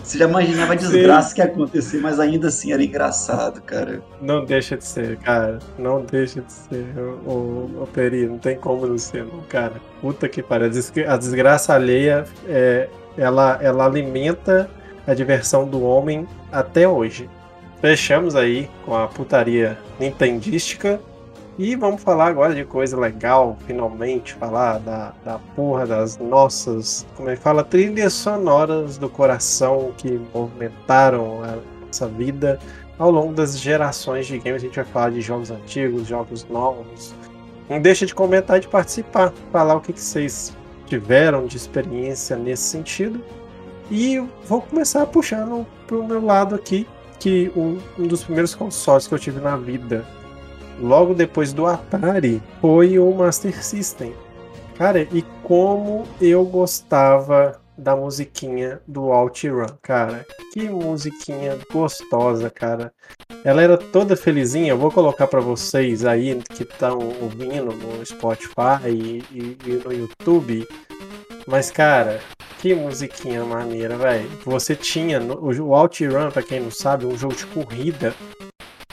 você 0.03 0.19
já 0.19 0.29
imaginava 0.29 0.73
a 0.73 0.77
desgraça 0.77 1.29
Sim. 1.29 1.35
que 1.35 1.41
ia 1.41 1.47
acontecer, 1.47 1.99
mas 1.99 2.19
ainda 2.19 2.49
assim 2.49 2.73
era 2.73 2.83
engraçado, 2.83 3.63
cara. 3.63 4.03
Não 4.21 4.45
deixa 4.45 4.77
de 4.77 4.85
ser, 4.85 5.17
cara. 5.19 5.59
Não 5.79 6.05
deixa 6.05 6.41
de 6.41 6.53
ser. 6.53 6.85
O, 7.25 7.71
o, 7.83 7.89
Peri, 7.93 8.27
não 8.27 8.39
tem 8.39 8.57
como 8.57 8.85
não 8.87 8.99
ser, 8.99 9.25
não, 9.25 9.41
cara. 9.49 9.75
Puta 10.01 10.29
que 10.29 10.43
pariu. 10.43 10.69
A 11.07 11.17
desgraça 11.17 11.75
alheia, 11.75 12.25
é, 12.49 12.89
ela, 13.17 13.59
ela 13.63 13.87
alimenta 13.87 14.69
a 15.07 15.15
diversão 15.15 15.69
do 15.69 15.83
homem 15.83 16.27
até 16.51 16.87
hoje. 16.89 17.31
Fechamos 17.83 18.37
aí 18.37 18.71
com 18.87 18.95
a 18.95 19.09
putaria 19.09 19.77
nintendística. 19.99 21.01
E 21.59 21.75
vamos 21.75 22.01
falar 22.01 22.29
agora 22.29 22.55
de 22.55 22.65
coisa 22.65 22.99
legal, 22.99 23.59
finalmente, 23.67 24.35
falar 24.35 24.79
da, 24.79 25.13
da 25.25 25.39
porra 25.57 25.85
das 25.85 26.17
nossas, 26.17 27.05
como 27.17 27.29
é 27.29 27.37
que 27.37 27.43
fala, 27.43 27.65
trilhas 27.65 28.13
sonoras 28.13 28.97
do 28.97 29.09
coração 29.09 29.93
que 29.99 30.19
movimentaram 30.33 31.43
a 31.43 31.59
nossa 31.85 32.07
vida 32.07 32.59
ao 32.99 33.11
longo 33.11 33.35
das 33.35 33.59
gerações 33.59 34.29
de 34.29 34.39
games. 34.39 34.63
A 34.63 34.67
gente 34.67 34.77
vai 34.77 34.85
falar 34.85 35.11
de 35.11 35.21
jogos 35.21 35.51
antigos, 35.51 36.07
jogos 36.07 36.47
novos. 36.49 37.13
Não 37.69 37.81
deixa 37.81 38.07
de 38.07 38.15
comentar 38.15 38.59
e 38.59 38.61
de 38.61 38.69
participar, 38.69 39.33
falar 39.51 39.75
o 39.75 39.81
que, 39.81 39.93
que 39.93 40.01
vocês 40.01 40.57
tiveram 40.87 41.47
de 41.47 41.57
experiência 41.57 42.37
nesse 42.37 42.63
sentido. 42.63 43.21
E 43.91 44.25
vou 44.47 44.63
começar 44.63 45.05
puxando 45.07 45.67
pro 45.87 46.05
meu 46.05 46.25
lado 46.25 46.55
aqui, 46.55 46.87
que 47.23 47.53
um, 47.55 47.79
um 47.97 48.07
dos 48.09 48.25
primeiros 48.25 48.53
consoles 48.53 49.07
que 49.07 49.15
eu 49.15 49.19
tive 49.19 49.41
na 49.41 49.57
vida, 49.57 50.05
logo 50.81 51.15
depois 51.15 51.53
do 51.53 51.67
Atari, 51.67 52.43
foi 52.61 52.99
o 52.99 53.13
Master 53.15 53.65
System. 53.65 54.13
Cara, 54.77 55.07
e 55.13 55.23
como 55.45 56.03
eu 56.21 56.45
gostava 56.45 57.61
da 57.79 57.95
musiquinha 57.95 58.81
do 58.89 59.05
OutRun, 59.05 59.67
cara. 59.81 60.27
Que 60.53 60.69
musiquinha 60.69 61.57
gostosa, 61.73 62.51
cara. 62.51 62.93
Ela 63.45 63.63
era 63.63 63.79
toda 63.79 64.17
felizinha. 64.17 64.71
Eu 64.71 64.79
vou 64.79 64.91
colocar 64.91 65.29
para 65.29 65.41
vocês 65.41 66.05
aí 66.05 66.43
que 66.51 66.65
estão 66.65 66.99
ouvindo 67.21 67.73
no 67.73 68.05
Spotify 68.05 68.89
e, 68.89 69.25
e, 69.31 69.59
e, 69.65 69.83
no 69.85 69.93
YouTube. 69.93 70.67
Mas, 71.47 71.71
cara, 71.71 72.21
que 72.63 72.73
musiquinha 72.75 73.45
maneira, 73.45 73.97
velho. 73.97 74.31
Você 74.45 74.77
tinha 74.77 75.21
o 75.21 75.73
OutRun, 75.75 76.31
para 76.31 76.45
quem 76.45 76.61
não 76.61 76.71
sabe, 76.71 77.05
um 77.05 77.19
jogo 77.19 77.35
de 77.35 77.45
corrida 77.47 78.15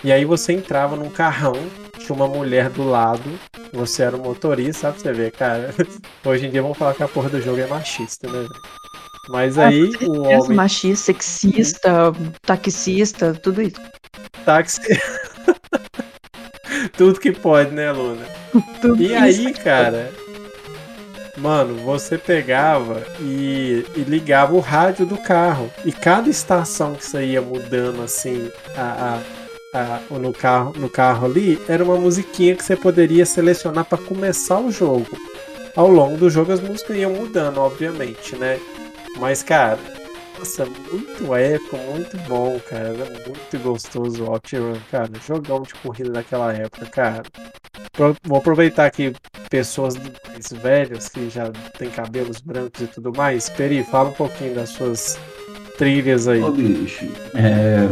e 0.04 0.12
aí 0.12 0.26
você 0.26 0.54
entrava 0.54 0.96
num 0.96 1.10
carrão, 1.10 1.54
tinha 2.00 2.16
uma 2.16 2.28
mulher 2.28 2.70
do 2.70 2.84
lado, 2.84 3.30
você 3.72 4.02
era 4.02 4.16
o 4.16 4.20
motorista, 4.20 4.82
sabe? 4.88 5.00
Você 5.00 5.14
vê, 5.14 5.30
cara. 5.30 5.76
Hoje 6.26 6.48
em 6.48 6.50
dia 6.50 6.64
vamos 6.64 6.80
falar 6.80 6.96
que 6.96 7.04
a 7.04 7.08
porra 7.08 7.30
do 7.30 7.40
jogo 7.40 7.60
é 7.60 7.68
machista, 7.68 8.28
né? 8.28 8.48
Mas 9.30 9.60
ah, 9.60 9.68
aí 9.68 9.92
ah, 10.02 10.06
o 10.06 10.22
homem. 10.24 10.58
Machista, 10.58 11.06
sexista, 11.06 12.12
taxista, 12.42 13.36
tudo 13.36 13.62
isso. 13.62 13.80
Táxi. 14.46 14.82
tudo 16.98 17.20
que 17.20 17.32
pode, 17.32 17.70
né, 17.70 17.92
Luna? 17.92 18.26
Tudo 18.82 19.04
e 19.04 19.14
aí, 19.14 19.54
cara. 19.54 20.12
Mano, 21.40 21.76
você 21.76 22.18
pegava 22.18 23.04
e, 23.20 23.86
e, 23.96 24.02
ligava 24.02 24.54
o 24.54 24.60
rádio 24.60 25.06
do 25.06 25.18
carro. 25.18 25.72
E 25.86 25.92
cada 25.92 26.30
estação 26.30 26.94
que 26.94 27.06
você 27.06 27.26
ia 27.26 27.42
mudando 27.42 28.02
assim 28.02 28.52
a, 28.76 29.16
a 29.16 29.40
a, 29.72 30.02
no, 30.18 30.34
carro, 30.34 30.74
no 30.78 30.90
carro 30.90 31.28
ali 31.28 31.62
era 31.68 31.84
uma 31.84 31.96
musiquinha 31.96 32.56
que 32.56 32.64
você 32.64 32.76
poderia 32.76 33.26
selecionar 33.26 33.86
para 33.86 33.98
começar 34.00 34.60
o 34.60 34.72
jogo. 34.72 35.08
Ao 35.76 35.88
longo 35.88 36.18
do 36.18 36.30
jogo 36.30 36.52
as 36.52 36.60
músicas 36.60 36.98
iam 36.98 37.14
mudando, 37.14 37.60
obviamente, 37.60 38.36
né? 38.36 38.60
Mas, 39.20 39.44
cara, 39.44 39.78
nossa, 40.40 40.66
muito 40.66 41.36
épico, 41.36 41.78
muito 41.92 42.18
bom, 42.28 42.60
cara. 42.70 42.94
Muito 42.94 43.60
gostoso 43.62 44.24
o 44.24 44.32
OutRun, 44.32 44.80
cara. 44.90 45.10
Jogão 45.28 45.62
de 45.62 45.74
corrida 45.76 46.12
daquela 46.12 46.54
época, 46.54 46.86
cara. 46.86 47.24
Vou 48.24 48.38
aproveitar 48.38 48.86
aqui 48.86 49.14
pessoas 49.50 49.96
mais 49.98 50.52
velhas 50.62 51.10
que 51.10 51.30
já 51.30 51.52
têm 51.78 51.90
cabelos 51.90 52.40
brancos 52.40 52.82
e 52.82 52.88
tudo 52.88 53.12
mais. 53.16 53.50
Peri, 53.50 53.84
fala 53.84 54.10
um 54.10 54.14
pouquinho 54.14 54.56
das 54.56 54.70
suas 54.70 55.20
trilhas 55.78 56.28
aí. 56.28 56.42
Ô, 56.42 56.52
bicho, 56.52 57.06
é, 57.36 57.86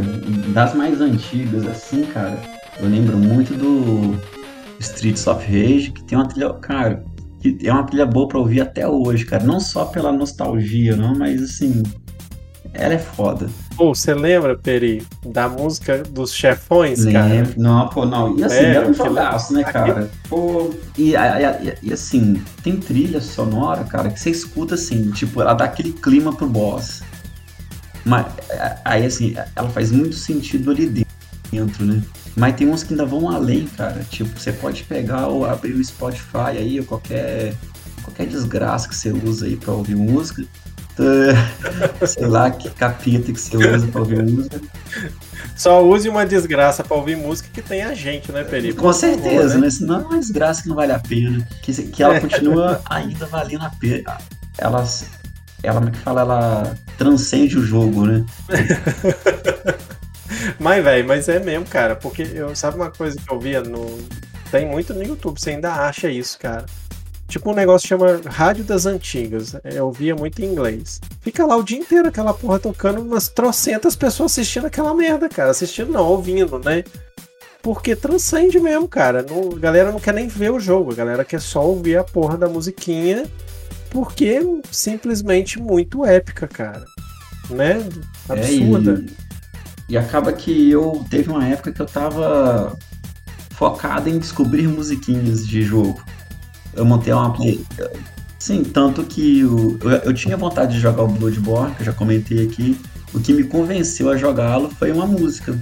das 0.54 0.74
mais 0.74 1.02
antigas, 1.02 1.66
assim, 1.68 2.06
cara, 2.06 2.38
eu 2.80 2.88
lembro 2.88 3.18
muito 3.18 3.54
do 3.56 4.18
Streets 4.80 5.28
of 5.28 5.46
Rage, 5.46 5.92
que 5.92 6.04
tem 6.06 6.18
uma 6.18 6.28
trilha, 6.28 6.54
cara, 6.54 7.04
que 7.42 7.58
é 7.68 7.72
uma 7.72 7.84
trilha 7.84 8.06
boa 8.06 8.28
pra 8.30 8.40
ouvir 8.40 8.62
até 8.62 8.88
hoje, 8.88 9.26
cara. 9.26 9.44
Não 9.44 9.60
só 9.60 9.86
pela 9.86 10.14
nostalgia, 10.14 10.96
não, 10.96 11.14
mas 11.14 11.42
assim, 11.42 11.84
ela 12.78 12.94
é 12.94 13.00
foda. 13.00 13.50
Pô, 13.76 13.94
você 13.94 14.14
lembra, 14.14 14.58
Peri, 14.58 15.06
da 15.26 15.48
música 15.48 16.04
dos 16.04 16.34
chefões, 16.34 17.00
Lembro. 17.00 17.22
cara? 17.22 17.54
Não, 17.58 17.88
pô, 17.90 18.06
não. 18.06 18.38
E 18.38 18.44
assim, 18.44 18.56
é, 18.56 18.76
era 18.76 18.88
um 18.88 18.94
jogaço, 18.94 19.54
né, 19.54 19.64
cara? 19.64 20.10
Pô, 20.28 20.74
e, 20.98 21.14
e, 21.14 21.78
e, 21.84 21.94
assim, 21.94 22.42
tem 22.64 22.78
trilha 22.78 23.22
sonora, 23.22 23.84
cara, 23.84 24.10
que 24.10 24.20
você 24.20 24.32
escuta 24.32 24.76
assim, 24.76 25.12
tipo, 25.12 25.42
ela 25.42 25.54
dá 25.54 25.66
aquele 25.66 25.92
clima 25.92 26.34
pro 26.34 26.48
boss. 26.48 27.04
Mas 28.06 28.26
aí 28.86 29.06
assim, 29.06 29.36
ela 29.56 29.70
faz 29.70 29.92
muito 29.92 30.16
sentido 30.16 30.72
ali 30.72 31.06
dentro, 31.52 31.86
né? 31.86 32.02
Mas 32.38 32.56
tem 32.56 32.70
uns 32.70 32.84
que 32.84 32.94
ainda 32.94 33.06
vão 33.06 33.30
além, 33.30 33.66
cara. 33.66 34.02
Tipo, 34.10 34.40
você 34.40 34.54
pode 34.54 34.84
pegar 34.84 35.28
ou 35.28 35.46
abrir 35.46 35.74
o 35.74 35.84
Spotify 35.84 36.58
aí, 36.58 36.80
ou 36.80 36.86
qualquer, 36.86 37.54
qualquer 38.04 38.28
desgraça 38.28 38.88
que 38.88 38.96
você 38.96 39.12
usa 39.12 39.46
aí 39.48 39.56
pra 39.56 39.74
ouvir 39.74 39.96
música. 39.96 40.46
Sei 42.06 42.26
lá 42.26 42.52
que 42.52 42.70
capeta 42.70 43.32
que 43.32 43.40
você 43.40 43.58
usa 43.58 43.88
pra 43.88 44.02
ouvir 44.02 44.24
música. 44.24 44.62
Só 45.56 45.84
use 45.84 46.08
uma 46.08 46.26
desgraça 46.26 46.84
pra 46.84 46.98
ouvir 46.98 47.18
música 47.18 47.50
que 47.52 47.62
tem 47.62 47.84
a 47.84 47.94
gente, 47.94 48.32
né, 48.32 48.44
Felipe? 48.44 48.80
Com 48.80 48.94
certeza, 48.94 49.50
favor, 49.50 49.56
né? 49.56 49.62
né? 49.62 49.70
Senão 49.70 50.02
é 50.02 50.04
uma 50.04 50.20
desgraça 50.20 50.62
que 50.62 50.70
não 50.70 50.76
vale 50.76 50.92
a 50.92 51.00
pena. 51.00 51.48
Que, 51.62 51.74
que 51.74 52.04
ela 52.04 52.20
continua 52.20 52.82
ainda 52.90 53.26
valendo 53.26 53.64
a 53.64 53.72
pena. 53.80 54.18
Elas 54.58 55.06
ela, 55.64 55.80
como 55.80 55.90
é 55.90 55.92
que 55.92 56.00
fala, 56.00 56.22
ela 56.22 56.78
transcende 56.98 57.58
o 57.58 57.64
jogo, 57.64 58.06
né? 58.06 58.26
mas, 60.60 60.84
velho, 60.84 61.08
mas 61.08 61.28
é 61.28 61.40
mesmo, 61.40 61.66
cara, 61.66 61.96
porque 61.96 62.22
eu 62.22 62.56
sabe 62.56 62.78
uma 62.78 62.92
coisa 62.92 63.18
que 63.18 63.32
eu 63.32 63.40
via 63.40 63.62
no. 63.62 63.98
Tem 64.52 64.66
muito 64.66 64.94
no 64.94 65.04
YouTube, 65.04 65.40
você 65.40 65.52
ainda 65.52 65.74
acha 65.74 66.10
isso, 66.10 66.38
cara. 66.40 66.66
Tipo 67.28 67.52
um 67.52 67.56
negócio 67.56 67.84
que 67.84 67.90
chama 67.90 68.22
Rádio 68.26 68.64
das 68.64 68.86
Antigas. 68.86 69.56
Eu 69.64 69.92
via 69.92 70.16
muito 70.16 70.42
em 70.42 70.46
inglês. 70.46 71.02
Fica 71.22 71.46
lá 71.46 71.58
o 71.58 71.64
dia 71.64 71.78
inteiro 71.78 72.08
aquela 72.08 72.34
porra 72.34 72.60
tocando, 72.60 73.02
umas 73.02 73.28
trocentas 73.28 73.96
pessoas 73.96 74.32
assistindo 74.32 74.66
aquela 74.66 74.94
merda, 74.94 75.28
cara. 75.28 75.52
Assistindo 75.52 75.92
não, 75.92 76.06
ouvindo, 76.06 76.58
né? 76.60 76.84
Porque 77.62 77.96
transcende 77.96 78.60
mesmo, 78.60 78.88
cara. 78.88 79.26
Não, 79.30 79.58
a 79.58 79.60
galera 79.60 79.92
não 79.92 80.00
quer 80.00 80.14
nem 80.14 80.28
ver 80.28 80.52
o 80.52 80.60
jogo, 80.60 80.92
a 80.92 80.96
galera 80.96 81.26
quer 81.26 81.42
só 81.42 81.66
ouvir 81.66 81.98
a 81.98 82.04
porra 82.04 82.38
da 82.38 82.48
musiquinha 82.48 83.26
porque 83.90 84.26
é 84.26 84.42
simplesmente 84.72 85.60
muito 85.60 86.06
épica, 86.06 86.48
cara. 86.48 86.86
Né? 87.50 87.84
Absurda. 88.28 89.04
É, 89.06 89.12
e, 89.90 89.94
e 89.94 89.98
acaba 89.98 90.34
que 90.34 90.70
eu 90.70 91.06
teve 91.10 91.30
uma 91.30 91.46
época 91.48 91.72
que 91.72 91.82
eu 91.82 91.86
tava 91.86 92.78
focado 93.52 94.10
em 94.10 94.20
descobrir 94.20 94.68
musiquinhas 94.68 95.48
de 95.48 95.62
jogo. 95.62 96.02
Eu 96.78 96.86
montei 96.86 97.12
uma. 97.12 97.36
Sim, 98.40 98.64
tanto 98.64 99.04
que 99.04 99.40
eu, 99.40 99.78
eu, 99.82 99.90
eu 99.90 100.14
tinha 100.14 100.38
vontade 100.38 100.74
de 100.74 100.80
jogar 100.80 101.04
o 101.04 101.08
Bloodborne, 101.08 101.74
que 101.76 101.82
eu 101.82 101.86
já 101.88 101.94
comentei 101.94 102.46
aqui. 102.46 102.80
O 103.14 103.20
que 103.20 103.34
me 103.34 103.44
convenceu 103.44 104.10
a 104.10 104.16
jogá-lo 104.16 104.70
foi 104.70 104.92
uma 104.92 105.08
música, 105.08 105.58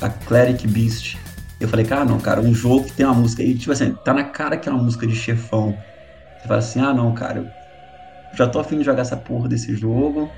a 0.00 0.08
Cleric 0.08 0.66
Beast. 0.66 1.18
Eu 1.60 1.68
falei, 1.68 1.84
cara, 1.84 2.04
não, 2.04 2.18
cara, 2.18 2.40
um 2.40 2.54
jogo 2.54 2.84
que 2.84 2.92
tem 2.92 3.04
uma 3.04 3.14
música 3.14 3.42
aí, 3.42 3.54
tipo 3.54 3.72
assim, 3.72 3.94
tá 4.04 4.12
na 4.14 4.24
cara 4.24 4.56
que 4.56 4.68
é 4.68 4.72
uma 4.72 4.82
música 4.82 5.06
de 5.06 5.14
chefão. 5.14 5.76
Você 6.38 6.48
fala 6.48 6.58
assim, 6.58 6.80
ah, 6.80 6.94
não, 6.94 7.12
cara, 7.12 7.54
já 8.34 8.46
tô 8.46 8.58
afim 8.58 8.78
de 8.78 8.84
jogar 8.84 9.02
essa 9.02 9.16
porra 9.16 9.48
desse 9.48 9.76
jogo. 9.76 10.30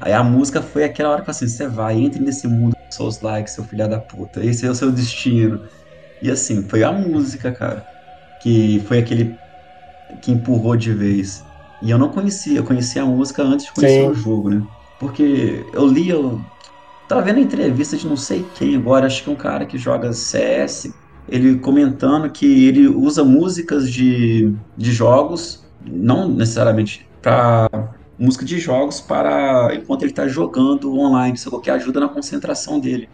Aí 0.00 0.12
a 0.12 0.22
música 0.22 0.62
foi 0.62 0.84
aquela 0.84 1.10
hora 1.10 1.22
que 1.22 1.30
assim, 1.30 1.48
você 1.48 1.66
vai, 1.66 1.96
entre 1.96 2.20
nesse 2.22 2.46
mundo 2.46 2.76
Souls 2.90 3.20
like, 3.20 3.50
seu 3.50 3.64
filho 3.64 3.88
da 3.88 3.98
puta. 3.98 4.44
Esse 4.44 4.66
é 4.66 4.70
o 4.70 4.74
seu 4.74 4.90
destino. 4.92 5.62
E 6.20 6.30
assim, 6.30 6.62
foi 6.62 6.84
a 6.84 6.92
música, 6.92 7.50
cara, 7.50 7.86
que 8.42 8.80
foi 8.86 8.98
aquele 8.98 9.38
que 10.20 10.32
empurrou 10.32 10.76
de 10.76 10.92
vez. 10.92 11.44
E 11.80 11.90
eu 11.90 11.98
não 11.98 12.08
conhecia, 12.08 12.58
eu 12.58 12.64
conhecia 12.64 13.02
a 13.02 13.06
música 13.06 13.42
antes 13.42 13.66
de 13.66 13.72
conhecer 13.72 14.02
Sim. 14.02 14.10
o 14.10 14.14
jogo, 14.14 14.50
né? 14.50 14.62
Porque 14.98 15.64
eu 15.72 15.86
li, 15.86 16.08
eu 16.08 16.40
tava 17.08 17.22
vendo 17.22 17.38
a 17.38 17.40
entrevista 17.40 17.96
de 17.96 18.06
não 18.06 18.16
sei 18.16 18.44
quem 18.54 18.76
agora, 18.76 19.06
acho 19.06 19.22
que 19.22 19.30
um 19.30 19.36
cara 19.36 19.64
que 19.64 19.78
joga 19.78 20.12
CS, 20.12 20.92
ele 21.28 21.58
comentando 21.58 22.30
que 22.30 22.66
ele 22.66 22.88
usa 22.88 23.24
músicas 23.24 23.90
de, 23.90 24.52
de 24.76 24.92
jogos 24.92 25.64
não 25.84 26.28
necessariamente 26.28 27.08
para 27.20 27.68
música 28.18 28.44
de 28.44 28.58
jogos 28.58 29.00
para 29.00 29.74
enquanto 29.74 30.02
ele 30.02 30.12
tá 30.12 30.28
jogando 30.28 30.94
online, 30.96 31.36
sacou? 31.36 31.60
Que 31.60 31.70
ajuda 31.70 32.00
na 32.00 32.08
concentração 32.08 32.78
dele. 32.78 33.08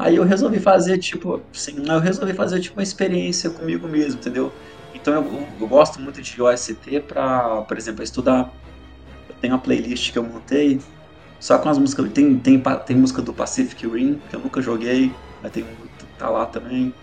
Aí 0.00 0.16
eu 0.16 0.24
resolvi 0.24 0.60
fazer, 0.60 0.98
tipo, 0.98 1.46
assim, 1.54 1.74
eu 1.86 2.00
resolvi 2.00 2.32
fazer, 2.34 2.60
tipo, 2.60 2.78
uma 2.78 2.82
experiência 2.82 3.50
comigo 3.50 3.86
mesmo, 3.88 4.18
entendeu? 4.18 4.54
Então 4.94 5.14
eu, 5.14 5.24
eu 5.60 5.68
gosto 5.68 6.00
muito 6.00 6.22
de 6.22 6.40
OST 6.42 7.00
para, 7.02 7.64
por 7.66 7.76
exemplo, 7.76 8.02
estudar. 8.02 8.50
Eu 9.28 9.36
tenho 9.40 9.54
uma 9.54 9.62
playlist 9.62 10.12
que 10.12 10.18
eu 10.18 10.24
montei 10.24 10.78
só 11.40 11.58
com 11.60 11.68
as 11.70 11.78
músicas. 11.78 12.12
Tem, 12.12 12.40
tem, 12.40 12.62
tem 12.86 12.96
música 12.96 13.22
do 13.22 13.34
Pacific 13.34 13.86
Rim, 13.88 14.20
que 14.28 14.36
eu 14.36 14.40
nunca 14.40 14.62
joguei, 14.62 15.20
mas 15.40 15.52
tem 15.52 15.64
tá 16.18 16.30
lá 16.30 16.46
também. 16.46 16.96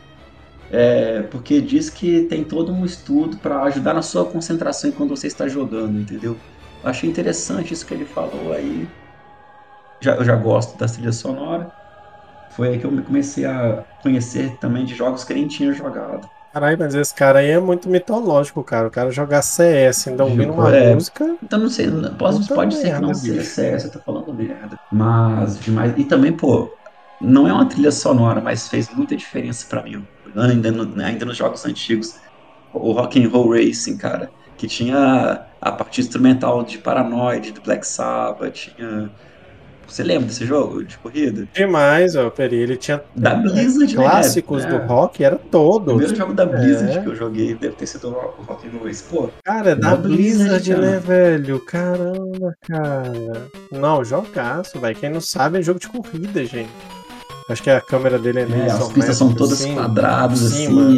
É, 0.70 1.24
porque 1.24 1.62
diz 1.62 1.90
que 1.90 2.28
tem 2.28 2.48
todo 2.48 2.74
um 2.74 2.86
estudo 2.86 3.40
para 3.40 3.64
ajudar 3.64 3.94
na 3.94 4.02
sua 4.02 4.30
concentração 4.32 4.90
enquanto 4.90 5.10
você 5.12 5.28
está 5.28 5.48
jogando, 5.48 6.00
entendeu? 6.00 6.44
Achei 6.82 7.10
interessante 7.10 7.74
isso 7.74 7.86
que 7.86 7.94
ele 7.94 8.06
falou 8.06 8.52
aí. 8.54 8.94
Já, 10.04 10.16
eu 10.16 10.24
já 10.26 10.36
gosto 10.36 10.76
da 10.78 10.88
trilha 10.88 11.12
sonora. 11.12 11.72
Foi 12.58 12.70
aí 12.70 12.80
que 12.80 12.86
eu 12.88 13.04
comecei 13.04 13.46
a 13.46 13.84
conhecer 14.02 14.58
também 14.58 14.84
de 14.84 14.96
jogos 14.96 15.24
que 15.24 15.32
nem 15.32 15.48
tinha 15.48 15.72
jogado. 15.72 16.28
Caralho, 16.52 16.76
mas 16.80 16.96
esse 16.96 17.14
cara 17.14 17.38
aí 17.38 17.52
é 17.52 17.60
muito 17.60 17.88
mitológico, 17.88 18.64
cara. 18.64 18.88
O 18.88 18.92
cara 18.92 19.12
jogar 19.12 19.44
CS, 19.44 20.10
ainda 20.10 20.24
ouvindo 20.24 20.54
uma 20.54 20.76
é, 20.76 20.96
música. 20.96 21.38
Então 21.44 21.60
não 21.60 21.70
sei, 21.70 21.88
pode, 22.18 22.48
pode 22.48 22.74
ser 22.74 22.96
que 22.96 23.00
não 23.00 23.14
seja 23.14 23.44
CS, 23.44 23.86
eu 23.86 23.92
tô 23.92 24.00
falando 24.00 24.34
merda. 24.34 24.76
Mas 24.92 25.60
demais. 25.60 25.94
E 25.98 26.04
também, 26.04 26.34
pô, 26.34 26.68
não 27.22 27.48
é 27.48 27.54
uma 27.54 27.70
trilha 27.70 27.92
sonora, 27.92 28.42
mas 28.42 28.68
fez 28.68 28.90
muita 28.90 29.16
diferença 29.16 29.68
para 29.70 29.84
mim. 29.84 30.04
Ainda, 30.36 30.72
no, 30.72 31.00
ainda 31.00 31.26
nos 31.26 31.38
jogos 31.38 31.64
antigos. 31.64 32.16
O 32.74 32.92
Rock 32.92 33.24
and 33.24 33.30
Roll 33.30 33.52
Racing, 33.52 33.98
cara. 33.98 34.32
Que 34.58 34.66
tinha 34.66 35.46
a 35.62 35.72
parte 35.72 36.02
instrumental 36.02 36.64
de 36.64 36.80
Paranoid, 36.80 37.52
do 37.52 37.62
Black 37.62 37.86
Sabbath, 37.86 38.54
tinha 38.54 39.12
você 39.88 40.04
lembra 40.04 40.28
desse 40.28 40.46
jogo 40.46 40.84
de 40.84 40.98
corrida? 40.98 41.48
Demais, 41.54 42.16
ó, 42.16 42.30
Peri. 42.30 42.58
Ele 42.58 42.76
tinha 42.76 43.02
da 43.16 43.36
Blizzard, 43.36 43.96
né? 43.96 44.04
clássicos 44.04 44.66
né? 44.66 44.72
do 44.72 44.86
rock, 44.86 45.24
era 45.24 45.38
todo. 45.38 45.84
O 45.84 45.96
primeiro 45.96 46.16
jogo 46.16 46.34
da 46.34 46.46
Blizzard 46.46 46.98
é. 46.98 47.02
que 47.02 47.08
eu 47.08 47.16
joguei 47.16 47.56
deve 47.56 47.76
ter 47.76 47.88
sido 47.88 48.10
o 48.10 48.44
Rock 48.44 48.68
and 48.68 48.84
Race. 48.84 49.04
Pô, 49.04 49.30
cara, 49.44 49.72
é 49.72 49.76
da, 49.76 49.96
Blizzard, 49.96 50.74
Blizzard 50.74 50.76
né, 50.76 51.00
velho? 51.00 51.60
Caramba, 51.66 52.56
cara. 52.62 53.48
Não, 53.72 54.04
jogaço, 54.04 54.80
velho. 54.80 54.96
Quem 54.96 55.10
não 55.10 55.22
sabe 55.22 55.60
é 55.60 55.62
jogo 55.62 55.80
de 55.80 55.88
corrida, 55.88 56.44
gente. 56.46 56.70
Acho 57.50 57.64
que 57.64 57.70
a 57.70 57.80
câmera 57.80 58.20
dele 58.20 58.40
é 58.40 58.42
é, 58.44 58.72
As 58.72 58.92
pistas 58.92 59.16
são 59.16 59.34
todas 59.34 59.62
assim, 59.62 59.74
quadradas, 59.74 60.44
assim. 60.44 60.98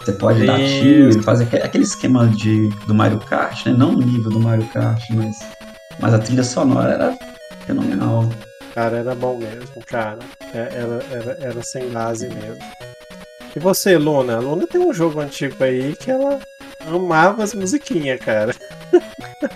Você 0.00 0.12
pode 0.12 0.44
dar 0.44 0.58
tiro, 0.58 1.22
fazer 1.22 1.44
aquele 1.62 1.84
esquema 1.84 2.26
de, 2.26 2.68
do 2.86 2.94
Mario 2.94 3.18
Kart, 3.18 3.66
né? 3.66 3.74
Não 3.76 3.92
no 3.92 4.00
nível 4.00 4.30
do 4.30 4.40
Mario 4.40 4.66
Kart, 4.68 5.02
mas, 5.10 5.36
mas 6.00 6.14
a 6.14 6.18
trilha 6.18 6.42
sonora 6.42 6.92
era 6.94 7.37
fenomenal. 7.68 8.30
Cara, 8.74 8.98
era 8.98 9.14
bom 9.14 9.36
mesmo, 9.36 9.82
cara. 9.86 10.18
É, 10.54 10.58
era, 10.58 11.04
era, 11.10 11.38
era 11.40 11.62
sem 11.62 11.90
base 11.90 12.28
mesmo. 12.28 12.64
E 13.54 13.58
você, 13.58 13.98
Luna? 13.98 14.36
A 14.36 14.40
Luna 14.40 14.66
tem 14.66 14.80
um 14.80 14.92
jogo 14.92 15.20
antigo 15.20 15.62
aí 15.62 15.94
que 15.96 16.10
ela 16.10 16.40
amava 16.86 17.42
as 17.42 17.54
musiquinhas, 17.54 18.20
cara. 18.20 18.54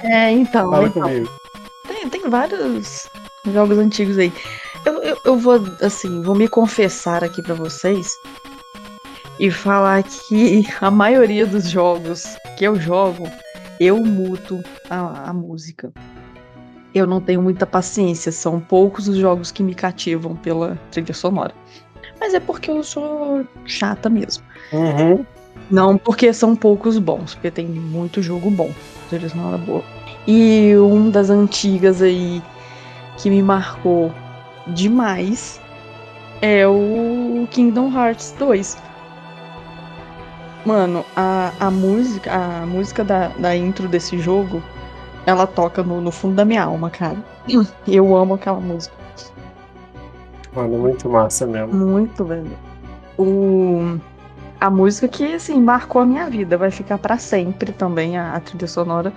É, 0.05 0.31
então. 0.31 0.71
Fala 0.71 0.87
então. 0.87 1.03
comigo. 1.03 1.29
Tem, 1.89 2.09
tem 2.09 2.31
vários 2.31 3.09
jogos 3.53 3.79
antigos 3.79 4.17
aí. 4.17 4.33
Eu, 4.87 5.03
eu, 5.03 5.19
eu, 5.25 5.39
vou, 5.39 5.61
assim, 5.81 6.23
vou 6.23 6.37
me 6.37 6.47
confessar 6.47 7.25
aqui 7.25 7.43
para 7.43 7.55
vocês 7.55 8.07
e 9.41 9.51
falar 9.51 10.05
que 10.05 10.65
a 10.81 10.89
maioria 10.89 11.45
dos 11.45 11.69
jogos 11.69 12.37
que 12.57 12.65
eu 12.65 12.77
jogo, 12.77 13.29
eu 13.81 13.99
muto 13.99 14.63
a, 14.89 15.31
a 15.31 15.33
música 15.33 15.93
eu 16.95 17.07
não 17.07 17.21
tenho 17.21 17.43
muita 17.43 17.67
paciência. 17.67 18.31
São 18.33 18.61
poucos 18.61 19.09
os 19.09 19.17
jogos 19.17 19.51
que 19.51 19.63
me 19.63 19.75
cativam 19.75 20.37
pela 20.37 20.79
trilha 20.91 21.15
sonora. 21.15 21.55
Mas 22.21 22.35
é 22.35 22.41
porque 22.41 22.71
eu 22.71 22.83
sou 22.83 23.45
chata 23.65 24.09
mesmo. 24.09 24.45
Uhum. 24.73 25.25
Não 25.71 25.97
porque 25.97 26.33
são 26.33 26.55
poucos 26.55 26.99
bons, 26.99 27.35
porque 27.35 27.51
tem 27.51 27.67
muito 27.67 28.23
jogo 28.23 28.51
bom. 28.51 28.71
Trilha 29.09 29.29
sonora 29.29 29.59
boa. 29.59 29.83
E 30.27 30.77
um 30.77 31.11
das 31.11 31.31
antigas 31.31 32.01
aí 32.01 32.43
que 33.17 33.29
me 33.29 33.43
marcou 33.43 34.13
demais 34.69 35.61
é 36.41 36.67
o 36.67 37.47
Kingdom 37.51 37.93
Hearts 37.93 38.35
2. 38.39 38.77
Mano, 40.65 41.05
a, 41.17 41.53
a 41.59 41.71
música, 41.71 42.33
a 42.33 42.67
música 42.67 43.03
da, 43.03 43.29
da 43.29 43.57
intro 43.57 43.89
desse 43.89 44.19
jogo 44.19 44.63
ela 45.27 45.47
toca 45.47 45.83
no, 45.83 46.01
no 46.01 46.11
fundo 46.11 46.35
da 46.35 46.45
minha 46.45 46.65
alma, 46.65 46.91
cara. 46.91 47.19
Eu 47.87 48.15
amo 48.17 48.35
aquela 48.35 48.61
música. 48.61 48.95
Mano, 50.55 50.79
muito 50.79 51.09
massa 51.09 51.47
mesmo. 51.47 51.75
Muito, 51.75 52.25
velho. 52.25 52.51
O... 53.19 53.99
A 54.61 54.71
música 54.71 55.09
que, 55.09 55.35
assim, 55.35 55.61
marcou 55.61 56.03
a 56.03 56.07
minha 56.07 56.29
vida. 56.29 56.57
Vai 56.57 56.71
ficar 56.71 56.99
para 56.99 57.19
sempre 57.19 57.73
também, 57.73 58.17
a, 58.19 58.35
a 58.35 58.41
trilha 58.41 58.67
sonora. 58.67 59.13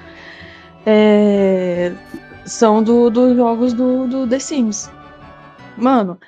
É... 0.85 1.91
São 2.45 2.81
dos 2.81 3.11
do 3.11 3.35
jogos 3.35 3.73
do, 3.73 4.07
do 4.07 4.27
The 4.27 4.39
Sims. 4.39 4.91
Mano, 5.77 6.19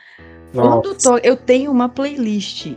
quando 0.53 0.95
to... 0.95 1.17
eu 1.23 1.37
tenho 1.37 1.71
uma 1.71 1.87
playlist 1.87 2.75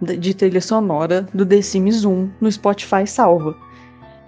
de 0.00 0.32
trilha 0.32 0.60
sonora 0.60 1.26
do 1.34 1.44
The 1.44 1.60
Sims 1.60 2.04
1 2.04 2.30
no 2.40 2.50
Spotify 2.50 3.04
salva 3.04 3.56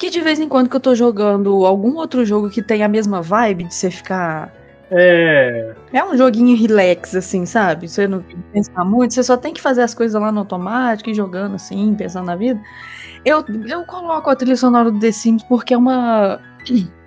que 0.00 0.08
de 0.08 0.22
vez 0.22 0.40
em 0.40 0.48
quando 0.48 0.70
que 0.70 0.74
eu 0.74 0.80
tô 0.80 0.94
jogando 0.94 1.66
algum 1.66 1.96
outro 1.96 2.24
jogo 2.24 2.48
que 2.48 2.62
tem 2.62 2.82
a 2.82 2.88
mesma 2.88 3.20
vibe 3.20 3.64
de 3.64 3.74
você 3.74 3.90
ficar. 3.90 4.50
É. 4.90 5.74
É 5.92 6.02
um 6.02 6.16
joguinho 6.16 6.56
relax, 6.56 7.14
assim, 7.14 7.44
sabe? 7.44 7.86
Você 7.86 8.08
não 8.08 8.22
tem 8.22 8.34
que 8.34 8.42
pensar 8.44 8.82
muito, 8.82 9.12
você 9.12 9.22
só 9.22 9.36
tem 9.36 9.52
que 9.52 9.60
fazer 9.60 9.82
as 9.82 9.94
coisas 9.94 10.20
lá 10.20 10.32
no 10.32 10.40
automático 10.40 11.10
e 11.10 11.14
jogando 11.14 11.54
assim, 11.56 11.94
pensando 11.94 12.24
na 12.24 12.34
vida. 12.34 12.58
Eu, 13.26 13.44
eu 13.68 13.84
coloco 13.84 14.30
a 14.30 14.34
trilha 14.34 14.56
sonora 14.56 14.90
do 14.90 14.98
The 14.98 15.12
Sims 15.12 15.42
porque 15.42 15.74
é 15.74 15.76
uma. 15.76 16.40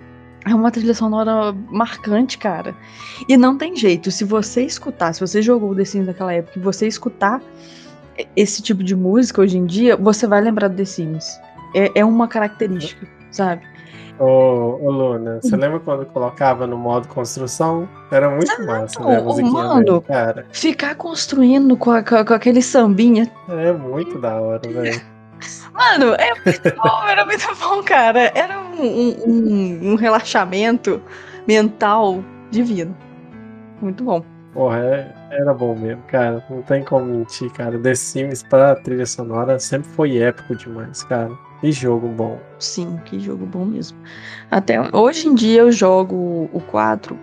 É 0.46 0.54
uma 0.54 0.70
trilha 0.70 0.92
sonora 0.92 1.54
marcante, 1.70 2.36
cara. 2.36 2.76
E 3.30 3.34
não 3.34 3.56
tem 3.56 3.74
jeito. 3.74 4.10
Se 4.10 4.24
você 4.24 4.62
escutar, 4.62 5.14
se 5.14 5.20
você 5.20 5.40
jogou 5.40 5.70
o 5.70 5.74
The 5.74 5.86
Sims 5.86 6.06
naquela 6.06 6.34
época 6.34 6.58
e 6.58 6.62
você 6.62 6.86
escutar 6.86 7.40
esse 8.36 8.60
tipo 8.60 8.84
de 8.84 8.94
música 8.94 9.40
hoje 9.40 9.56
em 9.56 9.64
dia, 9.64 9.96
você 9.96 10.26
vai 10.26 10.42
lembrar 10.42 10.68
do 10.68 10.76
The 10.76 10.84
Sims 10.84 11.40
é, 11.74 11.90
é 11.94 12.04
uma 12.04 12.28
característica, 12.28 13.06
sabe? 13.30 13.62
Ô, 14.18 14.78
ô 14.80 14.90
Luna, 14.90 15.40
você 15.42 15.56
lembra 15.56 15.80
quando 15.80 16.06
colocava 16.06 16.66
no 16.66 16.76
modo 16.76 17.08
construção? 17.08 17.88
Era 18.12 18.30
muito 18.30 18.52
ah, 18.52 18.64
massa, 18.64 19.00
né? 19.00 19.18
A 19.18 19.20
musiquinha 19.20 19.52
mano, 19.52 20.00
cara. 20.02 20.46
Ficar 20.52 20.94
construindo 20.94 21.76
com, 21.76 21.90
a, 21.90 22.02
com, 22.02 22.24
com, 22.24 22.34
aquele 22.34 22.62
sambinha. 22.62 23.30
É 23.48 23.72
muito 23.72 24.18
da 24.20 24.40
hora, 24.40 24.60
velho. 24.68 25.00
Mano, 25.72 26.14
é 26.14 26.32
muito 26.44 26.76
bom, 26.76 27.02
era 27.08 27.26
muito 27.26 27.56
bom, 27.56 27.82
cara. 27.82 28.30
Era 28.36 28.60
um, 28.60 29.20
um, 29.26 29.92
um 29.92 29.94
relaxamento 29.96 31.02
mental 31.46 32.22
divino. 32.52 32.96
Muito 33.82 34.04
bom. 34.04 34.24
Porra, 34.52 34.78
é, 34.78 35.14
era 35.32 35.52
bom 35.52 35.74
mesmo, 35.74 36.02
cara. 36.06 36.44
Não 36.48 36.62
tem 36.62 36.84
como 36.84 37.04
mentir, 37.06 37.50
cara. 37.52 37.76
The 37.76 37.94
Sims 37.96 38.44
pra 38.44 38.76
trilha 38.76 39.04
sonora 39.04 39.58
sempre 39.58 39.88
foi 39.90 40.18
épico 40.18 40.54
demais, 40.54 41.02
cara. 41.02 41.32
Que 41.64 41.72
jogo 41.72 42.08
bom. 42.08 42.38
Sim, 42.58 43.00
que 43.06 43.18
jogo 43.18 43.46
bom 43.46 43.64
mesmo. 43.64 43.96
Até 44.50 44.78
hoje 44.94 45.28
em 45.28 45.34
dia 45.34 45.62
eu 45.62 45.72
jogo 45.72 46.46
o 46.52 46.60
4 46.60 47.18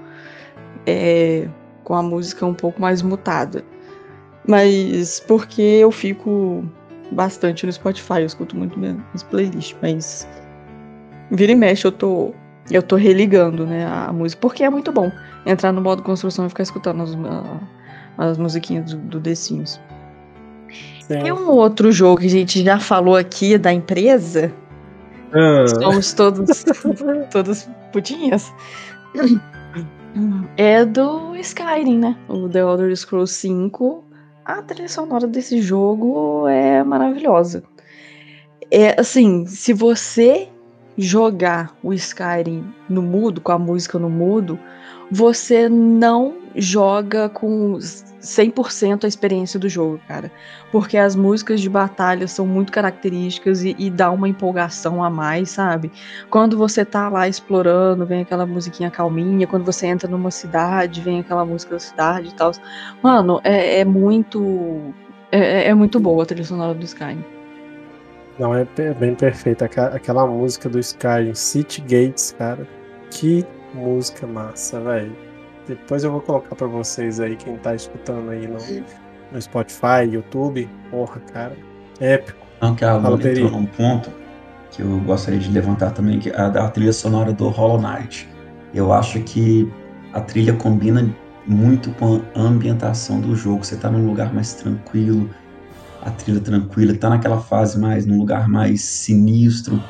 é, 0.88 1.48
com 1.84 1.94
a 1.94 2.02
música 2.02 2.44
um 2.44 2.54
pouco 2.56 2.82
mais 2.82 3.04
mutada. 3.04 3.64
Mas 4.48 5.20
porque 5.20 5.62
eu 5.62 5.92
fico 5.92 6.66
bastante 7.12 7.68
no 7.68 7.72
Spotify, 7.72 8.22
eu 8.22 8.26
escuto 8.26 8.58
muito 8.58 8.80
minhas 8.80 9.22
playlists, 9.30 9.78
mas 9.80 10.28
vira 11.30 11.52
e 11.52 11.56
mexe 11.56 11.86
eu 11.86 11.92
tô 11.92 12.34
eu 12.72 12.82
tô 12.82 12.96
religando, 12.96 13.68
né, 13.68 13.86
a 13.86 14.12
música, 14.12 14.42
porque 14.42 14.64
é 14.64 14.72
muito 14.72 14.92
bom 14.92 15.12
entrar 15.46 15.72
no 15.72 15.82
modo 15.82 16.02
construção 16.02 16.48
e 16.48 16.50
ficar 16.50 16.64
escutando 16.64 17.04
as, 17.04 17.16
as 18.18 18.38
musiquinhas 18.40 18.92
do, 18.92 18.98
do 18.98 19.22
The 19.22 19.36
Sims. 19.36 19.80
Sim. 21.08 21.20
Tem 21.22 21.32
um 21.32 21.50
outro 21.50 21.92
jogo 21.92 22.22
que 22.22 22.28
a 22.28 22.30
gente 22.30 22.64
já 22.64 22.80
falou 22.80 23.16
aqui 23.16 23.58
da 23.58 23.74
empresa. 23.74 24.54
Ah. 25.34 25.66
Somos 25.68 26.14
todos, 26.14 26.64
todos 27.32 27.68
putinhas. 27.92 28.52
É 30.58 30.86
do 30.86 31.36
Skyrim, 31.36 31.98
né? 31.98 32.18
O 32.28 32.48
The 32.50 32.60
Elder 32.60 32.96
Scrolls 32.96 33.34
5. 33.34 34.04
A 34.44 34.62
trilha 34.62 34.90
sonora 34.90 35.28
desse 35.28 35.62
jogo 35.62 36.48
é 36.48 36.84
maravilhosa. 36.84 37.64
É 38.70 39.00
assim, 39.00 39.46
se 39.46 39.74
você 39.74 40.50
jogar 40.98 41.76
o 41.84 41.94
Skyrim 41.94 42.66
no 42.90 43.02
mudo, 43.02 43.42
com 43.42 43.52
a 43.52 43.60
música 43.60 43.98
no 43.98 44.10
mudo, 44.10 44.60
você 45.10 45.70
não 45.70 46.36
joga 46.56 47.30
com 47.30 47.78
100% 48.22 49.04
a 49.04 49.08
experiência 49.08 49.60
do 49.60 49.68
jogo, 49.68 50.00
cara. 50.08 50.32
Porque 50.72 50.98
as 50.98 51.16
músicas 51.16 51.60
de 51.60 51.70
batalha 51.70 52.28
são 52.28 52.46
muito 52.46 52.72
características 52.72 53.64
e, 53.64 53.76
e, 53.78 53.90
dá 53.90 54.12
uma 54.12 54.30
empolgação 54.30 55.04
a 55.04 55.10
mais, 55.10 55.50
sabe? 55.50 55.92
Quando 56.30 56.58
você 56.58 56.86
tá 56.86 57.10
lá 57.10 57.28
explorando, 57.28 58.06
vem 58.06 58.22
aquela 58.22 58.46
musiquinha 58.46 58.92
calminha. 58.92 59.48
Quando 59.48 59.66
você 59.66 59.88
entra 59.88 60.10
numa 60.10 60.32
cidade, 60.32 61.02
vem 61.02 61.20
aquela 61.20 61.46
música 61.46 61.74
da 61.74 61.80
cidade 61.80 62.30
e 62.30 62.34
tal. 62.34 62.52
Mano, 63.02 63.42
é, 63.44 63.80
é 63.80 63.86
muito. 63.86 64.94
É, 65.32 65.70
é, 65.70 65.74
muito 65.74 66.00
boa 66.00 66.24
a 66.24 66.26
trilha 66.26 66.44
sonora 66.44 66.74
do 66.74 66.84
Skyrim. 66.84 67.24
Não, 68.38 68.54
é 68.56 68.66
bem 69.00 69.16
perfeita. 69.16 69.66
Aquela 69.66 70.28
música 70.28 70.70
do 70.70 70.80
Skyrim, 70.80 71.34
City 71.34 71.82
Gates, 71.82 72.36
cara. 72.38 72.68
Que 73.10 73.46
música 73.74 74.28
massa, 74.28 74.80
velho 74.80 75.31
depois 75.68 76.04
eu 76.04 76.12
vou 76.12 76.22
colocar 76.22 76.56
para 76.56 76.68
vocês 76.68 77.20
aí, 77.20 77.36
quem 77.36 77.56
tá 77.58 77.76
escutando 77.76 78.30
aí 78.30 78.48
no, 78.48 78.58
no 79.32 79.42
Spotify, 79.42 80.10
YouTube. 80.10 80.68
Porra, 80.90 81.22
cara. 81.32 81.56
Épico. 82.00 82.46
Não, 82.62 82.76
que 82.76 82.86
a 82.86 82.96
Lula 82.96 83.30
entrou 83.30 83.52
num 83.52 83.66
ponto 83.66 84.12
que 84.72 84.82
eu 84.82 85.00
gostaria 85.00 85.40
de 85.40 85.52
levantar 85.52 85.92
também, 85.92 86.20
que 86.20 86.30
é 86.30 86.36
a, 86.36 86.48
a 86.48 86.70
trilha 86.70 86.94
sonora 86.94 87.34
do 87.34 87.50
Hollow 87.50 87.80
Knight. 87.82 88.30
Eu 88.74 88.94
acho 88.94 89.20
que 89.22 89.72
a 90.14 90.22
trilha 90.22 90.54
combina 90.54 91.14
muito 91.46 91.92
com 91.92 92.22
a 92.36 92.40
ambientação 92.40 93.20
do 93.20 93.36
jogo. 93.36 93.66
Você 93.66 93.76
tá 93.76 93.90
num 93.90 94.06
lugar 94.06 94.34
mais 94.34 94.54
tranquilo, 94.54 95.30
a 96.02 96.10
trilha 96.12 96.40
tranquila, 96.40 96.94
tá 96.96 97.10
naquela 97.10 97.40
fase 97.40 97.80
mais, 97.80 98.06
num 98.06 98.18
lugar 98.18 98.48
mais 98.48 98.82
sinistro. 98.82 99.82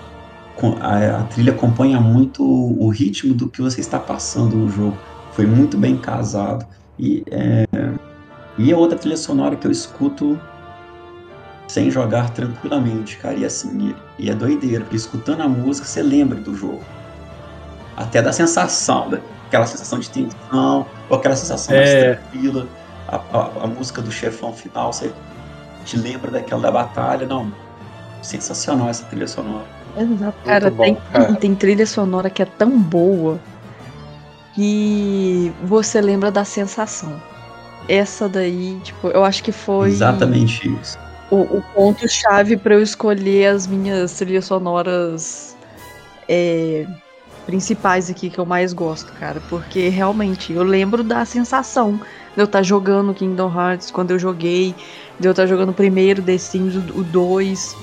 A, 0.80 1.22
a 1.22 1.24
trilha 1.24 1.54
acompanha 1.54 2.00
muito 2.00 2.44
o 2.44 2.88
ritmo 2.90 3.34
do 3.34 3.50
que 3.50 3.62
você 3.62 3.82
está 3.82 4.00
passando 4.00 4.56
no 4.56 4.70
jogo 4.70 4.98
foi 5.34 5.46
muito 5.46 5.78
bem 5.78 5.98
casado. 5.98 6.66
E 7.00 7.24
é, 7.32 7.66
e 8.58 8.72
é 8.72 8.76
outra 8.76 8.98
trilha 8.98 9.18
sonora 9.18 9.56
que 9.56 9.66
eu 9.66 9.72
escuto 9.72 10.40
sem 11.68 11.90
jogar 11.90 12.30
tranquilamente, 12.32 13.18
cara. 13.18 13.36
E 13.36 13.46
assim, 13.46 13.96
e, 14.20 14.30
é 14.30 14.34
doideira, 14.36 14.84
porque 14.84 14.98
escutando 14.98 15.42
a 15.42 15.48
música 15.48 15.88
você 15.88 16.02
lembra 16.04 16.40
do 16.40 16.56
jogo. 16.56 16.82
Até 17.96 18.22
da 18.22 18.32
sensação, 18.32 19.10
né? 19.10 19.22
aquela 19.48 19.66
sensação 19.66 20.00
de 20.00 20.10
tensão, 20.10 20.86
ou 21.10 21.18
aquela 21.18 21.36
sensação 21.36 21.76
mais 21.76 21.90
é. 21.90 22.16
tranquila. 22.16 22.68
A, 23.08 23.16
a, 23.16 23.64
a, 23.64 23.68
música 23.68 24.02
do 24.02 24.12
chefão 24.12 24.54
final, 24.54 24.94
você 24.94 25.12
te 25.84 25.98
lembra 25.98 26.32
daquela 26.32 26.62
da 26.62 26.72
batalha. 26.72 27.28
Não, 27.28 27.52
sensacional 28.22 28.90
essa 28.90 29.06
trilha 29.06 29.28
sonora. 29.28 29.66
Exato, 29.98 30.38
cara, 30.46 30.70
bom, 30.72 30.84
tem, 30.84 30.98
cara. 31.12 31.36
tem 31.36 31.56
trilha 31.56 31.86
sonora 31.86 32.30
que 32.30 32.42
é 32.42 32.46
tão 32.46 32.80
boa 32.80 33.40
que 34.54 35.52
você 35.64 36.02
lembra 36.02 36.32
da 36.32 36.44
sensação. 36.44 37.22
Essa 37.88 38.30
daí, 38.30 38.80
tipo, 38.84 39.08
eu 39.08 39.24
acho 39.24 39.44
que 39.44 39.52
foi. 39.52 39.90
Exatamente 39.90 40.70
isso. 40.82 40.98
O, 41.30 41.58
o 41.58 41.64
ponto-chave 41.74 42.58
para 42.58 42.76
eu 42.76 42.82
escolher 42.82 43.48
as 43.48 43.66
minhas 43.66 44.14
trilhas 44.14 44.46
sonoras 44.46 45.56
é, 46.28 46.86
principais 47.46 48.10
aqui 48.10 48.30
que 48.30 48.40
eu 48.40 48.46
mais 48.46 48.74
gosto, 48.74 49.12
cara. 49.14 49.42
Porque 49.50 49.90
realmente 49.90 50.54
eu 50.54 50.64
lembro 50.64 51.04
da 51.04 51.26
sensação 51.26 52.00
de 52.36 52.42
eu 52.42 52.46
estar 52.46 52.60
tá 52.60 52.64
jogando 52.64 53.14
Kingdom 53.14 53.52
Hearts 53.54 53.92
quando 53.92 54.12
eu 54.12 54.20
joguei, 54.20 54.76
de 55.20 55.28
eu 55.28 55.32
estar 55.32 55.44
tá 55.44 55.48
jogando 55.48 55.70
o 55.70 55.74
primeiro 55.74 56.22
The 56.22 56.38
Sims, 56.38 56.76
o 56.76 57.04
2, 57.04 57.76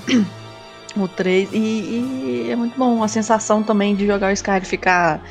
o 0.95 1.07
3. 1.07 1.49
E, 1.53 1.57
e, 1.57 2.51
é 2.51 2.55
muito 2.55 2.77
bom 2.77 3.03
a 3.03 3.07
sensação 3.07 3.61
também 3.61 3.95
de 3.95 4.05
jogar 4.05 4.29
o 4.29 4.33
Skyrim 4.33 4.61
ficar 4.61 5.21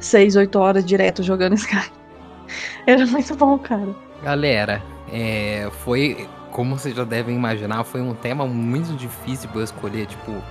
6, 0.00 0.36
8 0.36 0.58
horas 0.58 0.84
direto 0.84 1.22
jogando 1.22 1.54
Sky. 1.54 1.90
Era 2.86 3.06
muito 3.06 3.34
bom, 3.36 3.58
cara. 3.58 3.94
Galera, 4.22 4.82
é, 5.12 5.70
foi, 5.84 6.28
como 6.50 6.78
vocês 6.78 6.94
já 6.94 7.04
devem 7.04 7.36
imaginar, 7.36 7.84
foi 7.84 8.00
um 8.00 8.14
tema 8.14 8.46
muito 8.46 8.96
difícil 8.96 9.48
pra 9.50 9.60
eu 9.60 9.64
escolher, 9.64 10.06
tipo, 10.06 10.42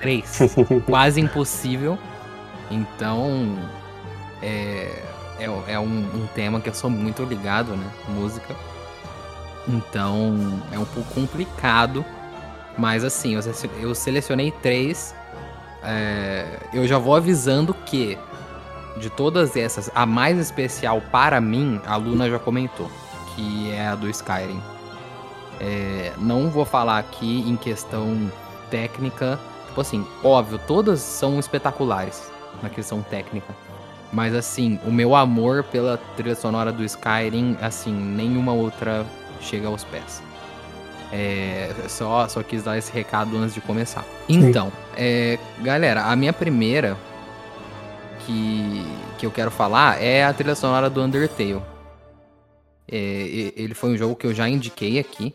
três. 0.00 0.38
quase 0.86 1.20
impossível. 1.20 1.98
Então, 2.70 3.58
é, 4.42 5.02
é, 5.38 5.74
é 5.74 5.78
um, 5.78 5.84
um, 5.84 6.26
tema 6.34 6.60
que 6.60 6.68
eu 6.68 6.74
sou 6.74 6.90
muito 6.90 7.22
ligado, 7.24 7.76
né? 7.76 7.86
Música. 8.08 8.54
Então, 9.66 10.62
é 10.72 10.78
um 10.78 10.84
pouco 10.84 11.14
complicado. 11.14 12.04
Mas 12.76 13.04
assim, 13.04 13.34
eu, 13.34 13.40
eu 13.80 13.94
selecionei 13.94 14.50
três. 14.50 15.14
É, 15.82 16.46
eu 16.72 16.86
já 16.86 16.98
vou 16.98 17.14
avisando 17.14 17.72
que 17.86 18.18
de 18.96 19.10
todas 19.10 19.56
essas, 19.56 19.90
a 19.94 20.06
mais 20.06 20.38
especial 20.38 21.00
para 21.10 21.40
mim, 21.40 21.80
a 21.86 21.96
Luna 21.96 22.30
já 22.30 22.38
comentou, 22.38 22.90
que 23.34 23.70
é 23.72 23.88
a 23.88 23.94
do 23.94 24.08
Skyrim. 24.08 24.60
É, 25.60 26.12
não 26.18 26.50
vou 26.50 26.64
falar 26.64 26.98
aqui 26.98 27.44
em 27.48 27.56
questão 27.56 28.30
técnica, 28.70 29.38
tipo 29.66 29.80
assim, 29.80 30.06
óbvio, 30.22 30.60
todas 30.66 31.00
são 31.00 31.38
espetaculares 31.38 32.30
na 32.62 32.68
questão 32.68 33.02
técnica. 33.02 33.54
Mas 34.12 34.34
assim, 34.34 34.78
o 34.86 34.92
meu 34.92 35.16
amor 35.16 35.64
pela 35.64 35.98
trilha 36.16 36.36
sonora 36.36 36.70
do 36.70 36.84
Skyrim, 36.84 37.56
assim, 37.60 37.92
nenhuma 37.92 38.52
outra 38.52 39.04
chega 39.40 39.66
aos 39.66 39.82
pés. 39.82 40.22
É, 41.12 41.72
só, 41.88 42.26
só 42.28 42.42
quis 42.42 42.62
dar 42.62 42.78
esse 42.78 42.92
recado 42.92 43.36
antes 43.36 43.54
de 43.54 43.60
começar. 43.60 44.04
Então, 44.28 44.72
é, 44.96 45.38
galera, 45.62 46.04
a 46.04 46.16
minha 46.16 46.32
primeira 46.32 46.96
que, 48.26 48.84
que 49.18 49.26
eu 49.26 49.30
quero 49.30 49.50
falar 49.50 50.02
é 50.02 50.24
a 50.24 50.32
trilha 50.32 50.54
sonora 50.54 50.88
do 50.90 51.02
Undertale. 51.02 51.62
É, 52.90 53.52
ele 53.56 53.74
foi 53.74 53.90
um 53.90 53.96
jogo 53.96 54.14
que 54.14 54.26
eu 54.26 54.34
já 54.34 54.48
indiquei 54.48 54.98
aqui 54.98 55.34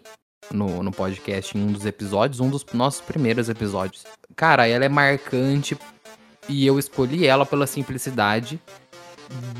no, 0.52 0.84
no 0.84 0.92
podcast 0.92 1.58
em 1.58 1.62
um 1.62 1.72
dos 1.72 1.86
episódios, 1.86 2.40
um 2.40 2.50
dos 2.50 2.66
nossos 2.74 3.02
primeiros 3.02 3.50
episódios. 3.50 4.04
Cara, 4.36 4.68
ela 4.68 4.86
é 4.86 4.90
marcante 4.90 5.78
e 6.48 6.66
eu 6.66 6.80
escolhi 6.80 7.26
ela 7.26 7.46
pela 7.46 7.68
simplicidade. 7.68 8.60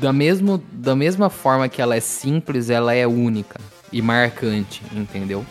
Da, 0.00 0.12
mesmo, 0.12 0.58
da 0.72 0.96
mesma 0.96 1.30
forma 1.30 1.68
que 1.68 1.80
ela 1.80 1.94
é 1.94 2.00
simples, 2.00 2.70
ela 2.70 2.92
é 2.92 3.06
única 3.06 3.60
e 3.92 4.02
marcante, 4.02 4.82
entendeu? 4.92 5.46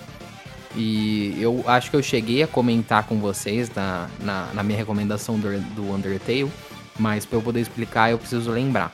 E 0.75 1.41
eu 1.41 1.63
acho 1.65 1.89
que 1.89 1.95
eu 1.95 2.03
cheguei 2.03 2.43
a 2.43 2.47
comentar 2.47 3.07
com 3.07 3.17
vocês 3.19 3.71
na, 3.73 4.09
na, 4.19 4.53
na 4.53 4.63
minha 4.63 4.77
recomendação 4.77 5.39
do, 5.39 5.59
do 5.73 5.93
Undertale 5.93 6.51
mas 6.99 7.25
para 7.25 7.37
eu 7.37 7.41
poder 7.41 7.61
explicar 7.61 8.11
eu 8.11 8.19
preciso 8.19 8.51
lembrar. 8.51 8.93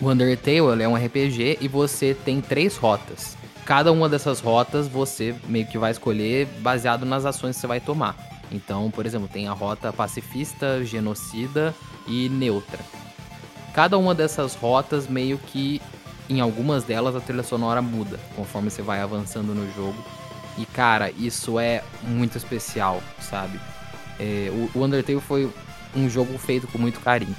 O 0.00 0.10
Undertale 0.10 0.82
é 0.82 0.88
um 0.88 0.96
RPG 0.96 1.58
e 1.60 1.68
você 1.68 2.12
tem 2.12 2.40
três 2.40 2.76
rotas. 2.76 3.36
Cada 3.64 3.92
uma 3.92 4.08
dessas 4.08 4.40
rotas 4.40 4.88
você 4.88 5.34
meio 5.46 5.66
que 5.66 5.78
vai 5.78 5.92
escolher 5.92 6.46
baseado 6.58 7.06
nas 7.06 7.24
ações 7.24 7.54
que 7.54 7.60
você 7.60 7.66
vai 7.68 7.80
tomar. 7.80 8.16
Então, 8.50 8.90
por 8.90 9.06
exemplo, 9.06 9.28
tem 9.28 9.46
a 9.46 9.52
rota 9.52 9.92
pacifista, 9.92 10.84
genocida 10.84 11.72
e 12.06 12.28
neutra. 12.28 12.80
Cada 13.72 13.96
uma 13.96 14.14
dessas 14.14 14.54
rotas 14.54 15.06
meio 15.06 15.38
que 15.38 15.80
em 16.28 16.40
algumas 16.40 16.84
delas 16.84 17.14
a 17.16 17.20
trilha 17.20 17.42
sonora 17.42 17.80
muda 17.80 18.18
conforme 18.34 18.70
você 18.70 18.82
vai 18.82 19.00
avançando 19.00 19.54
no 19.54 19.72
jogo. 19.72 19.96
E 20.58 20.66
cara, 20.66 21.10
isso 21.12 21.58
é 21.58 21.82
muito 22.02 22.36
especial, 22.36 23.02
sabe? 23.20 23.58
É, 24.18 24.50
o, 24.74 24.82
Undertale 24.82 25.20
foi 25.20 25.50
um 25.94 26.08
jogo 26.08 26.36
feito 26.38 26.66
com 26.68 26.78
muito 26.78 27.00
carinho. 27.00 27.36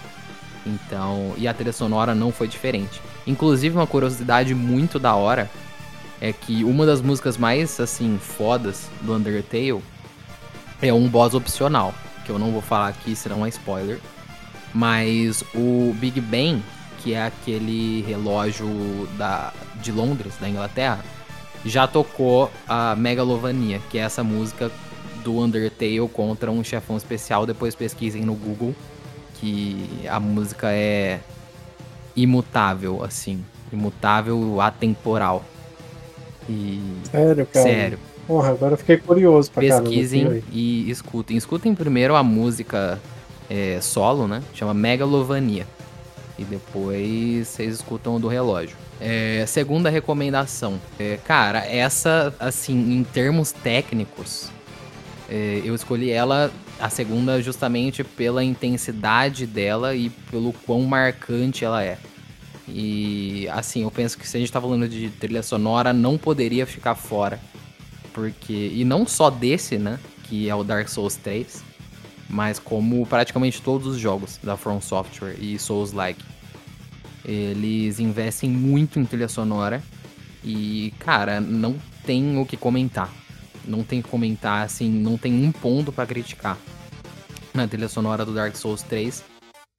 Então, 0.66 1.34
e 1.38 1.47
a 1.47 1.54
trilha 1.54 1.74
sonora 1.74 2.16
não 2.16 2.32
foi 2.32 2.47
diferente. 2.47 3.01
Inclusive, 3.28 3.76
uma 3.76 3.88
curiosidade 3.88 4.56
muito 4.56 4.97
da 4.99 5.16
hora 5.16 5.49
é 6.22 6.32
que 6.32 6.64
uma 6.64 6.86
das 6.86 7.01
músicas 7.01 7.38
mais, 7.38 7.80
assim, 7.80 8.18
fodas 8.18 8.89
do 9.01 9.14
Undertale 9.14 9.82
é 10.82 10.93
um 10.93 11.08
boss 11.08 11.34
opcional, 11.34 11.93
que 12.26 12.32
eu 12.32 12.39
não 12.39 12.51
vou 12.51 12.62
falar 12.62 12.88
aqui, 12.89 13.16
senão 13.16 13.45
é 13.45 13.49
spoiler. 13.49 13.99
Mas 14.74 15.43
o 15.54 15.93
Big 15.99 16.20
Ben, 16.22 16.64
que 16.99 17.14
é 17.14 17.26
aquele 17.26 18.01
relógio 18.08 19.08
da, 19.18 19.51
de 19.82 19.91
Londres, 19.91 20.36
da 20.39 20.47
Inglaterra, 20.47 21.04
já 21.66 21.88
tocou 21.88 22.51
a 22.68 22.95
Megalovania, 22.95 23.82
que 23.89 23.97
é 23.97 24.01
essa 24.01 24.24
música 24.24 24.72
do 25.24 25.39
Undertale 25.39 26.07
contra 26.11 26.51
um 26.51 26.63
chefão 26.63 26.97
especial. 26.97 27.45
Depois 27.45 27.76
pesquisem 27.76 28.24
no 28.24 28.36
Google 28.36 28.76
que 29.36 30.01
a 30.07 30.19
música 30.19 30.71
é 30.71 31.19
imutável, 32.15 33.03
assim. 33.03 33.43
Imutável, 33.71 34.61
atemporal. 34.61 35.43
E... 36.49 36.80
Sério, 37.09 37.45
cara? 37.45 37.65
Sério. 37.65 37.99
Porra, 38.28 38.51
agora 38.51 38.74
eu 38.74 38.78
fiquei 38.78 38.97
curioso 38.97 39.51
pra 39.51 39.61
Pesquisem 39.61 40.43
e 40.51 40.89
escutem. 40.89 41.36
Escutem 41.36 41.76
primeiro 41.76 42.15
a 42.15 42.24
música 42.24 42.99
é, 43.49 43.80
solo, 43.82 44.28
né? 44.28 44.41
Chama 44.53 44.74
Megalovania. 44.74 45.67
E 46.38 46.43
depois 46.43 47.47
vocês 47.47 47.76
escutam 47.76 48.15
o 48.15 48.19
do 48.19 48.28
relógio. 48.28 48.76
É, 48.99 49.43
segunda 49.45 49.89
recomendação. 49.89 50.80
É, 50.97 51.19
cara, 51.26 51.65
essa, 51.65 52.34
assim, 52.39 52.93
em 52.93 53.03
termos 53.03 53.51
técnicos, 53.51 54.49
eu 55.64 55.74
escolhi 55.74 56.10
ela, 56.10 56.52
a 56.80 56.90
segunda, 56.90 57.42
justamente 57.42 58.04
pela 58.04 58.44
intensidade 58.44 59.48
dela 59.48 59.96
e 59.96 60.10
pelo 60.10 60.54
quão 60.54 60.82
marcante 60.84 61.66
ela 61.66 61.84
é. 61.84 61.98
E 62.68 63.48
assim, 63.50 63.84
eu 63.84 63.92
penso 63.92 64.18
que 64.18 64.28
se 64.28 64.38
a 64.38 64.40
gente 64.40 64.52
tá 64.52 64.62
falando 64.62 64.88
de 64.88 65.10
trilha 65.10 65.44
sonora, 65.44 65.92
não 65.92 66.18
poderia 66.18 66.66
ficar 66.66 66.96
fora. 66.96 67.40
Porque. 68.14 68.72
E 68.74 68.86
não 68.86 69.06
só 69.08 69.30
desse, 69.30 69.78
né? 69.78 70.00
Que 70.24 70.50
é 70.50 70.56
o 70.56 70.64
Dark 70.64 70.88
Souls 70.88 71.16
3. 71.16 71.64
Mas 72.30 72.60
como 72.60 73.06
praticamente 73.06 73.62
todos 73.62 73.88
os 73.88 73.98
jogos 73.98 74.40
da 74.42 74.56
From 74.56 74.80
Software 74.82 75.36
e 75.40 75.60
Souls-like. 75.60 76.24
Eles 77.26 78.00
investem 78.00 78.50
muito 78.50 79.00
em 79.00 79.06
trilha 79.06 79.28
sonora. 79.28 79.82
E, 80.44 80.94
cara, 81.00 81.40
não 81.40 81.76
tem 82.06 82.38
o 82.38 82.46
que 82.46 82.58
comentar. 82.58 83.10
Não 83.66 83.84
tem 83.84 84.01
que 84.01 84.09
comentar, 84.09 84.66
assim, 84.66 84.89
não 84.89 85.18
tem 85.18 85.34
um 85.34 85.51
ponto 85.51 85.91
para 85.91 86.05
criticar 86.05 86.57
na 87.53 87.68
trilha 87.68 87.88
sonora 87.88 88.26
do 88.26 88.34
Dark 88.34 88.55
Souls 88.55 88.82
3. 88.84 89.24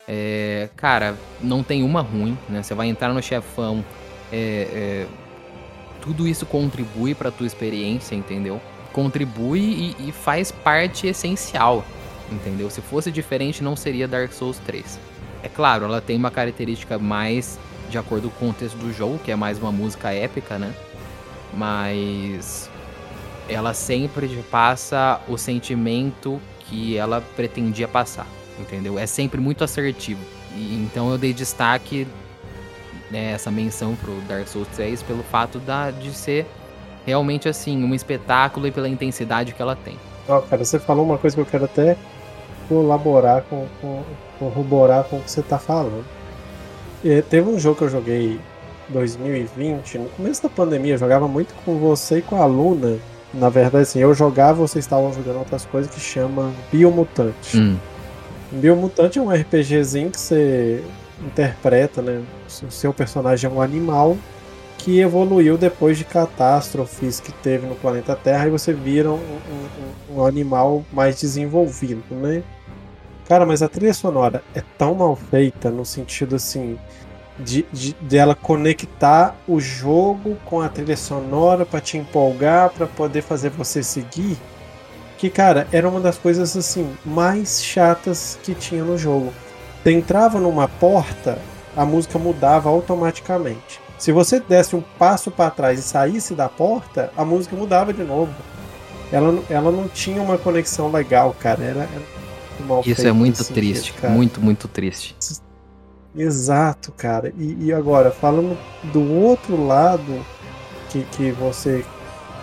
É, 0.07 0.69
cara, 0.77 1.17
não 1.41 1.63
tem 1.63 1.83
uma 1.83 2.01
ruim, 2.01 2.39
né? 2.49 2.63
Você 2.63 2.75
vai 2.75 2.89
entrar 2.89 3.13
no 3.13 3.23
chefão, 3.23 3.85
é, 4.31 4.69
é, 4.73 5.07
tudo 6.01 6.29
isso 6.29 6.45
contribui 6.45 7.15
para 7.15 7.31
tua 7.31 7.47
experiência, 7.47 8.15
entendeu? 8.15 8.61
Contribui 8.93 9.95
e, 9.99 10.09
e, 10.09 10.13
faz 10.13 10.53
parte 10.53 11.07
essencial, 11.07 11.85
entendeu? 12.31 12.71
Se 12.71 12.81
fosse 12.81 13.11
diferente, 13.11 13.63
não 13.63 13.75
seria 13.75 14.07
Dark 14.07 14.33
Souls 14.33 14.59
3. 14.59 15.01
É 15.43 15.49
claro, 15.49 15.85
ela 15.87 16.01
tem 16.01 16.17
uma 16.17 16.31
característica 16.31 16.99
mais 16.99 17.59
de 17.91 17.99
acordo 17.99 18.31
com 18.31 18.47
o 18.47 18.49
contexto 18.49 18.77
do 18.77 18.93
jogo, 18.93 19.19
que 19.19 19.31
é 19.31 19.37
mais 19.37 19.59
uma 19.59 19.73
música 19.73 20.13
épica, 20.13 20.59
né? 20.59 20.75
Mas 21.55 22.71
ela 23.49 23.75
sempre 23.75 24.29
passa 24.51 25.21
o 25.29 25.37
sentimento 25.37 26.41
que 26.61 26.97
ela 26.97 27.23
pretendia 27.37 27.87
passar, 27.87 28.27
entendeu? 28.59 28.99
É 28.99 29.07
sempre 29.07 29.41
muito 29.41 29.63
assertivo. 29.63 30.21
E, 30.57 30.75
então 30.77 31.11
eu 31.11 31.19
dei 31.19 31.33
destaque 31.33 32.07
né, 33.11 33.33
essa 33.33 33.51
menção 33.51 33.95
pro 33.97 34.13
Dark 34.23 34.47
Souls 34.49 34.69
3 34.69 35.03
pelo 35.03 35.23
fato 35.23 35.59
da, 35.59 35.91
de 35.91 36.13
ser 36.13 36.47
realmente 37.05 37.49
assim, 37.49 37.83
um 37.85 37.95
espetáculo 37.95 38.67
e 38.67 38.71
pela 38.71 38.89
intensidade 38.89 39.53
que 39.53 39.61
ela 39.61 39.77
tem. 39.77 39.97
Oh, 40.27 40.41
cara, 40.41 40.65
você 40.65 40.79
falou 40.79 41.05
uma 41.05 41.19
coisa 41.19 41.37
que 41.37 41.43
eu 41.43 41.47
quero 41.47 41.65
até 41.65 41.97
colaborar 42.67 43.43
com, 43.43 43.67
com 43.81 44.03
corroborar 44.39 45.05
com 45.05 45.19
o 45.19 45.21
que 45.21 45.31
você 45.31 45.43
tá 45.43 45.59
falando. 45.59 46.05
E 47.05 47.21
teve 47.23 47.49
um 47.49 47.59
jogo 47.59 47.77
que 47.77 47.85
eu 47.85 47.91
joguei 47.91 48.41
2020, 48.89 49.99
no 49.99 50.09
começo 50.11 50.43
da 50.43 50.49
pandemia, 50.49 50.95
eu 50.95 50.99
jogava 50.99 51.29
muito 51.29 51.55
com 51.65 51.79
você 51.79 52.19
e 52.19 52.23
com 52.23 52.41
a 52.41 52.47
Luna 52.47 52.99
na 53.35 53.49
verdade, 53.49 53.83
assim, 53.83 53.99
eu 53.99 54.15
jogava, 54.15 54.55
vocês 54.55 54.85
estavam 54.85 55.13
jogando 55.13 55.39
outras 55.39 55.65
coisas 55.65 55.93
que 55.93 56.01
chama 56.01 56.53
Biomutante. 56.71 57.59
Hum. 57.59 57.77
Biomutante 58.53 59.19
é 59.19 59.23
um 59.23 59.31
RPGzinho 59.31 60.11
que 60.11 60.21
você 60.21 60.83
interpreta, 61.21 62.01
né? 62.01 62.23
O 62.63 62.71
seu 62.71 62.93
personagem 62.93 63.51
é 63.51 63.53
um 63.53 63.61
animal 63.61 64.17
que 64.79 65.01
evoluiu 65.01 65.57
depois 65.57 65.97
de 65.97 66.05
catástrofes 66.05 67.19
que 67.19 67.33
teve 67.33 67.67
no 67.67 67.75
planeta 67.75 68.15
Terra 68.15 68.47
e 68.47 68.51
você 68.51 68.73
vira 68.73 69.11
um, 69.11 69.15
um, 69.19 70.17
um 70.17 70.27
animal 70.27 70.85
mais 70.93 71.19
desenvolvido, 71.19 72.03
né? 72.11 72.43
Cara, 73.27 73.47
mas 73.47 73.63
a 73.63 73.69
trilha 73.69 73.95
sonora 73.95 74.43
é 74.55 74.63
tão 74.77 74.95
mal 74.95 75.17
feita 75.17 75.71
no 75.71 75.85
sentido 75.85 76.37
assim 76.37 76.79
de, 77.39 77.67
de 77.73 77.95
dela 78.01 78.35
conectar 78.35 79.37
o 79.47 79.61
jogo 79.61 80.37
com 80.45 80.61
a 80.61 80.69
trilha 80.69 80.97
sonora 80.97 81.67
para 81.67 81.81
te 81.81 81.99
empolgar, 81.99 82.71
para 82.71 82.87
poder 82.87 83.23
fazer 83.23 83.51
você 83.51 83.83
seguir. 83.83 84.37
Que, 85.19 85.31
cara, 85.31 85.67
era 85.73 85.89
uma 85.89 86.01
das 86.01 86.19
coisas 86.19 86.57
assim 86.57 86.95
mais 87.05 87.63
chatas 87.63 88.39
que 88.43 88.55
tinha 88.55 88.85
no 88.85 88.99
jogo. 88.99 89.33
Você 89.83 89.93
entrava 89.93 90.41
numa 90.41 90.69
porta, 90.69 91.39
a 91.77 91.85
música 91.85 92.19
mudava 92.19 92.69
automaticamente. 92.69 93.81
Se 93.99 94.13
você 94.13 94.41
desse 94.41 94.77
um 94.77 94.83
passo 94.99 95.31
para 95.31 95.51
trás 95.51 95.79
e 95.79 95.83
saísse 95.83 96.35
da 96.35 96.49
porta, 96.49 97.13
a 97.17 97.25
música 97.25 97.57
mudava 97.57 97.93
de 97.93 98.03
novo. 98.03 98.35
Ela, 99.13 99.43
ela 99.49 99.71
não 99.71 99.89
tinha 99.89 100.21
uma 100.21 100.37
conexão 100.37 100.91
legal, 100.91 101.35
cara. 101.39 101.63
Era, 101.63 101.81
era 101.81 102.83
Isso 102.85 103.07
é 103.07 103.13
muito 103.13 103.45
triste, 103.45 103.93
sentido, 103.93 104.11
muito, 104.11 104.41
muito 104.41 104.69
triste. 104.69 105.15
Exato, 106.17 106.93
cara. 106.93 107.33
E, 107.37 107.67
e, 107.67 107.73
agora, 107.73 108.11
falando 108.11 108.57
do 108.93 109.13
outro 109.13 109.67
lado 109.67 110.25
que, 110.91 111.03
que 111.05 111.33
você 111.33 111.85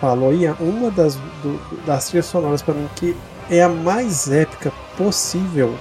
falou 0.00 0.30
aí, 0.30 0.46
uma 0.60 0.90
das, 0.90 1.16
do, 1.42 1.84
das 1.86 2.08
trilhas 2.08 2.26
sonoras 2.26 2.60
para 2.60 2.74
mim 2.74 2.88
que 2.96 3.16
é 3.50 3.62
a 3.62 3.68
mais 3.68 4.30
épica 4.30 4.72
possível 4.96 5.74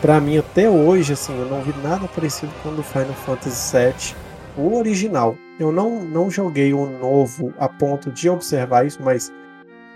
para 0.00 0.20
mim 0.20 0.38
até 0.38 0.68
hoje, 0.68 1.14
assim, 1.14 1.36
eu 1.36 1.46
não 1.46 1.62
vi 1.62 1.74
nada 1.82 2.06
parecido 2.08 2.52
com 2.62 2.68
o 2.68 2.76
do 2.76 2.82
Final 2.82 3.14
Fantasy 3.14 3.76
VII, 3.76 4.16
o 4.56 4.76
original. 4.76 5.36
Eu 5.58 5.72
não, 5.72 6.04
não 6.04 6.30
joguei 6.30 6.72
o 6.72 6.86
novo 6.86 7.52
a 7.58 7.68
ponto 7.68 8.10
de 8.12 8.28
observar 8.28 8.86
isso, 8.86 9.02
mas 9.02 9.32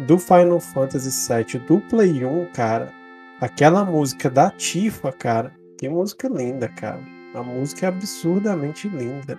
do 0.01 0.19
Final 0.19 0.59
Fantasy 0.59 1.11
VII, 1.29 1.61
do 1.61 1.81
Play 1.83 2.25
1, 2.25 2.47
cara, 2.53 2.93
aquela 3.41 3.85
música 3.85 4.31
da 4.31 4.51
Tifa, 4.51 5.13
cara, 5.13 5.53
que 5.79 5.89
música 5.89 6.29
linda, 6.29 6.69
cara. 6.69 7.01
A 7.35 7.43
música 7.43 7.87
é 7.87 7.89
absurdamente 7.89 8.89
linda. 8.89 9.39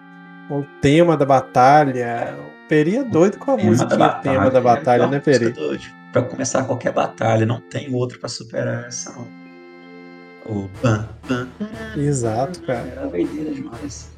O 0.49 0.63
tema 0.81 1.17
da 1.17 1.25
batalha. 1.25 2.35
O 2.39 2.67
Peri 2.67 2.97
é 2.97 3.03
doido 3.03 3.37
com 3.37 3.51
a 3.51 3.57
música 3.57 3.97
batalha, 3.97 4.21
tema 4.21 4.49
da 4.49 4.61
batalha, 4.61 5.03
é 5.03 5.07
né, 5.07 5.19
Peri? 5.19 5.53
Pra 6.11 6.21
começar 6.21 6.63
qualquer 6.63 6.93
batalha, 6.93 7.45
não 7.45 7.59
tem 7.59 7.93
outra 7.93 8.17
para 8.17 8.29
superar 8.29 8.85
essa. 8.85 9.13
O 10.45 10.67
pan, 10.81 11.07
pan. 11.27 11.47
Exato, 11.95 12.61
cara. 12.63 12.87
Era 12.87 13.07
doideira 13.07 13.53
demais. 13.53 14.09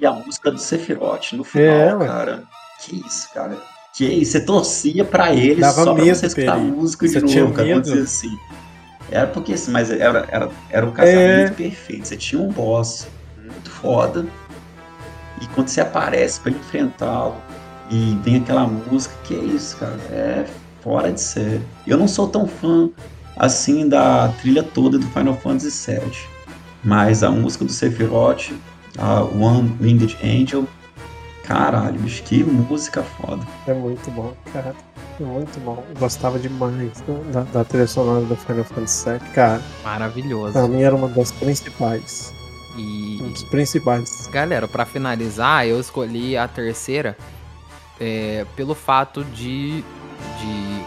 E 0.00 0.04
a 0.04 0.12
música 0.12 0.50
do 0.50 0.58
Sephiroth 0.58 1.32
no 1.32 1.44
final, 1.44 2.02
é, 2.02 2.06
cara. 2.06 2.42
Que 2.82 2.96
isso, 3.06 3.32
cara. 3.32 3.56
Que 3.94 4.04
isso, 4.04 4.32
você 4.32 4.44
torcia 4.44 5.04
pra 5.04 5.34
ele 5.34 5.60
Dava 5.60 5.84
só 5.84 5.94
pra 5.94 6.04
você 6.04 6.26
escutar 6.26 6.54
a 6.54 6.58
música 6.58 7.06
de 7.06 7.20
você 7.20 7.40
novo, 7.40 7.54
cara. 7.54 8.02
assim. 8.02 8.38
Era 9.10 9.26
porque 9.26 9.54
assim, 9.54 9.70
mas 9.70 9.90
era, 9.90 10.26
era, 10.30 10.48
era 10.70 10.86
um 10.86 10.92
casamento 10.92 11.52
é... 11.52 11.54
perfeito. 11.54 12.08
Você 12.08 12.16
tinha 12.16 12.40
um 12.40 12.48
boss 12.50 13.08
muito 13.36 13.70
foda. 13.70 14.26
E 15.40 15.46
quando 15.48 15.68
você 15.68 15.80
aparece 15.80 16.40
para 16.40 16.52
enfrentá-lo 16.52 17.36
e 17.90 18.18
vem 18.22 18.36
aquela 18.36 18.66
música, 18.66 19.14
que 19.24 19.34
é 19.34 19.38
isso, 19.38 19.76
cara? 19.76 19.98
É 20.10 20.46
fora 20.82 21.12
de 21.12 21.20
série. 21.20 21.62
Eu 21.86 21.96
não 21.96 22.06
sou 22.06 22.28
tão 22.28 22.46
fã 22.46 22.90
assim 23.36 23.88
da 23.88 24.28
trilha 24.40 24.62
toda 24.62 24.98
do 24.98 25.06
Final 25.08 25.34
Fantasy 25.36 25.92
VII. 25.92 26.12
Mas 26.84 27.22
a 27.22 27.30
música 27.30 27.64
do 27.64 27.72
Sephiroth, 27.72 28.52
a 28.98 29.22
One 29.22 29.76
Winged 29.80 30.16
Angel, 30.22 30.66
caralho, 31.44 31.98
bicho, 32.00 32.22
que 32.22 32.42
música 32.42 33.02
foda. 33.02 33.46
É 33.66 33.74
muito 33.74 34.10
bom, 34.10 34.34
cara. 34.52 34.74
Muito 35.20 35.60
bom. 35.60 35.84
gostava 35.98 36.38
demais 36.38 37.02
da, 37.32 37.42
da 37.42 37.64
trilha 37.64 37.86
sonora 37.86 38.24
do 38.24 38.34
Final 38.36 38.64
Fantasy 38.64 39.10
VII, 39.10 39.18
cara. 39.34 39.62
Maravilhoso. 39.84 40.52
Pra 40.52 40.66
mim 40.66 40.82
era 40.82 40.94
uma 40.94 41.08
das 41.08 41.30
principais. 41.30 42.32
E. 42.76 43.18
Um 43.22 43.30
dos 43.30 43.42
principais. 43.44 44.26
Galera, 44.28 44.66
para 44.66 44.86
finalizar, 44.86 45.66
eu 45.66 45.78
escolhi 45.78 46.36
a 46.36 46.48
terceira 46.48 47.16
é, 48.00 48.46
pelo 48.56 48.74
fato 48.74 49.22
de. 49.24 49.82
de. 49.82 50.84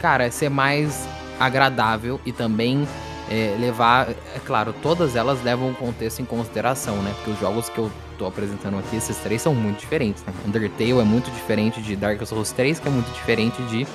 Cara, 0.00 0.30
ser 0.30 0.50
mais 0.50 1.06
agradável 1.38 2.20
e 2.26 2.32
também 2.32 2.86
é, 3.30 3.56
levar. 3.58 4.10
É 4.10 4.38
claro, 4.44 4.74
todas 4.82 5.16
elas 5.16 5.42
levam 5.42 5.70
o 5.70 5.74
contexto 5.74 6.20
em 6.20 6.24
consideração, 6.24 6.96
né? 7.02 7.12
Porque 7.16 7.30
os 7.30 7.40
jogos 7.40 7.68
que 7.68 7.78
eu 7.78 7.90
tô 8.18 8.26
apresentando 8.26 8.78
aqui, 8.78 8.96
esses 8.96 9.16
três 9.18 9.42
são 9.42 9.54
muito 9.54 9.80
diferentes, 9.80 10.24
né? 10.24 10.32
Undertale 10.46 10.92
é 10.92 11.04
muito 11.04 11.30
diferente 11.30 11.82
de 11.82 11.96
Dark 11.96 12.24
Souls 12.24 12.52
3, 12.52 12.78
que 12.78 12.88
é 12.88 12.90
muito 12.90 13.12
diferente 13.12 13.60
de 13.64 13.86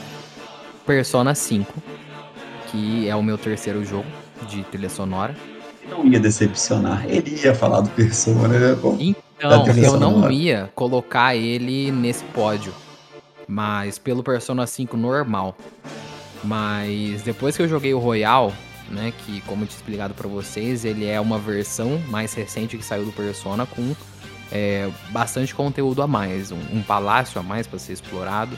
Persona 0.86 1.34
5, 1.34 1.74
que 2.72 3.08
é 3.08 3.16
o 3.16 3.24
meu 3.24 3.38
terceiro 3.38 3.84
jogo 3.84 4.08
de 4.48 4.64
trilha 4.64 4.90
sonora. 4.90 5.36
Não 5.90 6.06
ia 6.06 6.20
decepcionar, 6.20 7.06
ele 7.08 7.40
ia 7.44 7.54
falar 7.56 7.82
do 7.82 7.90
Persona, 7.90 8.48
né? 8.48 8.76
Bom, 8.76 8.98
então, 9.00 9.66
eu 9.76 10.00
não 10.00 10.32
ia 10.32 10.72
colocar 10.76 11.36
ele 11.36 11.92
nesse 11.92 12.24
pódio, 12.26 12.72
mas 13.48 13.98
pelo 13.98 14.24
Persona 14.24 14.68
5 14.68 14.96
normal. 14.96 15.56
Mas 16.44 17.22
depois 17.22 17.56
que 17.56 17.62
eu 17.62 17.68
joguei 17.68 17.94
o 17.94 18.00
Royal, 18.00 18.52
né, 18.92 19.14
que 19.26 19.42
como 19.42 19.64
eu 19.64 19.68
tinha 19.68 19.78
explicado 19.78 20.14
para 20.14 20.28
vocês, 20.28 20.86
ele 20.86 21.06
é 21.06 21.20
uma 21.20 21.40
versão 21.40 21.98
mais 22.10 22.34
recente 22.34 22.78
que 22.78 22.84
saiu 22.84 23.06
do 23.06 23.12
Persona 23.12 23.66
com 23.66 23.96
é, 24.52 24.90
bastante 25.10 25.56
conteúdo 25.56 26.02
a 26.02 26.08
mais, 26.08 26.52
um, 26.52 26.60
um 26.74 26.84
palácio 26.84 27.40
a 27.40 27.44
mais 27.44 27.66
para 27.66 27.80
ser 27.80 27.94
explorado. 27.94 28.58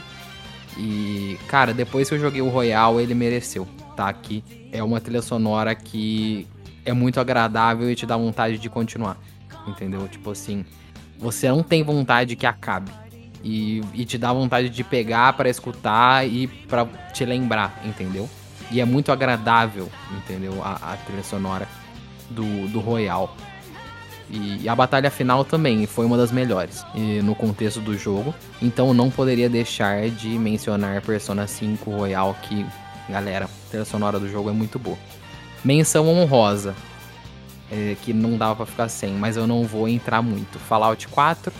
E, 0.76 1.38
cara, 1.46 1.72
depois 1.72 2.08
que 2.08 2.16
eu 2.16 2.18
joguei 2.18 2.42
o 2.42 2.48
Royal, 2.48 3.00
ele 3.00 3.14
mereceu, 3.14 3.66
tá? 3.96 4.08
aqui 4.08 4.42
é 4.72 4.82
uma 4.82 5.00
trilha 5.00 5.22
sonora 5.22 5.74
que 5.74 6.48
é 6.84 6.92
muito 6.92 7.20
agradável 7.20 7.88
e 7.90 7.94
te 7.94 8.04
dá 8.04 8.16
vontade 8.16 8.58
de 8.58 8.68
continuar, 8.68 9.16
entendeu? 9.68 10.08
Tipo 10.08 10.32
assim, 10.32 10.64
você 11.16 11.48
não 11.48 11.62
tem 11.62 11.82
vontade 11.82 12.34
que 12.34 12.46
acabe. 12.46 12.90
E, 13.42 13.82
e 13.92 14.06
te 14.06 14.16
dá 14.16 14.32
vontade 14.32 14.70
de 14.70 14.82
pegar 14.82 15.34
para 15.34 15.50
escutar 15.50 16.26
e 16.26 16.46
para 16.46 16.86
te 17.12 17.26
lembrar, 17.26 17.78
entendeu? 17.84 18.28
E 18.74 18.80
é 18.80 18.84
muito 18.84 19.12
agradável, 19.12 19.88
entendeu? 20.10 20.60
A, 20.60 20.94
a 20.94 20.96
trilha 20.96 21.22
sonora 21.22 21.68
do, 22.28 22.66
do 22.66 22.80
Royal. 22.80 23.36
E, 24.28 24.64
e 24.64 24.68
a 24.68 24.74
batalha 24.74 25.12
final 25.12 25.44
também 25.44 25.86
foi 25.86 26.04
uma 26.04 26.16
das 26.16 26.32
melhores 26.32 26.84
e, 26.92 27.22
no 27.22 27.36
contexto 27.36 27.80
do 27.80 27.96
jogo. 27.96 28.34
Então 28.60 28.92
não 28.92 29.12
poderia 29.12 29.48
deixar 29.48 30.10
de 30.10 30.30
mencionar 30.30 31.00
Persona 31.02 31.46
5 31.46 31.88
Royal, 31.88 32.36
que, 32.42 32.66
galera, 33.08 33.44
a 33.44 33.68
trilha 33.70 33.84
sonora 33.84 34.18
do 34.18 34.28
jogo 34.28 34.50
é 34.50 34.52
muito 34.52 34.76
boa. 34.76 34.98
Menção 35.64 36.08
honrosa, 36.08 36.74
é, 37.70 37.96
que 38.02 38.12
não 38.12 38.36
dava 38.36 38.56
pra 38.56 38.66
ficar 38.66 38.88
sem, 38.88 39.12
mas 39.12 39.36
eu 39.36 39.46
não 39.46 39.62
vou 39.62 39.88
entrar 39.88 40.20
muito. 40.20 40.58
Fallout 40.58 41.06
4, 41.06 41.52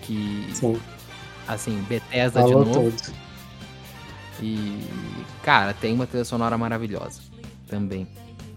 que. 0.00 0.48
Sim. 0.52 0.80
Assim, 1.46 1.80
Bethesda 1.88 2.40
Falou 2.40 2.64
de 2.64 2.70
novo. 2.70 2.90
tudo. 2.90 3.22
E. 4.40 4.80
Cara, 5.42 5.74
tem 5.74 5.92
uma 5.92 6.06
trilha 6.06 6.24
sonora 6.24 6.56
maravilhosa 6.56 7.20
também. 7.68 8.06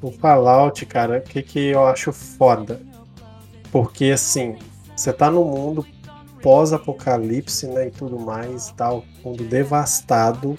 O 0.02 0.12
Fallout, 0.12 0.86
cara, 0.86 1.18
o 1.18 1.22
que, 1.22 1.42
que 1.42 1.60
eu 1.68 1.86
acho 1.88 2.12
foda? 2.12 2.82
Porque 3.72 4.06
assim, 4.12 4.58
você 4.96 5.12
tá 5.12 5.32
no 5.32 5.44
mundo 5.44 5.86
pós-apocalipse, 6.42 7.66
né? 7.68 7.88
E 7.88 7.92
tudo 7.92 8.20
mais, 8.20 8.72
tal, 8.78 9.04
mundo 9.24 9.44
devastado. 9.44 10.58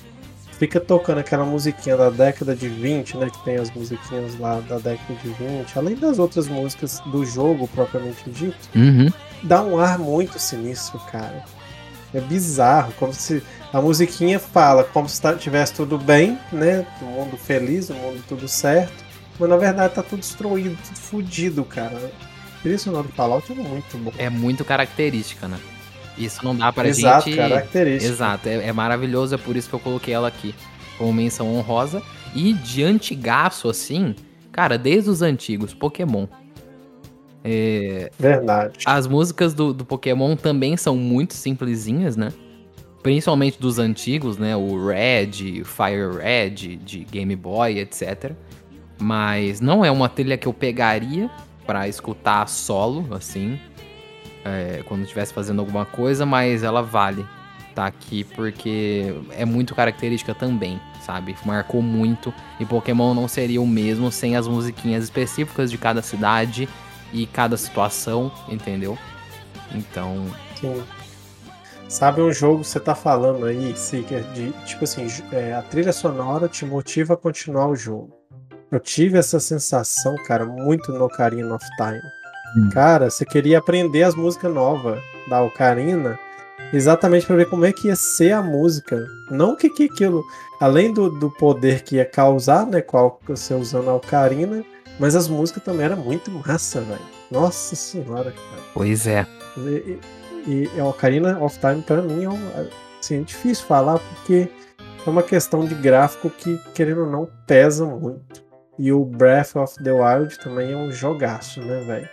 Fica 0.58 0.80
tocando 0.80 1.18
aquela 1.18 1.44
musiquinha 1.44 1.96
da 1.96 2.08
década 2.10 2.56
de 2.56 2.66
20, 2.66 3.18
né? 3.18 3.30
Que 3.30 3.44
tem 3.44 3.56
as 3.56 3.70
musiquinhas 3.70 4.38
lá 4.40 4.58
da 4.60 4.78
década 4.78 5.14
de 5.22 5.28
20, 5.28 5.78
além 5.78 5.94
das 5.94 6.18
outras 6.18 6.48
músicas 6.48 7.00
do 7.06 7.24
jogo 7.24 7.68
propriamente 7.68 8.28
dito. 8.30 8.56
Uhum. 8.74 9.12
dá 9.42 9.62
um 9.62 9.78
ar 9.78 9.98
muito 9.98 10.38
sinistro, 10.38 10.98
cara. 11.12 11.44
É 12.16 12.20
bizarro, 12.20 12.92
como 12.98 13.12
se 13.12 13.42
a 13.72 13.80
musiquinha 13.80 14.38
fala 14.38 14.84
como 14.84 15.06
se 15.08 15.20
tá- 15.20 15.34
tivesse 15.34 15.74
tudo 15.74 15.98
bem, 15.98 16.38
né? 16.50 16.86
O 17.02 17.04
mundo 17.04 17.36
feliz, 17.36 17.90
o 17.90 17.94
mundo 17.94 18.22
tudo 18.26 18.48
certo. 18.48 19.04
Mas 19.38 19.50
na 19.50 19.56
verdade 19.58 19.94
tá 19.94 20.02
tudo 20.02 20.20
destruído, 20.20 20.78
tudo 20.82 20.96
fudido, 20.96 21.62
cara. 21.64 22.10
A 22.56 22.62
trilha 22.62 22.78
sonora 22.78 23.02
do 23.06 23.12
Fallout 23.12 23.52
é 23.52 23.54
muito 23.54 23.98
bom. 23.98 24.12
É 24.16 24.30
muito 24.30 24.64
característica, 24.64 25.46
né? 25.46 25.58
Isso 26.16 26.42
não 26.42 26.56
dá 26.56 26.72
pra 26.72 26.88
Exato, 26.88 27.26
gente. 27.26 27.36
característica. 27.36 28.10
Exato, 28.10 28.48
é, 28.48 28.66
é 28.68 28.72
maravilhoso, 28.72 29.34
é 29.34 29.38
por 29.38 29.54
isso 29.54 29.68
que 29.68 29.74
eu 29.74 29.80
coloquei 29.80 30.14
ela 30.14 30.28
aqui 30.28 30.54
como 30.96 31.12
menção 31.12 31.54
honrosa. 31.54 32.02
E 32.34 32.54
de 32.54 32.82
antigaço, 32.82 33.68
assim, 33.68 34.14
cara, 34.50 34.78
desde 34.78 35.10
os 35.10 35.20
antigos, 35.20 35.74
Pokémon. 35.74 36.26
É, 37.48 38.10
Verdade. 38.18 38.78
as 38.84 39.06
músicas 39.06 39.54
do, 39.54 39.72
do 39.72 39.84
Pokémon 39.84 40.34
também 40.34 40.76
são 40.76 40.96
muito 40.96 41.34
simplesinhas, 41.34 42.16
né? 42.16 42.32
Principalmente 43.02 43.60
dos 43.60 43.78
antigos, 43.78 44.36
né? 44.36 44.56
O 44.56 44.84
Red, 44.86 45.62
Fire 45.64 46.16
Red, 46.20 46.76
de 46.76 47.04
Game 47.04 47.36
Boy, 47.36 47.78
etc. 47.78 48.32
Mas 49.00 49.60
não 49.60 49.84
é 49.84 49.90
uma 49.90 50.08
trilha 50.08 50.36
que 50.36 50.48
eu 50.48 50.52
pegaria 50.52 51.30
pra 51.64 51.86
escutar 51.86 52.48
solo, 52.48 53.06
assim, 53.14 53.60
é, 54.44 54.82
quando 54.86 55.02
estivesse 55.02 55.32
fazendo 55.32 55.60
alguma 55.60 55.84
coisa, 55.84 56.26
mas 56.26 56.64
ela 56.64 56.82
vale 56.82 57.24
tá 57.76 57.86
aqui 57.86 58.24
porque 58.24 59.14
é 59.36 59.44
muito 59.44 59.74
característica 59.74 60.34
também, 60.34 60.80
sabe? 61.02 61.36
Marcou 61.44 61.82
muito 61.82 62.32
e 62.58 62.64
Pokémon 62.64 63.12
não 63.12 63.28
seria 63.28 63.60
o 63.60 63.66
mesmo 63.66 64.10
sem 64.10 64.34
as 64.34 64.48
musiquinhas 64.48 65.04
específicas 65.04 65.70
de 65.70 65.76
cada 65.76 66.00
cidade 66.00 66.66
e 67.12 67.26
cada 67.26 67.56
situação, 67.56 68.32
entendeu? 68.48 68.96
Então, 69.72 70.26
Sim. 70.60 70.82
Sabe 71.88 72.20
um 72.20 72.32
jogo 72.32 72.62
que 72.62 72.68
você 72.68 72.80
tá 72.80 72.96
falando 72.96 73.46
aí, 73.46 73.76
Seeker, 73.76 74.24
de 74.32 74.52
tipo 74.64 74.82
assim, 74.82 75.06
é, 75.30 75.54
a 75.54 75.62
trilha 75.62 75.92
sonora 75.92 76.48
te 76.48 76.64
motiva 76.64 77.14
a 77.14 77.16
continuar 77.16 77.68
o 77.68 77.76
jogo. 77.76 78.10
Eu 78.72 78.80
tive 78.80 79.16
essa 79.16 79.38
sensação, 79.38 80.16
cara, 80.26 80.44
muito 80.44 80.92
no 80.92 81.04
Ocarina 81.04 81.54
of 81.54 81.64
Time. 81.76 82.00
Hum. 82.56 82.70
Cara, 82.70 83.08
você 83.08 83.24
queria 83.24 83.58
aprender 83.58 84.02
as 84.02 84.16
músicas 84.16 84.52
novas 84.52 85.00
da 85.28 85.40
Ocarina, 85.42 86.18
exatamente 86.72 87.24
para 87.24 87.36
ver 87.36 87.48
como 87.48 87.64
é 87.64 87.72
que 87.72 87.86
ia 87.86 87.94
ser 87.94 88.32
a 88.32 88.42
música. 88.42 89.06
Não 89.30 89.52
o 89.52 89.56
que 89.56 89.70
que 89.70 89.84
aquilo, 89.84 90.24
além 90.60 90.92
do, 90.92 91.08
do 91.08 91.30
poder 91.30 91.82
que 91.82 91.96
ia 91.96 92.04
causar, 92.04 92.66
né, 92.66 92.80
qual 92.80 93.20
você 93.28 93.54
usando 93.54 93.90
a 93.90 93.94
Ocarina, 93.94 94.64
mas 94.98 95.14
as 95.14 95.28
músicas 95.28 95.62
também 95.62 95.86
eram 95.86 95.96
muito 95.96 96.30
massa, 96.30 96.80
velho. 96.80 97.00
Nossa 97.30 97.74
senhora, 97.74 98.32
cara. 98.32 98.62
pois 98.72 99.06
é. 99.06 99.26
E, 99.58 99.98
e, 100.46 100.70
e 100.74 100.80
a 100.80 100.84
Ocarina 100.84 101.38
of 101.42 101.58
Time, 101.58 101.82
pra 101.82 102.00
mim, 102.02 102.24
é 102.24 102.28
um, 102.28 102.68
assim, 103.00 103.20
é 103.20 103.22
difícil 103.22 103.66
falar 103.66 103.98
porque 103.98 104.48
é 105.06 105.10
uma 105.10 105.22
questão 105.22 105.66
de 105.66 105.74
gráfico 105.74 106.30
que, 106.30 106.58
querendo 106.74 107.02
ou 107.02 107.10
não, 107.10 107.28
pesa 107.46 107.84
muito. 107.84 108.44
E 108.78 108.92
o 108.92 109.04
Breath 109.04 109.56
of 109.56 109.82
the 109.82 109.92
Wild 109.92 110.38
também 110.38 110.72
é 110.72 110.76
um 110.76 110.90
jogaço, 110.90 111.60
né, 111.60 111.80
velho? 111.80 112.08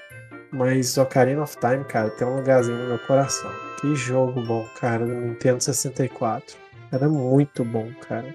Mas 0.52 0.98
Ocarina 0.98 1.42
of 1.42 1.58
Time, 1.60 1.84
cara, 1.84 2.10
tem 2.12 2.28
um 2.28 2.36
lugarzinho 2.38 2.78
no 2.78 2.88
meu 2.90 3.00
coração. 3.00 3.52
Que 3.82 3.96
jogo 3.96 4.42
bom, 4.44 4.66
cara, 4.80 5.06
do 5.06 5.14
Nintendo 5.14 5.62
64. 5.62 6.56
Era 6.92 7.10
muito 7.10 7.66
bom, 7.66 7.90
cara. 8.08 8.34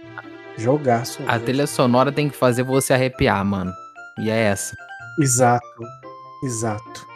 Jogaço. 0.57 1.23
A 1.23 1.33
mesmo. 1.33 1.45
trilha 1.45 1.67
sonora 1.67 2.11
tem 2.11 2.29
que 2.29 2.37
fazer 2.37 2.65
você 2.65 2.93
arrepiar, 2.93 3.45
mano. 3.45 3.73
E 4.19 4.31
é 4.31 4.37
essa. 4.45 4.77
Exato, 5.21 5.67
exato. 6.43 7.07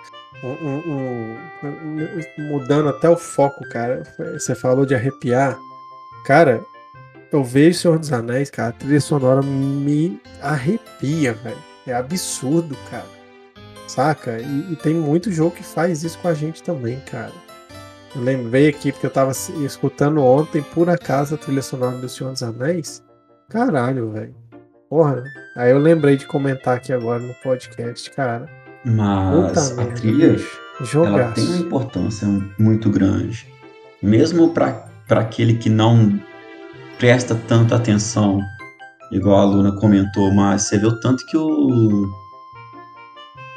Um- 0.43 0.49
um- 0.67 1.37
um- 1.65 2.49
mudando 2.51 2.89
até 2.89 3.09
o 3.09 3.17
foco, 3.17 3.67
cara. 3.69 4.03
Você 4.33 4.55
falou 4.55 4.85
de 4.85 4.95
arrepiar. 4.95 5.59
Cara, 6.25 6.65
eu 7.31 7.45
vejo 7.45 7.79
Senhor 7.79 7.99
dos 7.99 8.13
Anéis, 8.13 8.51
cara. 8.51 8.71
A 8.71 8.73
trilha 8.73 9.01
sonora 9.01 9.41
me 9.43 10.21
arrepia, 10.41 11.33
velho. 11.35 11.59
É 11.87 11.95
absurdo, 11.95 12.77
cara. 12.91 13.07
Saca? 13.87 14.39
E, 14.41 14.73
e 14.73 14.77
tem 14.77 14.95
muito 14.95 15.31
jogo 15.31 15.55
que 15.55 15.63
faz 15.63 16.03
isso 16.03 16.19
com 16.19 16.29
a 16.29 16.35
gente 16.35 16.63
também, 16.63 16.99
cara. 17.01 17.33
Eu 18.15 18.23
lembrei 18.23 18.69
aqui 18.69 18.91
porque 18.93 19.07
eu 19.07 19.11
tava 19.11 19.33
escutando 19.65 20.23
ontem, 20.23 20.63
por 20.63 20.89
acaso, 20.91 21.35
a 21.35 21.39
trilha 21.39 21.63
sonora 21.63 21.97
do 21.99 22.09
Senhor 22.09 22.33
dos 22.33 22.43
Anéis. 22.43 23.03
Caralho, 23.49 24.11
velho. 24.11 24.35
Porra. 24.93 25.25
Aí 25.57 25.71
eu 25.71 25.79
lembrei 25.79 26.19
de 26.19 26.27
comentar 26.27 26.77
aqui 26.77 26.93
agora 26.93 27.19
no 27.19 27.33
podcast, 27.37 28.11
cara. 28.11 28.47
Mas 28.85 29.71
Puta 29.71 29.73
a 29.73 29.87
merda, 29.87 30.43
ela 31.07 31.33
tem 31.33 31.47
uma 31.47 31.57
importância 31.57 32.29
muito 32.59 32.91
grande. 32.91 33.47
Mesmo 34.03 34.53
para 34.53 34.85
aquele 35.09 35.55
que 35.55 35.71
não 35.71 36.21
presta 36.99 37.35
tanta 37.35 37.75
atenção, 37.75 38.39
igual 39.11 39.39
a 39.39 39.45
Luna 39.45 39.73
comentou, 39.81 40.31
mas 40.31 40.65
você 40.65 40.77
vê 40.77 40.85
o 40.85 41.01
tanto 41.01 41.25
que 41.25 41.39
o, 41.39 42.07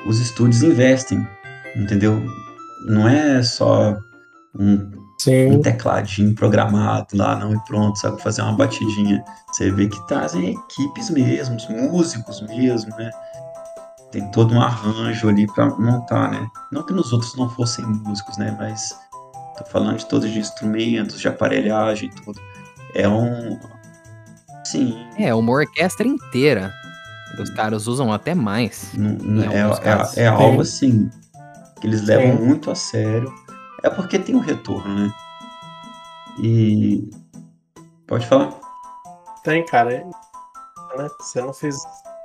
os 0.07 0.21
estúdios 0.21 0.63
investem, 0.63 1.27
entendeu? 1.75 2.23
Não 2.87 3.09
é 3.09 3.43
só 3.43 3.97
um, 4.57 4.89
um 5.31 5.53
Sim, 5.53 5.61
tecladinho 5.61 6.35
programado 6.35 7.07
lá, 7.15 7.35
não, 7.35 7.53
e 7.53 7.59
pronto, 7.65 7.97
sabe 7.99 8.21
fazer 8.21 8.41
uma 8.41 8.55
batidinha. 8.55 9.23
Você 9.51 9.71
vê 9.71 9.87
que 9.87 10.07
trazem 10.07 10.49
equipes 10.53 11.09
mesmo, 11.09 11.57
músicos 11.69 12.41
mesmo, 12.41 12.95
né? 12.97 13.09
Tem 14.11 14.29
todo 14.31 14.53
um 14.53 14.61
arranjo 14.61 15.27
ali 15.29 15.45
pra 15.47 15.65
montar, 15.77 16.31
né? 16.31 16.47
Não 16.71 16.83
que 16.85 16.93
nos 16.93 17.11
outros 17.11 17.35
não 17.35 17.49
fossem 17.49 17.85
músicos, 17.85 18.37
né? 18.37 18.55
Mas 18.59 18.95
tô 19.57 19.65
falando 19.65 19.97
de 19.97 20.05
todos 20.05 20.29
de 20.31 20.39
instrumentos, 20.39 21.19
de 21.19 21.27
aparelhagem, 21.27 22.09
tudo. 22.23 22.39
É 22.93 23.07
um. 23.09 23.59
Sim, 24.63 24.97
É, 25.17 25.33
uma 25.33 25.51
orquestra 25.51 26.07
inteira. 26.07 26.73
Os 27.39 27.49
caras 27.49 27.87
usam 27.87 28.13
até 28.13 28.33
mais. 28.33 28.91
Não- 28.95 29.11
não- 29.21 29.43
é, 29.51 29.57
é- 29.57 30.23
é 30.23 30.27
algo 30.27 30.61
assim 30.61 31.09
que 31.81 31.87
eles 31.87 32.01
levam 32.03 32.37
Sim. 32.37 32.43
muito 32.45 32.71
a 32.71 32.75
sério. 32.75 33.31
É 33.85 33.89
porque 33.89 34.17
tem 34.19 34.35
um 34.35 34.39
retorno, 34.39 34.93
né? 34.93 35.13
E. 36.39 37.09
Pode 38.07 38.25
falar? 38.27 38.51
tem, 39.43 39.63
cara. 39.65 39.91
Né? 40.97 41.07
Você 41.19 41.39
não 41.41 41.53
fez 41.53 41.77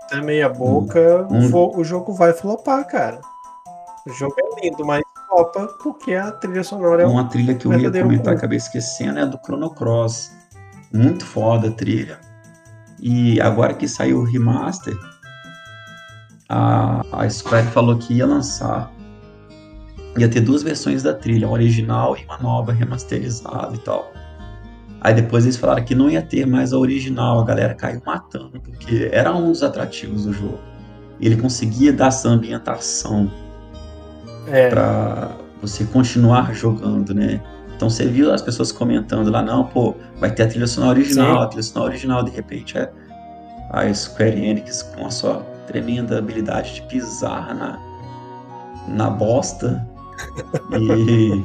até 0.05 0.21
meia 0.23 0.49
boca, 0.49 1.27
Hum. 1.31 1.47
o 1.47 1.49
vo- 1.51 1.73
o 1.77 1.85
jogo 1.85 2.15
vai 2.15 2.33
flopar, 2.33 2.87
cara. 2.87 3.21
O 4.07 4.11
jogo 4.13 4.35
é 4.39 4.65
lindo, 4.65 4.85
mas 4.87 5.03
flopa 5.29 5.67
porque 5.83 6.15
a 6.15 6.33
trilha 6.33 6.65
sonora 6.65 7.03
é 7.03 7.07
um. 7.07 7.11
Uma 7.13 7.29
trilha 7.29 7.55
que 7.55 7.67
eu 7.67 7.73
ia 7.79 7.91
comentar, 7.93 8.35
acabei 8.35 8.57
esquecendo, 8.57 9.19
é 9.19 9.23
a 9.23 9.27
do 9.27 9.39
Chrono 9.45 9.71
Cross. 9.75 10.33
Muito 10.93 11.25
foda 11.27 11.69
a 11.69 11.73
trilha. 11.73 12.19
E 12.99 13.41
agora 13.41 13.75
que 13.75 13.87
saiu 13.87 14.19
o 14.21 14.25
remaster, 14.25 14.97
a, 16.49 17.03
a 17.13 17.29
Square 17.31 17.67
falou 17.69 17.99
que 17.99 18.15
ia 18.15 18.27
lançar. 18.27 18.91
Ia 20.19 20.29
ter 20.29 20.41
duas 20.41 20.63
versões 20.63 21.03
da 21.03 21.15
trilha, 21.15 21.47
uma 21.47 21.55
original 21.55 22.17
e 22.17 22.25
uma 22.25 22.39
nova 22.39 22.73
remasterizada 22.73 23.75
e 23.75 23.79
tal. 23.79 24.13
Aí 25.01 25.15
depois 25.15 25.45
eles 25.45 25.57
falaram 25.57 25.83
que 25.85 25.95
não 25.95 26.11
ia 26.11 26.21
ter 26.21 26.47
mais 26.47 26.73
a 26.73 26.79
original, 26.79 27.41
a 27.41 27.45
galera 27.45 27.75
caiu 27.75 28.03
matando, 28.05 28.61
porque 28.61 29.09
era 29.13 29.35
um 29.35 29.49
dos 29.51 29.63
atrativos 29.63 30.25
do 30.27 30.33
jogo. 30.33 30.59
Ele 31.21 31.37
conseguia 31.37 31.93
dar 31.93 32.09
essa 32.09 32.29
ambientação 32.29 33.31
É, 34.47 34.69
pra 34.69 35.37
você 35.63 35.85
continuar 35.85 36.53
jogando, 36.55 37.15
né? 37.15 37.41
Então 37.77 37.89
você 37.89 38.07
viu 38.07 38.33
as 38.33 38.43
pessoas 38.43 38.73
comentando 38.73 39.31
lá, 39.31 39.43
não, 39.43 39.65
pô, 39.65 39.95
vai 40.19 40.31
ter 40.31 40.43
a 40.43 40.49
trilha 40.49 40.67
sonora 40.67 40.99
original, 40.99 41.37
Sim. 41.37 41.43
a 41.45 41.47
trilha 41.47 41.63
sonora 41.63 41.91
original, 41.93 42.23
de 42.23 42.31
repente 42.31 42.77
é 42.77 42.91
a 43.71 43.95
Square 43.95 44.39
Enix 44.39 44.83
com 44.83 45.07
a 45.07 45.11
sua 45.11 45.37
tremenda 45.67 46.19
habilidade 46.19 46.75
de 46.75 46.83
pisar 46.83 47.55
na, 47.55 47.79
na 48.89 49.09
bosta. 49.09 49.87
E. 50.79 51.45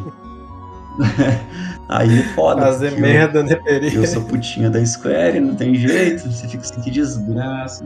Aí 1.89 2.23
foda. 2.33 2.61
Fazer 2.61 2.91
merda, 2.99 3.43
né, 3.43 3.53
Eu, 3.53 3.63
Peri? 3.63 3.93
eu 3.95 4.07
sou 4.07 4.23
putinha 4.23 4.69
da 4.69 4.83
Square, 4.85 5.39
não 5.39 5.55
tem 5.55 5.75
jeito. 5.75 6.31
Você 6.31 6.47
fica 6.47 6.63
assim, 6.63 6.81
que 6.81 6.89
desgraça. 6.91 7.83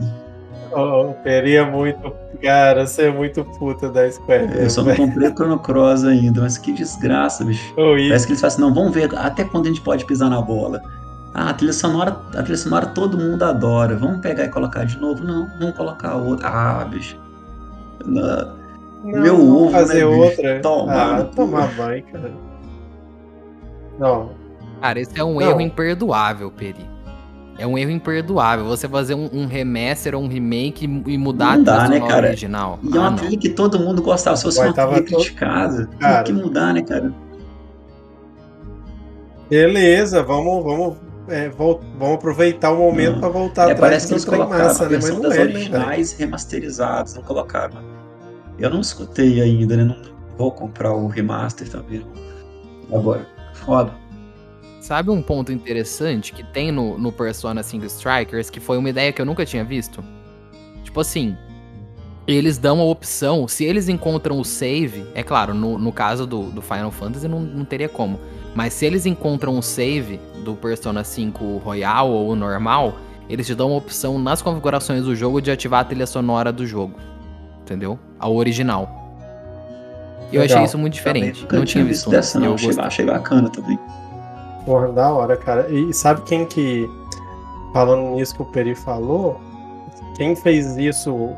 Oh, 0.72 1.12
Peri 1.24 1.56
é 1.56 1.64
muito. 1.68 2.12
Cara, 2.42 2.86
você 2.86 3.02
é 3.06 3.10
muito 3.12 3.44
puta 3.58 3.90
da 3.90 4.10
Square. 4.10 4.48
Eu 4.56 4.70
só 4.70 4.82
não 4.82 4.94
comprei 4.94 5.28
o 5.28 5.32
Chrono 5.32 5.58
Cross 5.58 6.04
ainda, 6.04 6.40
mas 6.40 6.56
que 6.56 6.72
desgraça, 6.72 7.44
bicho. 7.44 7.74
Oh, 7.76 7.96
e- 7.98 8.08
Parece 8.08 8.26
que 8.26 8.32
eles 8.32 8.40
falam 8.40 8.52
assim, 8.54 8.62
não, 8.62 8.72
vamos 8.72 8.94
ver 8.94 9.10
até 9.18 9.44
quando 9.44 9.66
a 9.66 9.68
gente 9.68 9.80
pode 9.82 10.04
pisar 10.06 10.30
na 10.30 10.40
bola. 10.40 10.80
Ah, 11.34 11.50
a 11.50 11.54
trilha 11.54 11.72
sonora, 11.72 12.16
a 12.34 12.42
trilha 12.42 12.56
sonora 12.56 12.86
todo 12.86 13.18
mundo 13.18 13.42
adora. 13.44 13.96
Vamos 13.96 14.20
pegar 14.20 14.44
e 14.44 14.48
colocar 14.48 14.84
de 14.84 14.98
novo? 14.98 15.22
Não, 15.24 15.46
vamos 15.58 15.76
colocar 15.76 16.14
outra. 16.16 16.48
Ah, 16.48 16.84
bicho. 16.84 17.16
Não, 18.04 18.56
Não, 19.04 19.20
Meu 19.22 19.36
vamos 19.36 19.62
ovo, 19.62 19.70
fazer 19.70 20.04
né, 20.04 20.10
bicho? 20.10 20.20
outra. 20.22 20.60
Toma 20.60 20.92
ah, 20.92 21.24
tomar 21.24 21.74
banho, 21.74 22.04
cara. 22.12 22.32
Não, 23.98 24.30
Cara, 24.80 24.98
esse 25.00 25.18
é 25.20 25.24
um 25.24 25.34
Não. 25.34 25.42
erro 25.42 25.60
imperdoável, 25.60 26.50
Peri. 26.50 26.88
É 27.58 27.66
um 27.66 27.76
erro 27.76 27.90
imperdoável. 27.90 28.64
Você 28.66 28.88
fazer 28.88 29.14
um, 29.14 29.28
um 29.30 29.46
remaster 29.46 30.14
ou 30.14 30.22
um 30.22 30.26
remake 30.28 30.86
e 31.06 31.18
mudar 31.18 31.58
Não 31.58 31.74
a 31.74 31.84
trilha 31.84 32.00
dá, 32.00 32.06
né, 32.06 32.08
cara? 32.08 32.26
original. 32.28 32.78
E 32.82 32.88
é 32.88 32.96
Ah, 32.96 33.00
uma 33.02 33.10
não. 33.10 33.16
trilha 33.18 33.36
que 33.38 33.50
todo 33.50 33.78
mundo 33.78 34.00
gostava. 34.00 34.36
Se 34.36 34.42
fosse 34.44 34.58
Ué, 34.58 34.66
uma 34.68 34.72
tava 34.74 34.92
trilha 34.94 35.10
todo- 35.10 35.20
criticada, 35.20 35.86
Cara. 35.98 36.22
tem 36.24 36.34
que 36.34 36.42
mudar, 36.42 36.72
né, 36.72 36.82
cara? 36.82 37.12
beleza, 39.50 40.22
vamos, 40.22 40.62
vamos, 40.62 40.96
é, 41.28 41.48
vamos 41.48 41.80
aproveitar 42.14 42.70
o 42.70 42.76
momento 42.78 43.14
Não. 43.14 43.20
pra 43.20 43.28
voltar 43.28 43.62
É, 43.68 43.72
atrás 43.72 43.80
parece 43.80 44.06
que 44.06 44.12
eles 44.14 44.24
colocaram 44.24 44.64
massa, 44.64 44.84
a 44.84 44.88
né? 44.88 44.94
Mas 44.94 45.04
versão 45.04 45.22
não 45.22 45.28
das 45.28 45.38
é, 45.38 45.44
né, 45.44 45.50
originais 45.52 46.12
remasterizadas, 46.12 47.14
não 47.16 47.22
colocaram. 47.22 47.74
Eu 48.60 48.70
não 48.70 48.80
escutei 48.80 49.40
ainda, 49.40 49.76
né? 49.76 49.84
Não 49.84 49.96
vou 50.36 50.52
comprar 50.52 50.92
o 50.92 51.06
remaster 51.06 51.68
também. 51.68 52.04
Agora, 52.92 53.26
foda. 53.54 53.92
Sabe 54.80 55.10
um 55.10 55.22
ponto 55.22 55.52
interessante 55.52 56.32
que 56.32 56.42
tem 56.42 56.70
no, 56.70 56.98
no 56.98 57.10
Persona 57.10 57.62
5 57.62 57.84
Strikers, 57.86 58.50
que 58.50 58.60
foi 58.60 58.78
uma 58.78 58.90
ideia 58.90 59.12
que 59.12 59.20
eu 59.20 59.26
nunca 59.26 59.44
tinha 59.44 59.64
visto? 59.64 60.02
Tipo 60.84 61.00
assim, 61.00 61.36
eles 62.26 62.58
dão 62.58 62.80
a 62.80 62.84
opção, 62.84 63.46
se 63.48 63.64
eles 63.64 63.88
encontram 63.88 64.38
o 64.38 64.44
save, 64.44 65.06
é 65.14 65.22
claro, 65.22 65.54
no, 65.54 65.78
no 65.78 65.92
caso 65.92 66.26
do, 66.26 66.50
do 66.50 66.62
Final 66.62 66.90
Fantasy 66.90 67.28
não, 67.28 67.40
não 67.40 67.64
teria 67.64 67.88
como, 67.88 68.18
mas 68.54 68.72
se 68.72 68.86
eles 68.86 69.06
encontram 69.06 69.58
o 69.58 69.62
save 69.62 70.20
do 70.44 70.54
Persona 70.54 71.04
5 71.04 71.58
Royal 71.58 72.10
ou 72.10 72.34
normal, 72.34 72.98
eles 73.28 73.46
te 73.46 73.54
dão 73.54 73.72
a 73.72 73.76
opção 73.76 74.18
nas 74.18 74.42
configurações 74.42 75.04
do 75.04 75.14
jogo 75.14 75.40
de 75.40 75.50
ativar 75.50 75.80
a 75.80 75.84
trilha 75.84 76.06
sonora 76.06 76.52
do 76.52 76.66
jogo, 76.66 76.94
entendeu? 77.70 77.96
A 78.18 78.28
original. 78.28 78.88
Eu 80.32 80.40
Legal. 80.40 80.56
achei 80.58 80.66
isso 80.66 80.78
muito 80.78 80.94
diferente, 80.94 81.42
Nunca 81.42 81.56
não 81.56 81.64
tinha 81.64 81.84
visto 81.84 82.10
dessa, 82.10 82.38
não. 82.38 82.48
eu 82.48 82.54
Achei, 82.54 82.78
achei 82.78 83.06
bacana 83.06 83.48
também. 83.48 83.78
Porra, 84.64 84.88
da 84.92 85.10
hora, 85.12 85.36
cara. 85.36 85.68
E 85.70 85.92
sabe 85.94 86.22
quem 86.22 86.44
que, 86.46 86.88
falando 87.72 88.14
nisso 88.14 88.34
que 88.34 88.42
o 88.42 88.44
Peri 88.44 88.74
falou, 88.74 89.40
quem 90.16 90.36
fez 90.36 90.76
isso 90.76 91.30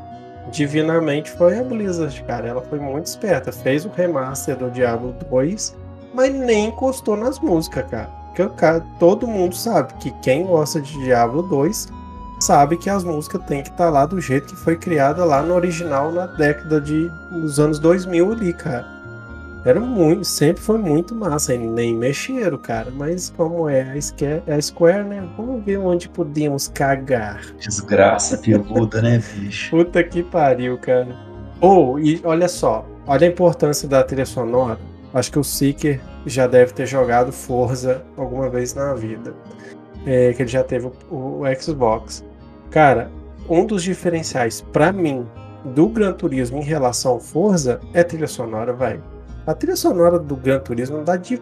divinamente 0.51 1.31
foi 1.31 1.59
a 1.59 1.63
Blizzard, 1.65 2.23
cara. 2.25 2.49
Ela 2.49 2.61
foi 2.63 2.79
muito 2.79 3.07
esperta. 3.07 3.53
Fez 3.53 3.85
o 3.85 3.91
remaster 3.91 4.57
do 4.57 4.71
Diablo 4.71 5.15
2, 5.31 5.77
mas 6.15 6.35
nem 6.35 6.67
encostou 6.69 7.17
nas 7.17 7.39
músicas, 7.41 7.87
cara. 7.89 8.11
Porque 8.27 8.43
o 8.43 8.51
cara, 8.51 8.85
todo 8.99 9.27
mundo 9.27 9.55
sabe 9.55 9.93
que 9.95 10.11
quem 10.23 10.45
gosta 10.45 10.81
de 10.81 10.93
Diablo 11.05 11.43
2 11.43 11.89
sabe 12.43 12.77
que 12.77 12.91
as 12.91 13.05
músicas 13.05 13.43
têm 13.47 13.63
que 13.63 13.71
estar 13.71 13.89
lá 13.91 14.05
do 14.05 14.21
jeito 14.21 14.49
que 14.49 14.57
foi 14.57 14.77
criada 14.77 15.25
lá 15.25 15.43
no 15.43 15.55
original 15.55 16.11
na 16.11 16.27
década 16.27 16.81
de 16.81 17.09
dos 17.31 17.61
anos 17.61 17.79
2000 17.79 18.33
ali, 18.33 18.53
cara. 18.53 18.87
Era 19.65 19.79
muito, 19.79 20.25
sempre 20.25 20.61
foi 20.61 20.77
muito 20.77 21.15
massa, 21.15 21.57
nem 21.57 21.95
mexeram, 21.95 22.59
cara. 22.59 22.91
Mas 22.91 23.33
como 23.37 23.69
é 23.69 23.83
a 23.83 24.01
Square, 24.01 24.43
a 24.49 24.61
Square, 24.61 25.05
né? 25.05 25.29
Vamos 25.37 25.65
ver 25.65 25.79
onde 25.79 26.09
podemos 26.09 26.67
cagar. 26.67 27.41
Desgraça 27.61 28.39
peluda, 28.39 29.01
né, 29.01 29.23
bicho? 29.35 29.71
Puta 29.71 30.03
que 30.03 30.25
pariu, 30.25 30.77
cara. 30.79 31.17
Ou, 31.61 32.01
e 32.01 32.21
olha 32.25 32.49
só, 32.49 32.85
olha 33.07 33.25
a 33.25 33.31
importância 33.31 33.89
da 33.89 34.03
trilha 34.03 34.27
sonora. 34.27 34.81
Acho 35.15 35.31
que 35.31 35.39
o 35.39 35.45
Seeker 35.45 36.01
já 36.27 36.49
deve 36.49 36.73
ter 36.73 36.87
jogado 36.87 37.31
Forza 37.31 38.03
alguma 38.17 38.49
vez 38.49 38.75
na 38.75 38.95
vida. 38.95 39.33
É, 40.05 40.33
que 40.33 40.43
ele 40.43 40.51
já 40.51 40.65
teve 40.65 40.91
o, 41.09 41.43
o 41.43 41.43
Xbox. 41.61 42.25
Cara, 42.73 43.11
um 43.51 43.67
dos 43.67 43.83
diferenciais 43.83 44.63
pra 44.73 44.91
mim 44.93 45.29
do 45.75 45.89
Gran 45.89 46.15
Turismo 46.15 46.57
em 46.59 46.65
relação 46.65 47.13
ao 47.13 47.21
Forza 47.21 47.79
é 47.93 48.01
a 48.01 48.05
trilha 48.05 48.27
sonora, 48.27 48.73
velho. 48.73 49.05
A 49.47 49.53
trilha 49.53 49.77
sonora 49.77 50.19
do 50.19 50.35
Gran 50.35 50.59
Turismo 50.59 51.05
dá 51.05 51.17
de 51.17 51.41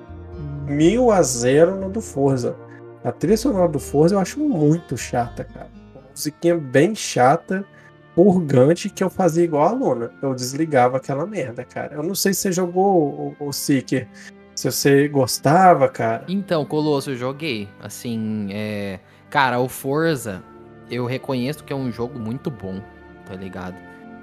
mil 0.66 1.12
a 1.12 1.22
zero 1.22 1.76
no 1.76 1.89
do 1.89 2.01
Forza. 2.01 2.57
A 3.05 3.12
trilha 3.12 3.37
sonora 3.37 3.68
do 3.68 3.78
Forza 3.78 4.16
eu 4.16 4.18
acho 4.18 4.41
muito 4.41 4.97
chata, 4.97 5.45
cara. 5.45 5.70
Uma 5.95 6.03
musiquinha 6.11 6.57
bem 6.57 6.97
chata, 6.97 7.64
purgante, 8.12 8.91
que 8.91 9.05
eu 9.05 9.09
fazia 9.09 9.45
igual 9.45 9.68
a 9.68 9.72
Luna. 9.72 10.11
Eu 10.20 10.35
desligava 10.35 10.97
aquela 10.97 11.24
merda, 11.26 11.64
cara. 11.64 11.95
Eu 11.95 12.03
não 12.03 12.14
sei 12.14 12.35
se 12.35 12.41
você 12.41 12.53
jogou 12.53 13.37
o, 13.39 13.47
o 13.47 13.53
Seeker, 13.53 14.09
se 14.53 14.68
você 14.68 15.07
gostava, 15.07 15.89
cara. 15.89 16.24
Então, 16.26 16.64
Colosso, 16.64 17.11
eu 17.11 17.16
joguei. 17.16 17.68
Assim, 17.81 18.49
é. 18.51 18.99
Cara, 19.31 19.61
o 19.61 19.68
Forza, 19.68 20.43
eu 20.91 21.07
reconheço 21.07 21.64
que 21.64 21.72
é 21.72 21.76
um 21.76 21.91
jogo 21.91 22.18
muito 22.18 22.51
bom, 22.51 22.80
tá 23.26 23.34
ligado? 23.34 23.76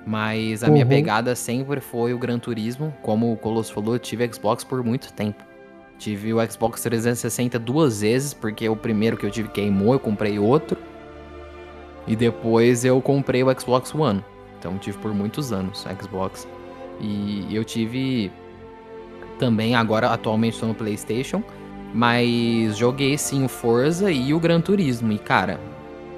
Mas 0.06 0.64
a 0.64 0.70
minha 0.70 0.86
Uhum. 0.86 0.90
pegada 0.90 1.36
sempre 1.36 1.82
foi 1.82 2.14
o 2.14 2.18
Gran 2.18 2.40
Turismo. 2.40 2.94
Como 3.02 3.32
o 3.32 3.38
Colosso 3.38 3.74
falou, 3.74 3.96
eu 3.96 4.00
tive 4.00 4.28
Xbox 4.32 4.64
por 4.64 4.84
muito 4.84 5.12
tempo. 5.14 5.44
Tive 5.98 6.34
o 6.34 6.52
Xbox 6.52 6.82
360 6.84 7.58
duas 7.60 8.02
vezes, 8.02 8.34
porque 8.34 8.70
o 8.70 8.76
primeiro 8.76 9.18
que 9.18 9.26
eu 9.26 9.32
tive 9.32 9.50
queimou, 9.50 9.94
eu 9.94 10.00
comprei 10.00 10.40
outro. 10.40 10.78
E 12.06 12.16
depois 12.16 12.86
eu 12.86 13.02
comprei 13.02 13.44
o 13.44 13.60
Xbox 13.60 13.94
One. 13.94 14.24
Então 14.60 14.78
tive 14.78 14.98
por 15.00 15.14
muitos 15.14 15.52
anos 15.52 15.86
o 15.86 16.04
Xbox. 16.04 16.48
E 17.02 17.48
eu 17.54 17.64
tive 17.66 18.32
também, 19.38 19.76
agora 19.76 20.08
atualmente 20.10 20.54
estou 20.54 20.70
no 20.70 20.76
PlayStation. 20.76 21.44
Mas 21.94 22.78
joguei 22.78 23.18
sim 23.18 23.44
o 23.44 23.50
Forza 23.50 24.10
e 24.12 24.34
o 24.34 24.40
Gran 24.40 24.62
Turismo. 24.62 25.12
E 25.12 25.18
cara, 25.18 25.60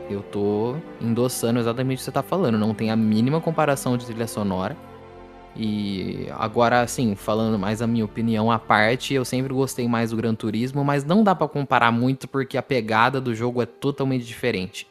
eu 0.09 0.21
tô 0.21 0.75
endossando 1.01 1.59
exatamente 1.59 1.97
o 1.97 1.99
que 1.99 2.03
você 2.05 2.11
tá 2.11 2.23
falando. 2.23 2.57
Não 2.57 2.73
tem 2.73 2.91
a 2.91 2.95
mínima 2.95 3.39
comparação 3.41 3.97
de 3.97 4.05
trilha 4.05 4.27
sonora. 4.27 4.75
E 5.55 6.27
agora, 6.37 6.81
assim, 6.81 7.15
falando 7.15 7.57
mais 7.57 7.81
a 7.81 7.87
minha 7.87 8.05
opinião 8.05 8.51
à 8.51 8.59
parte, 8.59 9.13
eu 9.13 9.25
sempre 9.25 9.53
gostei 9.53 9.87
mais 9.87 10.11
do 10.11 10.17
Gran 10.17 10.33
Turismo, 10.35 10.83
mas 10.85 11.03
não 11.03 11.23
dá 11.23 11.33
pra 11.35 11.47
comparar 11.47 11.91
muito 11.91 12.27
porque 12.27 12.57
a 12.57 12.61
pegada 12.61 13.19
do 13.19 13.33
jogo 13.35 13.61
é 13.61 13.65
totalmente 13.65 14.25
diferente. 14.25 14.87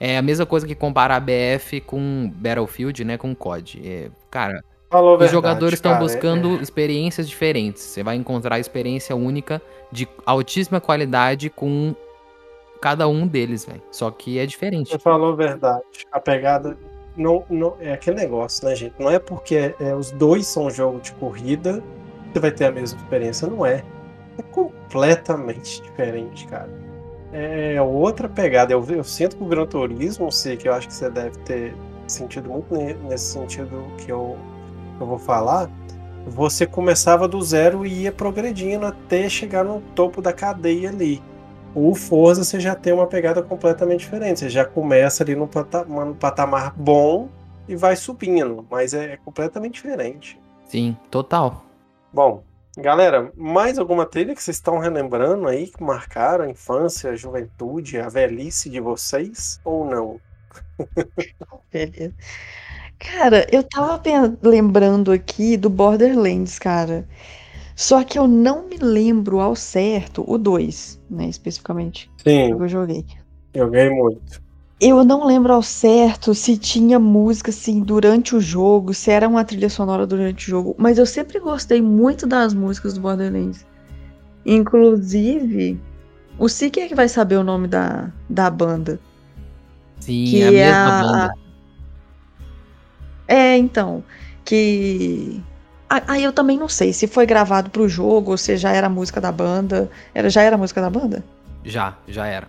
É 0.00 0.16
a 0.16 0.22
mesma 0.22 0.46
coisa 0.46 0.66
que 0.66 0.74
comparar 0.76 1.16
a 1.16 1.20
BF 1.20 1.80
com 1.80 2.32
Battlefield, 2.36 3.04
né, 3.04 3.16
com 3.18 3.34
COD. 3.34 3.80
É, 3.84 4.10
cara, 4.30 4.62
Falou 4.90 5.14
os 5.14 5.18
verdade, 5.18 5.32
jogadores 5.32 5.74
estão 5.74 5.92
cara. 5.92 6.04
buscando 6.04 6.56
É- 6.58 6.62
experiências 6.62 7.28
diferentes. 7.28 7.82
Você 7.82 8.02
vai 8.02 8.14
encontrar 8.16 8.54
a 8.54 8.58
experiência 8.60 9.14
única 9.16 9.60
de 9.92 10.08
altíssima 10.24 10.80
qualidade 10.80 11.50
com 11.50 11.94
cada 12.80 13.08
um 13.08 13.26
deles, 13.26 13.64
velho. 13.64 13.82
Só 13.90 14.10
que 14.10 14.38
é 14.38 14.46
diferente. 14.46 14.90
Você 14.90 14.98
falou 14.98 15.32
a 15.32 15.36
verdade. 15.36 15.82
A 16.12 16.20
pegada 16.20 16.76
não, 17.16 17.44
não 17.48 17.76
é 17.80 17.92
aquele 17.92 18.16
negócio, 18.16 18.66
né, 18.66 18.74
gente? 18.74 18.94
Não 18.98 19.10
é 19.10 19.18
porque 19.18 19.74
é, 19.80 19.94
os 19.94 20.10
dois 20.10 20.46
são 20.46 20.70
jogo 20.70 21.00
de 21.00 21.12
corrida 21.12 21.82
você 22.32 22.40
vai 22.40 22.50
ter 22.50 22.66
a 22.66 22.72
mesma 22.72 22.98
experiência, 22.98 23.48
não 23.48 23.64
é. 23.64 23.82
É 24.38 24.42
completamente 24.52 25.82
diferente, 25.82 26.46
cara. 26.46 26.68
É 27.32 27.80
outra 27.82 28.28
pegada. 28.28 28.72
Eu, 28.72 28.84
eu 28.88 29.04
sinto 29.04 29.36
que 29.36 29.42
o 29.42 29.46
Gran 29.46 29.66
Turismo, 29.66 30.30
sei 30.30 30.56
que 30.56 30.68
eu 30.68 30.72
acho 30.72 30.88
que 30.88 30.94
você 30.94 31.10
deve 31.10 31.36
ter 31.38 31.74
sentido 32.06 32.48
muito 32.48 32.72
ne- 32.74 32.94
nesse 32.94 33.32
sentido 33.32 33.84
que 33.98 34.10
eu, 34.10 34.36
eu 35.00 35.06
vou 35.06 35.18
falar. 35.18 35.70
Você 36.26 36.66
começava 36.66 37.26
do 37.26 37.40
zero 37.42 37.84
e 37.84 38.02
ia 38.02 38.12
progredindo 38.12 38.86
até 38.86 39.28
chegar 39.28 39.64
no 39.64 39.80
topo 39.94 40.22
da 40.22 40.32
cadeia 40.32 40.90
ali. 40.90 41.22
O 41.74 41.94
Forza 41.94 42.44
você 42.44 42.58
já 42.58 42.74
tem 42.74 42.92
uma 42.92 43.06
pegada 43.06 43.42
completamente 43.42 44.00
diferente. 44.00 44.40
Você 44.40 44.48
já 44.48 44.64
começa 44.64 45.22
ali 45.22 45.34
no 45.34 45.46
patamar, 45.46 46.06
no 46.06 46.14
patamar 46.14 46.74
bom 46.76 47.28
e 47.68 47.76
vai 47.76 47.94
subindo, 47.94 48.66
mas 48.70 48.94
é 48.94 49.16
completamente 49.18 49.74
diferente. 49.74 50.40
Sim, 50.66 50.96
total. 51.10 51.64
Bom, 52.12 52.42
galera, 52.76 53.30
mais 53.36 53.78
alguma 53.78 54.06
trilha 54.06 54.34
que 54.34 54.42
vocês 54.42 54.56
estão 54.56 54.78
relembrando 54.78 55.46
aí 55.46 55.66
que 55.66 55.82
marcaram 55.82 56.44
a 56.44 56.50
infância, 56.50 57.10
a 57.10 57.16
juventude, 57.16 57.98
a 57.98 58.08
velhice 58.08 58.70
de 58.70 58.80
vocês 58.80 59.60
ou 59.64 59.84
não? 59.84 60.20
Beleza. 61.70 62.14
Cara, 62.98 63.46
eu 63.52 63.62
tava 63.62 64.02
lembrando 64.42 65.12
aqui 65.12 65.56
do 65.56 65.70
Borderlands, 65.70 66.58
cara. 66.58 67.06
Só 67.80 68.02
que 68.02 68.18
eu 68.18 68.26
não 68.26 68.66
me 68.68 68.76
lembro 68.76 69.38
ao 69.38 69.54
certo 69.54 70.24
o 70.26 70.36
2, 70.36 71.00
né, 71.08 71.28
especificamente, 71.28 72.10
Sim, 72.16 72.56
que 72.56 72.62
eu 72.64 72.68
joguei. 72.68 73.06
joguei 73.54 73.88
muito. 73.88 74.42
Eu 74.80 75.04
não 75.04 75.24
lembro 75.24 75.52
ao 75.52 75.62
certo 75.62 76.34
se 76.34 76.58
tinha 76.58 76.98
música 76.98 77.50
assim 77.50 77.78
durante 77.80 78.34
o 78.34 78.40
jogo, 78.40 78.92
se 78.92 79.12
era 79.12 79.28
uma 79.28 79.44
trilha 79.44 79.70
sonora 79.70 80.04
durante 80.08 80.48
o 80.48 80.50
jogo, 80.50 80.74
mas 80.76 80.98
eu 80.98 81.06
sempre 81.06 81.38
gostei 81.38 81.80
muito 81.80 82.26
das 82.26 82.52
músicas 82.52 82.94
do 82.94 83.00
Borderlands. 83.00 83.64
Inclusive, 84.44 85.80
o 86.36 86.48
Siki 86.48 86.80
é 86.80 86.88
que 86.88 86.96
vai 86.96 87.08
saber 87.08 87.36
o 87.36 87.44
nome 87.44 87.68
da, 87.68 88.10
da 88.28 88.50
banda. 88.50 88.98
Sim, 90.00 90.24
Que 90.26 90.40
é 90.42 90.48
a 90.48 90.50
é 90.50 90.52
mesma 90.52 90.88
a- 90.88 91.02
banda. 91.02 91.34
É, 93.28 93.56
então, 93.56 94.02
que. 94.44 95.40
Ah, 95.90 96.02
Aí 96.08 96.22
eu 96.24 96.32
também 96.32 96.58
não 96.58 96.68
sei 96.68 96.92
se 96.92 97.06
foi 97.06 97.24
gravado 97.26 97.70
pro 97.70 97.88
jogo 97.88 98.32
ou 98.32 98.36
se 98.38 98.56
já 98.56 98.72
era 98.72 98.86
a 98.88 98.90
música 98.90 99.20
da 99.20 99.32
banda. 99.32 99.90
Era, 100.14 100.28
já 100.28 100.42
era 100.42 100.56
a 100.56 100.58
música 100.58 100.80
da 100.80 100.90
banda? 100.90 101.24
Já, 101.64 101.96
já 102.06 102.26
era. 102.26 102.46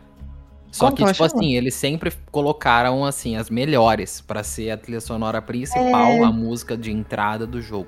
Só 0.71 0.85
Como 0.85 0.97
que, 0.97 1.03
tipo 1.03 1.15
chama? 1.15 1.27
assim, 1.27 1.55
eles 1.55 1.73
sempre 1.73 2.13
colocaram, 2.31 3.03
assim, 3.03 3.35
as 3.35 3.49
melhores 3.49 4.21
pra 4.21 4.43
ser 4.43 4.69
a 4.71 4.77
trilha 4.77 5.01
sonora 5.01 5.41
principal, 5.41 6.11
É. 6.11 6.23
a 6.23 6.31
música 6.31 6.77
de 6.77 6.91
entrada 6.91 7.47
do 7.47 7.59
jogo. 7.61 7.87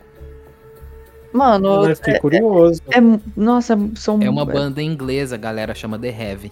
Mano, 1.34 1.88
Eu 1.88 1.96
fiquei 1.96 2.20
curioso. 2.20 2.82
é, 2.92 3.00
nossa, 3.38 3.78
são. 3.96 4.20
É 4.22 4.30
uma 4.30 4.46
banda 4.46 4.82
inglesa, 4.82 5.36
a 5.36 5.38
galera 5.38 5.74
chama 5.74 5.98
The 5.98 6.10
Heavy. 6.10 6.52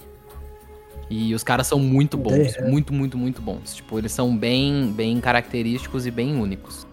E 1.10 1.34
os 1.34 1.44
caras 1.44 1.66
são 1.66 1.80
muito 1.80 2.16
bons, 2.16 2.56
muito, 2.68 2.94
muito, 2.94 3.18
muito 3.18 3.42
bons. 3.42 3.74
Tipo, 3.76 3.98
eles 3.98 4.12
são 4.12 4.38
bem, 4.38 4.94
bem 4.96 5.20
característicos 5.20 6.06
e 6.06 6.12
bem 6.12 6.40
únicos. 6.40 6.86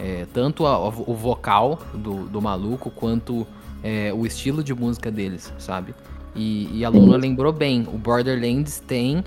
É, 0.00 0.26
tanto 0.32 0.66
a- 0.66 0.88
o 0.88 1.14
vocal 1.14 1.78
do, 1.94 2.24
do 2.26 2.40
maluco, 2.40 2.90
quanto 2.90 3.46
é, 3.82 4.12
o 4.14 4.24
estilo 4.26 4.64
de 4.64 4.74
música 4.74 5.10
deles, 5.10 5.52
sabe? 5.58 5.94
E, 6.34 6.78
e 6.78 6.84
a 6.84 6.88
Luna 6.88 7.16
lembrou 7.16 7.52
bem, 7.52 7.82
o 7.92 7.98
Borderlands 7.98 8.80
tem... 8.80 9.22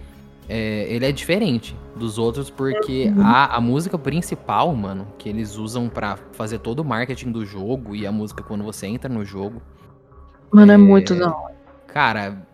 é, 0.50 0.86
ele 0.90 1.06
é 1.06 1.12
diferente 1.12 1.76
dos 1.96 2.18
outros 2.18 2.50
porque 2.50 3.14
Uhum. 3.16 3.22
a, 3.24 3.56
a 3.58 3.62
música 3.62 3.98
principal, 3.98 4.76
mano, 4.76 5.08
que 5.18 5.30
eles 5.30 5.58
usam 5.58 5.90
pra 5.90 6.18
fazer 6.34 6.60
todo 6.60 6.80
o 6.80 6.86
marketing 6.86 7.32
do 7.32 7.46
jogo 7.46 7.96
e 7.96 8.08
a 8.08 8.12
música 8.12 8.44
quando 8.44 8.64
você 8.64 8.88
entra 8.88 9.10
no 9.10 9.24
jogo, 9.24 9.62
Mano, 10.52 10.72
é 10.72 10.76
é, 10.76 10.78
muito 10.78 11.16
não. 11.16 11.48
Cara, 11.88 12.46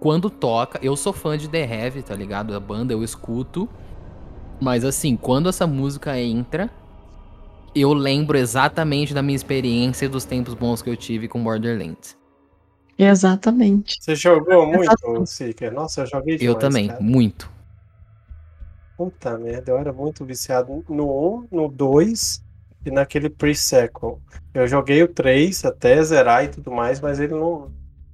quando 0.00 0.28
toca, 0.30 0.78
eu 0.82 0.96
sou 0.96 1.12
fã 1.12 1.36
de 1.38 1.48
The 1.48 1.64
Heavy, 1.64 2.02
tá 2.02 2.14
ligado? 2.14 2.54
A 2.54 2.60
banda 2.60 2.92
eu 2.92 3.02
escuto. 3.04 3.68
Mas 4.60 4.84
assim, 4.84 5.16
quando 5.16 5.48
essa 5.48 5.66
música 5.66 6.18
entra, 6.20 6.70
eu 7.74 7.92
lembro 7.92 8.36
exatamente 8.38 9.12
da 9.14 9.22
minha 9.22 9.36
experiência 9.36 10.06
e 10.06 10.08
dos 10.08 10.24
tempos 10.24 10.54
bons 10.54 10.82
que 10.82 10.90
eu 10.90 10.96
tive 10.96 11.28
com 11.28 11.42
Borderlands. 11.42 12.16
Exatamente. 12.98 13.96
Você 14.00 14.14
jogou 14.14 14.66
muito. 14.66 15.26
Seeker? 15.26 15.72
Nossa, 15.72 16.02
eu 16.02 16.06
joguei 16.06 16.36
demais, 16.36 16.54
eu 16.54 16.58
também, 16.58 16.88
cara. 16.88 17.00
muito. 17.00 17.50
Puta 18.96 19.36
merda, 19.38 19.72
eu 19.72 19.78
era 19.78 19.92
muito 19.92 20.24
viciado 20.24 20.84
no 20.88 21.38
1, 21.40 21.48
no 21.50 21.68
2 21.68 22.44
e 22.84 22.90
naquele 22.90 23.28
pre-sequel. 23.30 24.20
Eu 24.54 24.68
joguei 24.68 25.02
o 25.02 25.08
3 25.08 25.64
até 25.64 26.02
zerar 26.02 26.44
e 26.44 26.48
tudo 26.48 26.70
mais, 26.70 27.00
mas 27.00 27.18
ele 27.18 27.32
não 27.34 27.70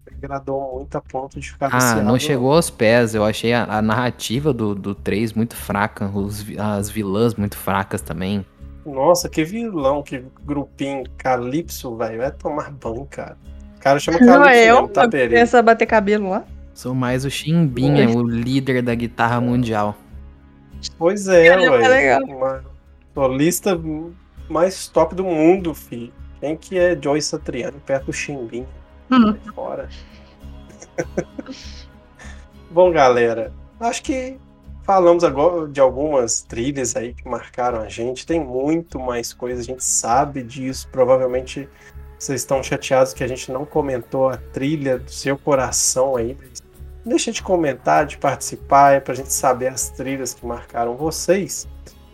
me 0.08 0.16
agradou 0.16 0.76
muito 0.78 0.96
a 0.96 1.00
ponto 1.00 1.38
de 1.38 1.50
ficar 1.50 1.66
Ah, 1.72 1.78
viciado. 1.78 2.02
não 2.04 2.18
chegou 2.18 2.54
aos 2.54 2.70
pés. 2.70 3.14
Eu 3.14 3.24
achei 3.24 3.52
a, 3.52 3.64
a 3.64 3.82
narrativa 3.82 4.52
do, 4.52 4.74
do 4.74 4.94
3 4.94 5.32
muito 5.32 5.56
fraca. 5.56 6.06
os 6.08 6.46
as 6.58 6.88
vilãs 6.88 7.34
muito 7.34 7.56
fracas 7.56 8.00
também. 8.00 8.46
Nossa, 8.92 9.28
que 9.28 9.44
vilão, 9.44 10.02
que 10.02 10.24
grupinho 10.44 11.04
Calypso, 11.16 11.96
velho. 11.96 12.18
Vai 12.18 12.30
tomar 12.30 12.70
banho, 12.70 13.06
cara. 13.10 13.36
O 13.76 13.80
cara 13.80 13.98
chama 13.98 14.18
Não 14.18 14.26
Calypso 14.26 14.50
é 14.50 14.70
eu? 14.70 14.88
tá? 14.88 15.08
Pensa 15.08 15.62
bater 15.62 15.86
cabelo 15.86 16.30
lá? 16.30 16.44
Sou 16.74 16.94
mais 16.94 17.24
o 17.24 17.30
Chimbinha, 17.30 18.08
Oi. 18.08 18.14
o 18.14 18.22
líder 18.22 18.82
da 18.82 18.94
guitarra 18.94 19.40
mundial. 19.40 19.96
Pois 20.96 21.26
é, 21.26 21.56
ué. 21.56 22.06
é 22.06 22.18
solista 23.12 23.78
mais 24.48 24.86
top 24.86 25.14
do 25.14 25.24
mundo, 25.24 25.74
fi. 25.74 26.12
Quem 26.40 26.56
que 26.56 26.78
é 26.78 26.96
Joy 27.00 27.20
Satriani 27.20 27.78
perto 27.84 28.06
do 28.06 28.12
Chimbim? 28.12 28.64
Hum. 29.10 29.34
Fora. 29.54 29.88
Bom, 32.70 32.92
galera, 32.92 33.52
acho 33.80 34.02
que 34.02 34.38
falamos 34.88 35.22
agora 35.22 35.68
de 35.68 35.80
algumas 35.80 36.40
trilhas 36.40 36.96
aí 36.96 37.12
que 37.12 37.28
marcaram 37.28 37.82
a 37.82 37.90
gente. 37.90 38.26
Tem 38.26 38.40
muito 38.40 38.98
mais 38.98 39.34
coisa, 39.34 39.60
a 39.60 39.64
gente 39.64 39.84
sabe 39.84 40.42
disso. 40.42 40.88
Provavelmente 40.90 41.68
vocês 42.18 42.40
estão 42.40 42.62
chateados 42.62 43.12
que 43.12 43.22
a 43.22 43.26
gente 43.26 43.52
não 43.52 43.66
comentou 43.66 44.30
a 44.30 44.38
trilha 44.38 44.98
do 44.98 45.10
seu 45.10 45.36
coração 45.36 46.16
aí. 46.16 46.34
deixa 47.04 47.30
de 47.30 47.42
comentar, 47.42 48.06
de 48.06 48.16
participar, 48.16 48.94
é 48.94 49.00
pra 49.00 49.12
gente 49.12 49.30
saber 49.30 49.66
as 49.66 49.90
trilhas 49.90 50.32
que 50.32 50.46
marcaram 50.46 50.96
vocês. 50.96 51.68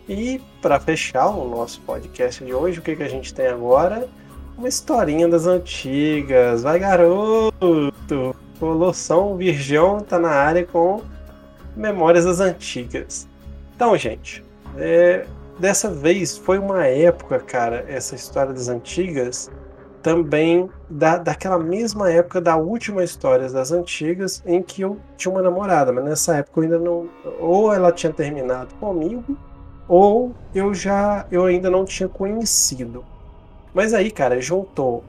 E 0.09 0.41
para 0.61 0.77
fechar 0.77 1.29
o 1.29 1.47
nosso 1.47 1.79
podcast 1.79 2.43
de 2.43 2.53
hoje, 2.53 2.79
o 2.79 2.81
que, 2.81 2.97
que 2.97 3.03
a 3.03 3.09
gente 3.09 3.33
tem 3.33 3.47
agora? 3.47 4.05
Uma 4.57 4.67
historinha 4.67 5.29
das 5.29 5.45
antigas. 5.45 6.63
Vai, 6.63 6.77
garoto! 6.79 8.35
Colossão 8.59 9.37
Virgão 9.37 10.01
tá 10.01 10.19
na 10.19 10.31
área 10.31 10.65
com 10.65 11.14
Memórias 11.75 12.25
das 12.25 12.39
Antigas. 12.39 13.27
Então, 13.75 13.97
gente, 13.97 14.43
é, 14.77 15.25
dessa 15.59 15.89
vez 15.89 16.37
foi 16.37 16.57
uma 16.57 16.85
época, 16.85 17.39
cara, 17.39 17.85
essa 17.87 18.15
história 18.15 18.53
das 18.53 18.69
antigas, 18.69 19.51
também 20.01 20.69
da, 20.89 21.17
daquela 21.17 21.57
mesma 21.57 22.11
época 22.11 22.39
da 22.39 22.55
última 22.55 23.03
história 23.03 23.49
das 23.49 23.71
antigas, 23.71 24.43
em 24.45 24.61
que 24.61 24.81
eu 24.81 24.99
tinha 25.17 25.31
uma 25.31 25.41
namorada, 25.41 25.91
mas 25.91 26.03
nessa 26.03 26.37
época 26.37 26.59
eu 26.59 26.63
ainda 26.63 26.79
não. 26.79 27.09
Ou 27.39 27.73
ela 27.73 27.91
tinha 27.91 28.13
terminado 28.13 28.73
comigo, 28.75 29.37
ou 29.87 30.31
eu 30.53 30.73
já 30.73 31.25
eu 31.31 31.45
ainda 31.45 31.69
não 31.69 31.83
tinha 31.85 32.07
conhecido. 32.07 33.03
Mas 33.73 33.93
aí, 33.93 34.11
cara, 34.11 34.39
juntou 34.39 35.03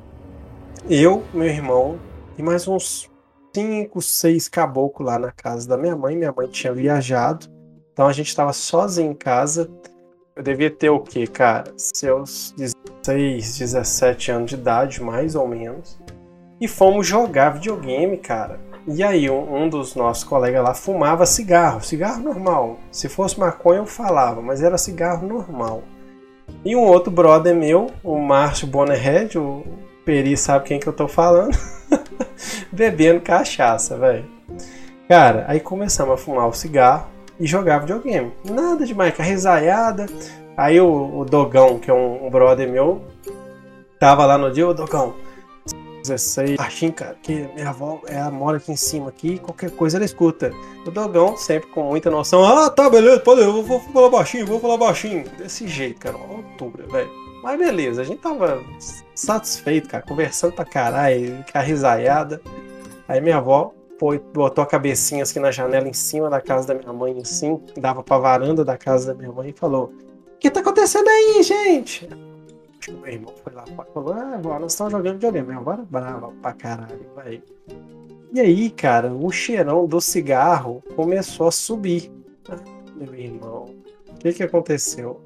eu, 0.89 1.23
meu 1.35 1.47
irmão 1.47 1.99
e 2.39 2.43
mais 2.43 2.67
uns 2.67 3.11
cinco, 3.57 4.03
seis 4.03 4.49
caboclos 4.49 5.09
lá 5.09 5.19
na 5.19 5.33
casa 5.33 5.67
da 5.67 5.79
minha 5.79 5.97
mãe. 5.97 6.15
Minha 6.15 6.33
mãe 6.33 6.47
tinha 6.47 6.75
viajado, 6.75 7.47
então 7.91 8.07
a 8.07 8.13
gente 8.13 8.29
estava 8.29 8.53
sozinho 8.53 9.13
em 9.13 9.15
casa. 9.15 9.71
Eu 10.37 10.43
devia 10.43 10.71
ter 10.71 10.91
o 10.91 11.01
quê, 11.01 11.27
cara? 11.27 11.73
Seus 11.79 12.55
16, 12.59 13.59
17 13.59 14.31
anos 14.31 14.51
de 14.51 14.57
idade, 14.57 15.03
mais 15.03 15.35
ou 15.35 15.49
menos. 15.49 15.99
E 16.61 16.69
fomos 16.69 17.07
jogar 17.07 17.55
videogame, 17.55 18.19
cara. 18.19 18.61
E 18.87 19.03
aí, 19.03 19.31
um, 19.31 19.63
um 19.63 19.69
dos 19.71 19.95
nossos 19.95 20.23
colegas 20.23 20.63
lá 20.63 20.75
fumava 20.75 21.25
cigarro, 21.25 21.81
cigarro 21.81 22.23
normal. 22.23 22.79
Se 22.93 23.09
fosse 23.09 23.41
maconha, 23.41 23.79
eu 23.79 23.87
falava, 23.87 24.43
mas 24.43 24.63
era 24.63 24.77
cigarro 24.77 25.27
normal. 25.27 25.83
E 26.63 26.77
um 26.77 26.83
outro 26.83 27.11
brother 27.11 27.55
meu, 27.55 27.87
o 28.05 28.19
Márcio 28.19 28.67
Bonnerhead, 28.67 29.39
o 29.39 29.65
Peri 30.05 30.37
sabe 30.37 30.67
quem 30.67 30.79
que 30.79 30.87
eu 30.87 30.93
tô 30.93 31.09
falando, 31.09 31.57
bebendo 32.73 33.21
cachaça, 33.21 33.97
velho. 33.97 34.25
Cara, 35.09 35.45
aí 35.49 35.61
começamos 35.61 36.15
a 36.15 36.17
fumar 36.17 36.49
o 36.49 36.53
cigarro 36.53 37.07
e 37.39 37.47
jogar 37.47 37.79
videogame. 37.79 38.33
Nada 38.45 38.85
demais, 38.85 39.15
com 39.15 39.23
a 39.23 39.25
risaiada. 39.25 40.07
Aí 40.57 40.81
o, 40.81 41.19
o 41.19 41.25
Dogão, 41.25 41.79
que 41.79 41.91
é 41.91 41.95
um, 41.95 42.27
um 42.27 42.31
brother 42.31 42.69
meu, 42.69 43.05
tava 44.01 44.25
lá 44.25 44.39
no 44.39 44.51
dia, 44.51 44.67
ô 44.67 44.73
Dogão, 44.73 45.15
16, 46.03 46.57
baixinho, 46.57 46.93
cara, 46.93 47.17
que 47.23 47.49
minha 47.55 47.69
avó 47.69 48.01
ela 48.07 48.31
mora 48.31 48.57
aqui 48.57 48.73
em 48.73 48.77
cima 48.77 49.09
aqui, 49.09 49.39
qualquer 49.39 49.71
coisa 49.71 49.99
ela 49.99 50.05
escuta. 50.05 50.51
O 50.87 50.91
Dogão, 50.91 51.37
sempre 51.37 51.69
com 51.71 51.83
muita 51.83 52.11
noção, 52.11 52.45
ah, 52.45 52.71
tá, 52.71 52.89
beleza, 52.89 53.21
pode, 53.21 53.43
eu 53.43 53.63
vou, 53.63 53.81
falar 53.81 54.09
baixinho, 54.09 54.47
vou 54.47 54.61
falar 54.61 54.77
baixinho. 54.79 55.25
Desse 55.37 55.67
jeito, 55.69 56.01
cara, 56.01 56.17
altura, 56.17 56.87
velho. 56.87 57.26
Mas 57.47 57.61
beleza, 57.61 58.01
a 58.01 58.05
gente 58.05 58.19
tava 58.19 58.61
satisfeito, 59.15 59.89
cara, 59.89 60.03
conversando 60.03 60.53
pra 60.53 60.65
caralho, 60.65 61.45
com 61.45 61.57
a 61.57 61.61
risaiada. 61.61 62.43
Aí 63.07 63.21
minha 63.21 63.37
avó 63.37 63.73
foi, 64.01 64.19
botou 64.19 64.65
a 64.65 64.67
cabecinha 64.67 65.23
assim 65.23 65.39
na 65.39 65.53
janela 65.53 65.87
em 65.87 65.93
cima 65.93 66.29
da 66.29 66.41
casa 66.41 66.67
da 66.67 66.75
minha 66.75 66.93
mãe, 66.93 67.17
assim, 67.23 67.63
dava 67.77 68.03
pra 68.03 68.19
varanda 68.19 68.65
da 68.65 68.77
casa 68.77 69.15
da 69.15 69.15
minha 69.15 69.31
mãe 69.31 69.51
e 69.51 69.53
falou: 69.53 69.93
O 70.35 70.39
que 70.41 70.51
tá 70.51 70.59
acontecendo 70.59 71.07
aí, 71.07 71.41
gente? 71.45 72.09
Meu 72.89 73.07
irmão 73.07 73.33
foi 73.45 73.53
lá 73.53 73.65
e 73.65 73.93
falou: 73.95 74.13
Ah, 74.13 74.41
vó, 74.43 74.59
nós 74.59 74.73
estamos 74.73 74.91
jogando 74.91 75.15
videogame. 75.15 75.47
Minha 75.47 75.61
avó 75.61 75.75
era 75.75 75.85
brava 75.85 76.33
pra 76.43 76.53
caralho, 76.53 77.07
vai. 77.15 77.41
E 78.33 78.41
aí, 78.41 78.71
cara, 78.71 79.15
o 79.15 79.31
cheirão 79.31 79.87
do 79.87 80.01
cigarro 80.01 80.83
começou 80.97 81.47
a 81.47 81.53
subir. 81.53 82.11
Meu 82.97 83.15
irmão, 83.15 83.67
o 84.09 84.15
que 84.19 84.33
que 84.33 84.43
aconteceu? 84.43 85.26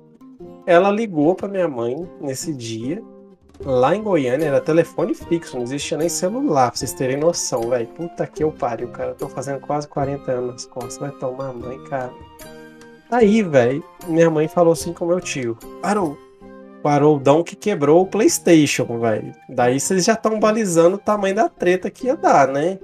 Ela 0.67 0.91
ligou 0.91 1.35
pra 1.35 1.49
minha 1.49 1.69
mãe 1.69 2.09
nesse 2.21 2.53
dia. 2.53 3.03
Lá 3.65 3.95
em 3.95 4.03
Goiânia 4.03 4.47
era 4.47 4.61
telefone 4.61 5.15
fixo, 5.15 5.57
não 5.57 5.65
existia 5.65 5.99
nem 5.99 6.09
celular, 6.09 6.71
pra 6.71 6.79
vocês 6.79 6.95
terem 6.95 7.19
noção, 7.19 7.69
velho. 7.69 7.87
Puta 7.89 8.27
que 8.27 8.43
eu 8.43 8.51
pariu, 8.51 8.89
cara. 8.89 9.11
Eu 9.11 9.15
tô 9.15 9.29
fazendo 9.29 9.61
quase 9.61 9.87
40 9.87 10.33
anos 10.33 10.53
nas 10.53 10.67
costas. 10.67 10.99
Vai 10.99 11.11
tomar 11.13 11.53
mãe, 11.53 11.79
cara. 11.85 12.13
Aí, 13.11 13.43
velho, 13.43 13.85
minha 14.07 14.31
mãe 14.31 14.49
falou 14.49 14.73
assim 14.73 14.93
com 14.93 15.07
meu 15.07 15.21
tio: 15.21 15.59
parou. 15.83 16.17
Parou 16.83 17.17
o 17.17 17.21
Dão 17.21 17.43
que 17.43 17.55
quebrou 17.55 18.03
o 18.03 18.07
PlayStation, 18.07 18.99
velho. 18.99 19.33
Daí 19.49 19.79
vocês 19.79 20.05
já 20.05 20.15
estão 20.15 20.41
balizando 20.41 20.97
o 20.97 21.01
tamanho 21.01 21.35
da 21.35 21.49
treta 21.49 21.91
que 21.91 22.07
ia 22.07 22.17
dar, 22.17 22.49
né? 22.49 22.79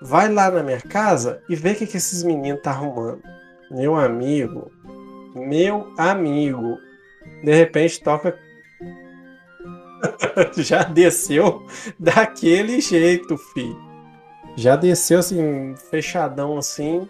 Vai 0.00 0.28
lá 0.32 0.50
na 0.50 0.62
minha 0.62 0.80
casa 0.80 1.40
e 1.48 1.54
vê 1.54 1.70
o 1.70 1.76
que, 1.76 1.86
que 1.86 1.98
esses 1.98 2.24
meninos 2.24 2.62
tá 2.62 2.72
arrumando. 2.72 3.22
Meu 3.70 3.94
amigo, 3.94 4.72
meu 5.36 5.92
amigo, 5.96 6.78
de 7.42 7.54
repente 7.54 8.00
toca. 8.00 8.38
Já 10.56 10.82
desceu 10.82 11.66
daquele 11.98 12.80
jeito, 12.80 13.36
filho. 13.36 13.92
Já 14.56 14.76
desceu 14.76 15.20
assim, 15.20 15.74
fechadão 15.90 16.58
assim. 16.58 17.08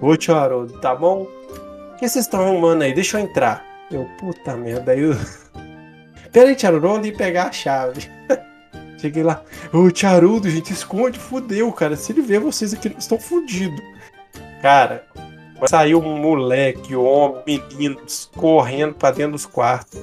Ô, 0.00 0.16
tio 0.16 0.34
Haroldo, 0.34 0.78
tá 0.80 0.94
bom? 0.94 1.22
O 1.22 1.96
que 1.96 2.08
vocês 2.08 2.24
estão 2.24 2.42
arrumando 2.42 2.82
aí? 2.82 2.92
Deixa 2.92 3.18
eu 3.18 3.24
entrar. 3.24 3.64
Eu, 3.90 4.08
puta 4.18 4.56
merda, 4.56 4.92
aí 4.92 5.00
eu. 5.00 5.14
Pera 6.32 6.48
aí, 6.48 6.56
Tiarudo, 6.56 6.88
vou 6.88 6.96
ali 6.96 7.12
pegar 7.12 7.44
a 7.44 7.52
chave. 7.52 8.10
Cheguei 8.98 9.22
lá, 9.22 9.42
ô 9.72 9.90
Tiarudo, 9.90 10.50
gente, 10.50 10.72
esconde, 10.72 11.18
fudeu, 11.18 11.70
cara. 11.72 11.94
Se 11.94 12.12
ele 12.12 12.22
ver 12.22 12.40
vocês 12.40 12.74
aqui, 12.74 12.94
estão 12.98 13.18
fudidos. 13.18 13.80
Cara, 14.60 15.06
saiu 15.66 16.00
um 16.00 16.16
moleque, 16.18 16.94
homem, 16.94 17.62
meninos, 17.72 18.30
correndo 18.36 18.94
pra 18.94 19.10
dentro 19.10 19.32
dos 19.32 19.46
quartos. 19.46 20.00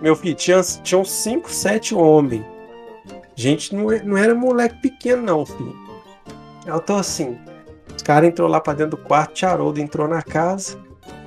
Meu 0.00 0.14
filho, 0.14 0.34
tinha, 0.34 0.60
tinha 0.62 0.98
uns 0.98 1.10
5, 1.10 1.50
7 1.50 1.94
homens. 1.94 2.44
Gente, 3.34 3.74
não, 3.74 3.90
é, 3.90 4.02
não 4.02 4.16
era 4.16 4.34
moleque 4.34 4.80
pequeno, 4.80 5.22
não, 5.22 5.46
filho. 5.46 5.74
Eu 6.66 6.80
tô 6.80 6.94
assim. 6.94 7.38
Os 7.96 8.02
caras 8.02 8.28
entrou 8.28 8.48
lá 8.48 8.60
pra 8.60 8.74
dentro 8.74 8.96
do 8.96 9.02
quarto, 9.02 9.34
Tiarudo 9.34 9.80
entrou 9.80 10.06
na 10.06 10.22
casa 10.22 10.78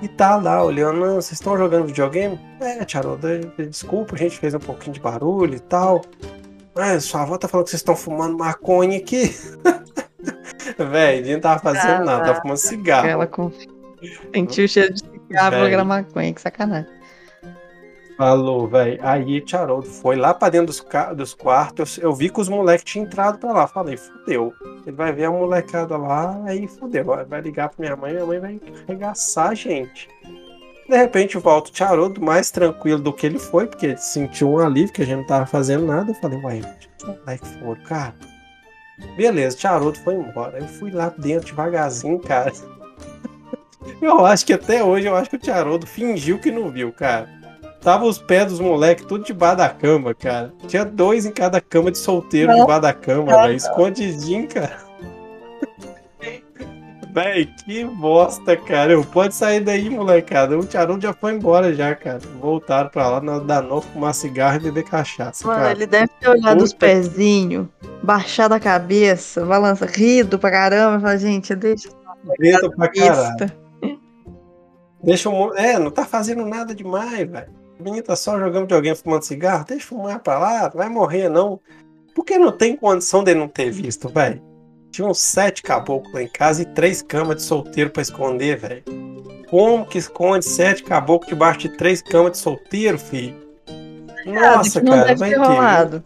e 0.02 0.08
tá 0.08 0.36
lá 0.38 0.64
olhando. 0.64 1.04
"Ah, 1.04 1.14
Vocês 1.16 1.34
estão 1.34 1.58
jogando 1.58 1.88
videogame? 1.88 2.40
É, 2.60 2.86
Tiarudo, 2.86 3.28
desculpa, 3.70 4.16
a 4.16 4.18
gente 4.18 4.38
fez 4.38 4.54
um 4.54 4.60
pouquinho 4.60 4.94
de 4.94 5.00
barulho 5.00 5.56
e 5.56 5.60
tal. 5.60 6.02
Mas 6.76 7.04
sua 7.04 7.24
avó 7.24 7.38
tá 7.38 7.48
falando 7.48 7.66
que 7.66 7.72
vocês 7.72 7.82
estão 7.82 7.96
fumando 7.96 8.38
maconha 8.38 8.98
aqui. 8.98 9.36
Véi, 10.78 11.20
a 11.20 11.24
gente 11.24 11.34
não 11.34 11.40
tava 11.42 11.60
fazendo 11.60 12.06
nada, 12.06 12.26
tava 12.26 12.42
fumando 12.42 12.58
cigarro. 12.58 13.08
Ela 13.08 13.28
com... 13.28 13.52
sentiu 14.34 14.66
o 14.66 14.68
cheiro 14.68 14.94
de 14.94 15.00
cigarro, 15.02 15.52
falou 15.52 15.86
maconha, 15.86 16.34
que 16.34 16.42
sacanagem. 16.42 17.02
Falou, 18.22 18.68
velho. 18.68 19.00
Aí 19.02 19.42
Tiaroldo 19.42 19.88
foi 19.88 20.16
lá 20.16 20.32
pra 20.32 20.50
dentro 20.50 20.68
dos, 20.68 20.86
dos 21.16 21.34
quartos. 21.34 21.98
Eu, 21.98 22.04
eu 22.04 22.14
vi 22.14 22.30
que 22.30 22.40
os 22.40 22.48
moleques 22.48 22.84
tinham 22.84 23.06
entrado 23.06 23.40
pra 23.40 23.52
lá. 23.52 23.66
Falei, 23.66 23.98
fudeu. 23.98 24.54
Ele 24.86 24.96
vai 24.96 25.12
ver 25.12 25.26
a 25.26 25.32
molecada 25.32 25.98
lá, 25.98 26.40
aí 26.46 26.68
fudeu. 26.68 27.04
Vai- 27.04 27.42
ligar 27.42 27.70
pra 27.70 27.78
minha 27.80 27.96
mãe, 27.96 28.14
minha 28.14 28.26
mãe 28.28 28.40
vai 28.40 28.62
arregaçar 28.88 29.50
a 29.50 29.54
gente. 29.56 30.08
De 30.88 30.96
repente 30.96 31.36
volta 31.40 31.72
o 31.72 31.74
Tiaroldo 31.74 32.22
mais 32.22 32.52
tranquilo 32.52 33.02
do 33.02 33.12
que 33.12 33.26
ele 33.26 33.40
foi, 33.40 33.66
porque 33.66 33.88
ele 33.88 33.98
sentiu 33.98 34.52
um 34.52 34.60
alívio 34.60 34.94
que 34.94 35.02
a 35.02 35.06
gente 35.06 35.18
não 35.18 35.26
tava 35.26 35.48
fazendo 35.48 35.88
nada. 35.88 36.12
Eu 36.12 36.16
falei, 36.16 36.40
uai, 36.44 36.58
onde 36.58 36.90
que 36.90 37.06
os 37.08 37.20
moleques 37.20 37.52
foram, 37.54 37.84
cara? 37.86 38.14
Beleza, 39.16 39.58
Tiaroldo 39.58 40.00
foi 40.00 40.16
embora. 40.16 40.60
Eu 40.60 40.68
fui 40.68 40.92
lá 40.92 41.14
dentro 41.18 41.48
devagarzinho, 41.48 42.20
cara. 42.20 42.52
Eu 44.02 44.26
acho 44.26 44.46
que 44.46 44.54
até 44.54 44.84
hoje, 44.84 45.08
eu 45.08 45.16
acho 45.16 45.30
que 45.30 45.36
o 45.36 45.40
Tiaroldo 45.40 45.88
fingiu 45.88 46.38
que 46.40 46.52
não 46.52 46.70
viu, 46.70 46.92
cara. 46.92 47.28
Tava 47.82 48.06
os 48.06 48.20
pés 48.20 48.46
dos 48.48 48.60
moleques 48.60 49.06
tudo 49.06 49.24
debaixo 49.26 49.58
da 49.58 49.70
cama, 49.70 50.14
cara. 50.14 50.54
Tinha 50.68 50.86
dois 50.86 51.26
em 51.26 51.32
cada 51.32 51.60
cama 51.60 51.92
de 51.92 51.98
solteiro 51.98 52.52
Não. 52.52 52.60
debaixo 52.62 52.82
da 52.82 52.94
cama, 52.94 53.36
velho. 53.42 53.56
Escondidinho, 53.56 54.48
cara. 54.48 54.78
Véi, 57.14 57.46
que 57.66 57.84
bosta, 57.84 58.56
cara. 58.56 58.94
Eu 58.94 59.04
pode 59.04 59.36
sair 59.36 59.60
daí, 59.60 59.90
molecada. 59.90 60.58
O 60.58 60.66
Tiaroldo 60.66 61.02
já 61.04 61.12
foi 61.14 61.34
embora 61.34 61.74
já, 61.74 61.94
cara. 61.94 62.20
Voltaram 62.40 62.90
pra 62.90 63.08
lá 63.10 63.20
na 63.22 63.40
Danó 63.40 63.82
fumar 63.82 64.14
cigarro 64.14 64.58
e 64.58 64.60
beber 64.62 64.84
cachaça, 64.86 65.46
Mano, 65.46 65.60
cara. 65.60 65.72
ele 65.74 65.86
deve 65.86 66.08
ter 66.20 66.30
olhado 66.30 66.64
os 66.64 66.72
Puta- 66.72 66.86
pezinhos, 66.86 67.68
baixado 68.02 68.54
a 68.54 68.60
cabeça, 68.60 69.46
balança, 69.46 69.86
rido 69.86 70.40
pra 70.40 70.52
caramba, 70.52 71.00
falar, 71.02 71.18
gente, 71.18 71.54
deixa 71.54 71.90
Preta 72.38 72.70
pra 72.70 72.88
caralho. 72.88 73.36
isso. 73.46 73.98
Deixa 75.04 75.30
o 75.30 75.54
É, 75.56 75.78
não 75.80 75.90
tá 75.92 76.06
fazendo 76.06 76.46
nada 76.46 76.74
demais, 76.76 77.28
velho. 77.30 77.50
O 77.80 77.84
menino 77.84 78.04
tá 78.04 78.16
só 78.16 78.38
jogando 78.38 78.62
videogame 78.62 78.96
fumando 78.96 79.24
cigarro. 79.24 79.66
Deixa 79.68 79.88
fumar 79.88 80.20
pra 80.20 80.38
lá, 80.38 80.62
não 80.66 80.72
vai 80.76 80.88
morrer 80.88 81.28
não. 81.28 81.60
Porque 82.16 82.38
não 82.38 82.52
tem 82.52 82.76
condição 82.76 83.24
de 83.24 83.34
não 83.34 83.48
ter 83.48 83.72
visto, 83.72 84.08
velho. 84.08 84.42
Tinha 84.92 85.08
uns 85.08 85.20
sete 85.20 85.64
caboclos 85.64 86.14
lá 86.14 86.22
em 86.22 86.28
casa 86.28 86.62
e 86.62 86.66
três 86.66 87.02
camas 87.02 87.38
de 87.38 87.44
solteiro 87.44 87.90
pra 87.90 88.02
esconder, 88.02 88.58
velho. 88.58 88.84
Como 89.50 89.86
que 89.86 89.98
esconde 89.98 90.46
sete 90.46 90.84
caboclos 90.84 91.30
debaixo 91.30 91.60
de 91.60 91.70
três 91.70 92.02
camas 92.02 92.34
de 92.34 92.38
solteiro, 92.40 92.98
filho? 92.98 93.36
Nossa, 94.26 94.82
não 94.82 94.94
cara, 94.94 95.16
deve 95.16 95.30
ter 95.30 95.38
rolado. 95.38 96.04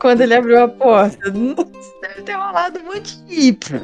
Quando 0.00 0.20
ele 0.20 0.34
abriu 0.34 0.62
a 0.62 0.68
porta, 0.68 1.30
deve 1.30 2.22
ter 2.24 2.32
rolado 2.34 2.80
muito 2.80 3.24
tipo. 3.26 3.74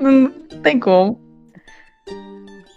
Não 0.00 0.30
tem 0.62 0.78
como. 0.78 1.20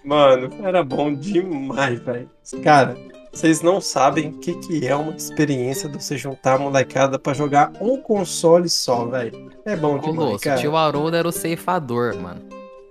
Mano, 0.04 0.50
era 0.64 0.84
bom 0.84 1.14
demais, 1.14 2.00
velho. 2.00 2.30
Cara, 2.64 2.98
vocês 3.38 3.62
não 3.62 3.80
sabem 3.80 4.30
o 4.30 4.34
que, 4.40 4.54
que 4.56 4.88
é 4.88 4.96
uma 4.96 5.16
experiência 5.16 5.88
de 5.90 6.02
você 6.04 6.18
juntar 6.18 6.56
a 6.56 6.58
molecada 6.58 7.18
pra 7.20 7.34
jogar 7.34 7.72
um 7.80 7.98
console 8.02 8.68
só, 8.70 9.06
velho. 9.06 9.50
É 9.66 9.76
bom 9.76 9.98
demais, 10.00 10.16
Colosso, 10.16 10.36
o 10.36 10.40
cara. 10.40 10.60
tio 10.60 10.76
Haroldo 10.76 11.16
era 11.16 11.28
o 11.28 11.32
ceifador, 11.32 12.16
mano. 12.16 12.42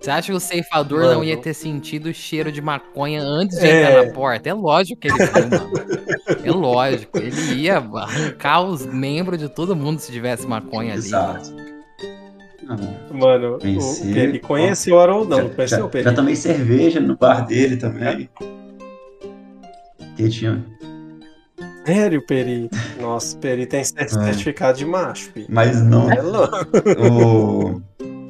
Você 0.00 0.10
acha 0.10 0.30
que 0.30 0.36
o 0.36 0.40
ceifador 0.40 1.00
Mano. 1.00 1.14
não 1.14 1.24
ia 1.24 1.36
ter 1.38 1.54
sentido 1.54 2.10
o 2.10 2.14
cheiro 2.14 2.52
de 2.52 2.60
maconha 2.60 3.20
antes 3.22 3.58
de 3.58 3.66
É. 3.66 3.82
entrar 3.82 4.06
na 4.06 4.12
porta? 4.12 4.48
É 4.50 4.52
lógico 4.52 5.00
que 5.00 5.08
ele 5.08 5.16
mano. 5.18 5.72
É 6.44 6.50
lógico. 6.52 7.18
Ele 7.18 7.54
ia 7.62 7.78
arrancar 7.78 8.60
os 8.62 8.84
membros 8.86 9.38
de 9.38 9.48
todo 9.48 9.74
mundo 9.74 9.98
se 9.98 10.12
tivesse 10.12 10.46
maconha 10.46 10.92
ali. 10.92 11.08
mano. 11.10 11.38
Exato. 11.40 11.56
Mano, 13.12 13.58
Conheci. 13.58 14.10
o 14.10 14.12
Peri 14.14 14.38
conheceu 14.40 14.96
o 14.96 15.00
Haroldão, 15.00 15.38
não 15.38 15.48
já, 15.48 15.54
conheceu 15.54 15.78
já, 15.78 15.84
o 15.84 15.88
Peri? 15.88 16.04
já 16.04 16.12
tomei 16.12 16.36
cerveja 16.36 17.00
no 17.00 17.16
bar 17.16 17.46
dele 17.46 17.76
também. 17.76 18.28
Que 20.16 20.28
tinha. 20.28 20.64
Sério, 21.86 22.24
Peri? 22.26 22.68
Nossa, 23.00 23.36
Peri 23.38 23.66
tem 23.66 23.80
É. 23.80 23.84
certificado 23.84 24.78
de 24.78 24.84
macho, 24.84 25.30
filho. 25.32 25.46
Mas 25.48 25.80
não. 25.82 26.10
É 26.10 26.20
louco. 26.20 26.56
o... 27.00 27.82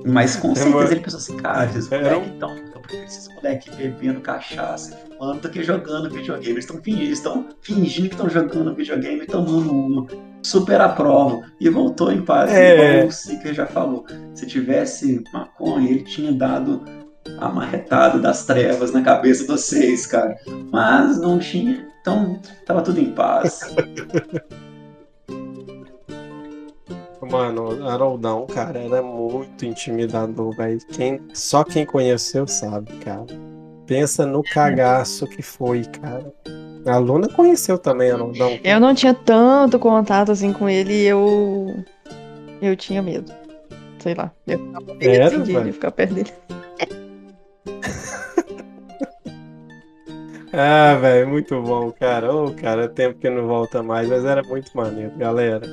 Mas 0.08 0.36
com 0.36 0.52
É, 0.52 0.54
certeza 0.54 0.92
ele 0.92 1.00
pensou 1.00 1.18
assim, 1.18 1.36
cara, 1.38 1.64
esses 1.64 1.90
Era 1.90 2.14
moleques 2.14 2.32
então, 2.36 2.56
eu 2.74 2.80
prefiro 2.80 3.04
esses 3.06 3.28
moleques 3.34 3.74
bebendo 3.74 4.20
cachaça 4.20 4.96
fumando 5.18 5.40
do 5.40 5.50
que 5.50 5.64
jogando 5.64 6.08
videogame. 6.10 6.52
Eles 6.52 6.64
estão 6.64 6.80
fingindo, 6.80 7.12
estão 7.12 7.48
fingindo 7.60 8.08
que 8.10 8.14
estão 8.14 8.28
jogando 8.30 8.74
videogame 8.74 9.22
e 9.22 9.26
tomando 9.26 9.72
uma. 9.72 10.06
Super 10.44 10.80
aprovo. 10.80 11.42
E 11.60 11.68
voltou 11.68 12.12
em 12.12 12.22
paz. 12.22 12.52
É. 12.52 12.94
Igual 12.98 13.08
o 13.08 13.12
Seeker 13.12 13.52
já 13.52 13.66
falou. 13.66 14.04
Se 14.32 14.46
tivesse 14.46 15.24
maconha, 15.32 15.90
ele 15.90 16.04
tinha 16.04 16.30
dado 16.30 16.84
a 17.38 17.48
marretada 17.48 18.18
das 18.18 18.44
trevas 18.44 18.92
na 18.92 19.02
cabeça 19.02 19.42
de 19.42 19.48
vocês, 19.48 20.06
cara. 20.06 20.36
Mas 20.70 21.18
não 21.18 21.38
tinha. 21.38 21.86
Então, 22.00 22.40
tava 22.64 22.82
tudo 22.82 23.00
em 23.00 23.12
paz. 23.12 23.60
Mano, 27.30 27.82
o 27.82 27.88
Haroldão, 27.88 28.46
cara, 28.46 28.78
era 28.78 29.02
muito 29.02 29.66
intimidador, 29.66 30.54
velho. 30.54 30.78
Quem, 30.92 31.20
só 31.34 31.64
quem 31.64 31.84
conheceu 31.84 32.46
sabe, 32.46 32.92
cara. 32.98 33.26
Pensa 33.86 34.24
no 34.24 34.42
cagaço 34.42 35.26
que 35.26 35.42
foi, 35.42 35.84
cara. 35.84 36.32
A 36.86 36.98
Luna 36.98 37.28
conheceu 37.28 37.78
também 37.78 38.10
Haroldão. 38.10 38.58
Eu 38.62 38.78
não 38.78 38.94
tinha 38.94 39.12
tanto 39.12 39.78
contato 39.78 40.30
assim 40.30 40.52
com 40.52 40.68
ele 40.68 40.92
e 40.92 41.06
eu. 41.06 41.84
Eu 42.62 42.76
tinha 42.76 43.02
medo. 43.02 43.32
Sei 43.98 44.14
lá. 44.14 44.30
Eu 44.46 44.58
ficava 44.58 44.94
medo 44.94 45.42
de 45.64 45.72
ficar 45.72 45.90
perto 45.90 46.14
dele. 46.14 46.32
Ah, 50.52 50.94
velho, 51.00 51.28
muito 51.28 51.60
bom, 51.62 51.92
cara. 51.92 52.34
Ô, 52.34 52.52
cara, 52.54 52.88
tempo 52.88 53.18
que 53.18 53.28
não 53.28 53.46
volta 53.46 53.82
mais, 53.82 54.08
mas 54.08 54.24
era 54.24 54.42
muito 54.42 54.70
maneiro, 54.76 55.12
galera. 55.16 55.66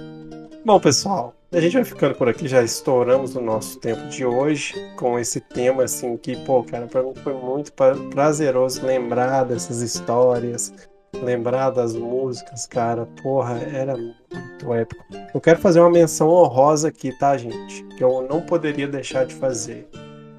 Bom, 0.65 0.80
pessoal, 0.80 1.34
a 1.52 1.60
gente 1.60 1.74
vai 1.74 1.84
ficando 1.84 2.15
por 2.15 2.28
aqui, 2.30 2.48
já 2.48 2.61
estouramos 2.64 3.36
o 3.36 3.41
nosso 3.41 3.80
tempo 3.80 4.07
de 4.10 4.26
hoje 4.26 4.74
com 4.98 5.20
esse 5.20 5.40
tema, 5.40 5.84
assim, 5.84 6.18
que, 6.18 6.36
pô, 6.45 6.64
cara, 6.64 6.88
pra 6.88 7.03
mim 7.03 7.14
foi 7.24 7.34
muito 7.34 7.72
pra- 7.74 7.95
prazeroso 8.11 8.86
lembrar 8.86 9.44
dessas 9.44 9.82
histórias, 9.82 10.74
lembrar 11.22 11.70
das 11.70 11.94
músicas, 11.95 12.65
cara, 12.65 13.06
porra, 13.22 13.60
era 13.60 13.95
muito 13.95 14.74
épico. 14.74 15.03
Eu 15.34 15.41
quero 15.41 15.60
fazer 15.60 15.80
uma 15.82 15.91
menção 15.91 16.30
honrosa 16.30 16.88
aqui, 16.88 17.11
tá, 17.20 17.38
gente? 17.38 17.84
Que 17.98 18.03
eu 18.03 18.26
não 18.28 18.41
poderia 18.41 18.88
deixar 18.88 19.26
de 19.26 19.36
fazer. 19.36 19.88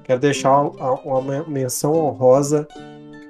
Quero 0.05 0.19
deixar 0.19 0.61
uma, 0.61 1.43
menção 1.47 1.93
honrosa 1.95 2.67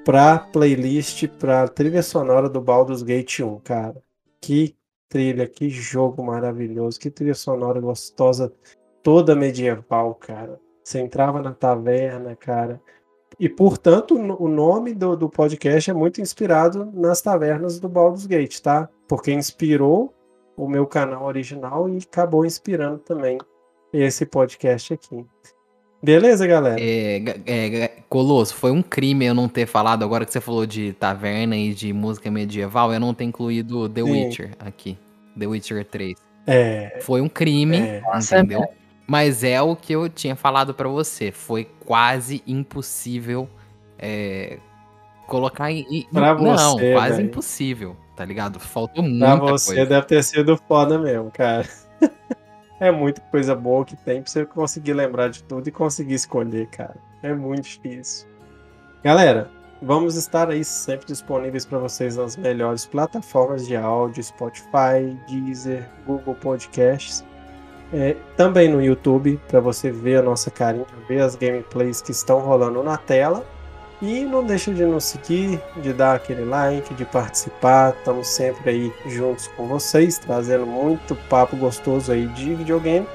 pra 0.04 0.38
playlist, 0.38 1.26
pra 1.40 1.70
trilha 1.70 2.04
sonora 2.04 2.50
do 2.50 2.60
Baldur's 2.60 3.02
Gate 3.02 3.40
1, 3.40 3.60
cara. 3.62 3.96
Que 4.42 4.76
trilha, 5.08 5.48
que 5.48 5.70
jogo 5.70 6.22
maravilhoso, 6.22 7.00
que 7.00 7.10
trilha 7.10 7.34
sonora 7.34 7.80
gostosa, 7.80 8.52
toda 9.02 9.38
medieval, 9.38 10.16
cara. 10.16 10.60
Você 10.84 11.00
entrava 11.00 11.42
na 11.42 11.54
taverna, 11.54 12.36
cara. 12.36 12.82
E, 13.40 13.48
portanto, 13.48 14.14
o 14.16 14.48
nome 14.50 14.94
do, 14.94 15.16
do 15.16 15.30
podcast 15.30 15.90
é 15.90 15.94
muito 15.94 16.20
inspirado 16.20 16.92
nas 16.94 17.22
tavernas 17.22 17.80
do 17.80 17.88
Baldur's 17.88 18.26
Gate, 18.26 18.60
tá? 18.60 18.90
Porque 19.08 19.32
inspirou 19.32 20.14
o 20.58 20.68
meu 20.68 20.86
canal 20.86 21.24
original 21.24 21.88
e 21.88 22.00
acabou 22.00 22.46
inspirando 22.46 23.00
também 23.00 23.38
esse 23.94 24.26
podcast 24.26 24.94
aqui. 24.94 25.26
Beleza, 26.06 26.46
galera? 26.46 26.76
É, 26.80 27.24
é, 27.48 27.92
Colosso, 28.08 28.54
foi 28.54 28.70
um 28.70 28.84
crime 28.84 29.26
eu 29.26 29.34
não 29.34 29.50
ter 29.50 29.66
falado, 29.66 30.04
agora 30.04 30.24
que 30.24 30.32
você 30.32 30.40
falou 30.40 30.64
de 30.64 30.94
taverna 30.94 31.58
e 31.58 31.74
de 31.74 31.92
música 31.92 32.30
medieval, 32.30 32.94
eu 32.94 33.00
não 33.00 33.12
ter 33.12 33.24
incluído 33.24 33.90
The 33.90 34.04
Sim. 34.04 34.12
Witcher 34.12 34.52
aqui. 34.60 34.98
The 35.38 35.48
Witcher 35.48 35.84
3. 35.84 36.14
É. 36.46 37.00
Foi 37.02 37.22
um 37.22 37.28
crime, 37.28 37.78
É. 37.78 38.02
Nossa, 38.02 38.38
entendeu? 38.38 38.64
Mas 39.08 39.44
é 39.44 39.60
o 39.60 39.76
que 39.76 39.94
eu 39.94 40.08
tinha 40.08 40.36
falado 40.36 40.76
pra 40.76 40.88
você. 40.88 41.32
Foi 41.32 41.68
quase 41.86 42.44
impossível 42.46 43.50
é, 43.98 44.60
colocar 45.28 45.72
em. 45.72 46.06
Pra 46.14 46.36
não, 46.36 46.76
você, 46.76 46.94
quase 46.94 47.16
velho. 47.18 47.28
impossível, 47.28 47.98
tá 48.16 48.24
ligado? 48.24 48.60
Faltou 48.60 49.04
Pra 49.04 49.12
muita 49.38 49.38
você 49.52 49.74
coisa. 49.76 49.86
deve 49.90 50.06
ter 50.06 50.24
sido 50.24 50.56
foda 50.68 51.00
mesmo, 51.00 51.32
cara. 51.32 51.68
É 52.80 52.92
muita 52.92 53.22
coisa 53.22 53.56
boa 53.56 53.86
que 53.86 53.96
tem 53.96 54.22
pra 54.22 54.30
você 54.30 54.46
conseguir 54.46 54.94
lembrar 54.94 55.30
de 55.30 55.44
tudo 55.44 55.68
e 55.68 55.72
conseguir 55.72 56.16
escolher, 56.16 56.68
cara. 56.68 56.98
É 57.24 57.34
muito 57.34 57.64
difícil. 57.64 58.28
Galera, 59.04 59.50
vamos 59.82 60.16
estar 60.16 60.50
aí 60.50 60.66
sempre 60.66 61.06
disponíveis 61.08 61.66
para 61.66 61.78
vocês 61.78 62.18
nas 62.18 62.36
melhores 62.36 62.86
plataformas 62.86 63.66
de 63.66 63.76
áudio, 63.76 64.24
Spotify, 64.24 65.18
Deezer, 65.28 65.90
Google 66.06 66.36
Podcasts. 66.36 67.24
É, 67.94 68.18
também 68.36 68.68
no 68.68 68.82
YouTube, 68.82 69.40
para 69.48 69.60
você 69.60 69.92
ver 69.92 70.18
a 70.18 70.22
nossa 70.22 70.52
carinha, 70.52 70.86
ver 71.08 71.22
as 71.22 71.36
gameplays 71.36 72.02
que 72.02 72.12
estão 72.12 72.40
rolando 72.40 72.84
na 72.84 72.98
tela. 72.98 73.46
E 74.02 74.26
não 74.26 74.44
deixa 74.44 74.74
de 74.74 74.84
nos 74.84 75.06
seguir, 75.06 75.62
de 75.82 75.94
dar 75.94 76.16
aquele 76.16 76.44
like, 76.44 76.94
de 76.94 77.06
participar. 77.06 77.96
Estamos 77.98 78.28
sempre 78.28 78.70
aí 78.70 78.94
juntos 79.08 79.48
com 79.48 79.68
vocês, 79.68 80.18
trazendo 80.18 80.66
muito 80.66 81.16
papo 81.30 81.56
gostoso 81.56 82.12
aí 82.12 82.28
de 82.28 82.56
videogame. 82.56 83.08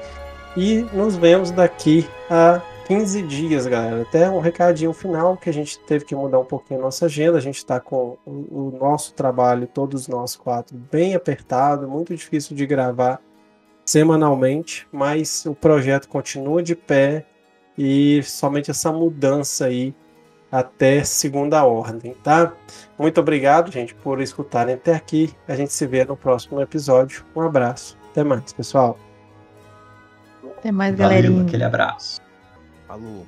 E 0.57 0.85
nos 0.93 1.15
vemos 1.15 1.51
daqui 1.51 2.07
a 2.29 2.61
15 2.87 3.21
dias, 3.21 3.67
galera. 3.67 4.01
Até 4.01 4.29
um 4.29 4.39
recadinho 4.39 4.91
final 4.91 5.37
que 5.37 5.49
a 5.49 5.53
gente 5.53 5.79
teve 5.79 6.03
que 6.03 6.15
mudar 6.15 6.39
um 6.39 6.45
pouquinho 6.45 6.79
a 6.79 6.83
nossa 6.83 7.05
agenda. 7.05 7.37
A 7.37 7.41
gente 7.41 7.57
está 7.57 7.79
com 7.79 8.17
o, 8.25 8.31
o 8.31 8.77
nosso 8.77 9.13
trabalho, 9.13 9.67
todos 9.67 10.07
nós 10.07 10.35
quatro, 10.35 10.75
bem 10.91 11.15
apertado, 11.15 11.87
muito 11.87 12.15
difícil 12.15 12.55
de 12.55 12.65
gravar 12.65 13.21
semanalmente, 13.85 14.87
mas 14.91 15.45
o 15.45 15.53
projeto 15.53 16.07
continua 16.07 16.61
de 16.61 16.75
pé 16.75 17.25
e 17.77 18.21
somente 18.23 18.71
essa 18.71 18.91
mudança 18.91 19.65
aí 19.65 19.93
até 20.51 21.03
segunda 21.03 21.63
ordem, 21.63 22.13
tá? 22.23 22.51
Muito 22.99 23.19
obrigado, 23.21 23.71
gente, 23.71 23.95
por 23.95 24.19
escutarem 24.21 24.75
até 24.75 24.93
aqui. 24.93 25.33
A 25.47 25.55
gente 25.55 25.71
se 25.71 25.87
vê 25.87 26.03
no 26.03 26.17
próximo 26.17 26.59
episódio. 26.61 27.23
Um 27.35 27.41
abraço. 27.41 27.97
Até 28.11 28.23
mais, 28.23 28.51
pessoal. 28.51 28.99
Até 30.57 30.71
mais, 30.71 30.95
Valeu, 30.95 31.09
galerinha. 31.09 31.43
aquele 31.43 31.63
abraço. 31.63 32.19
Falou. 32.87 33.25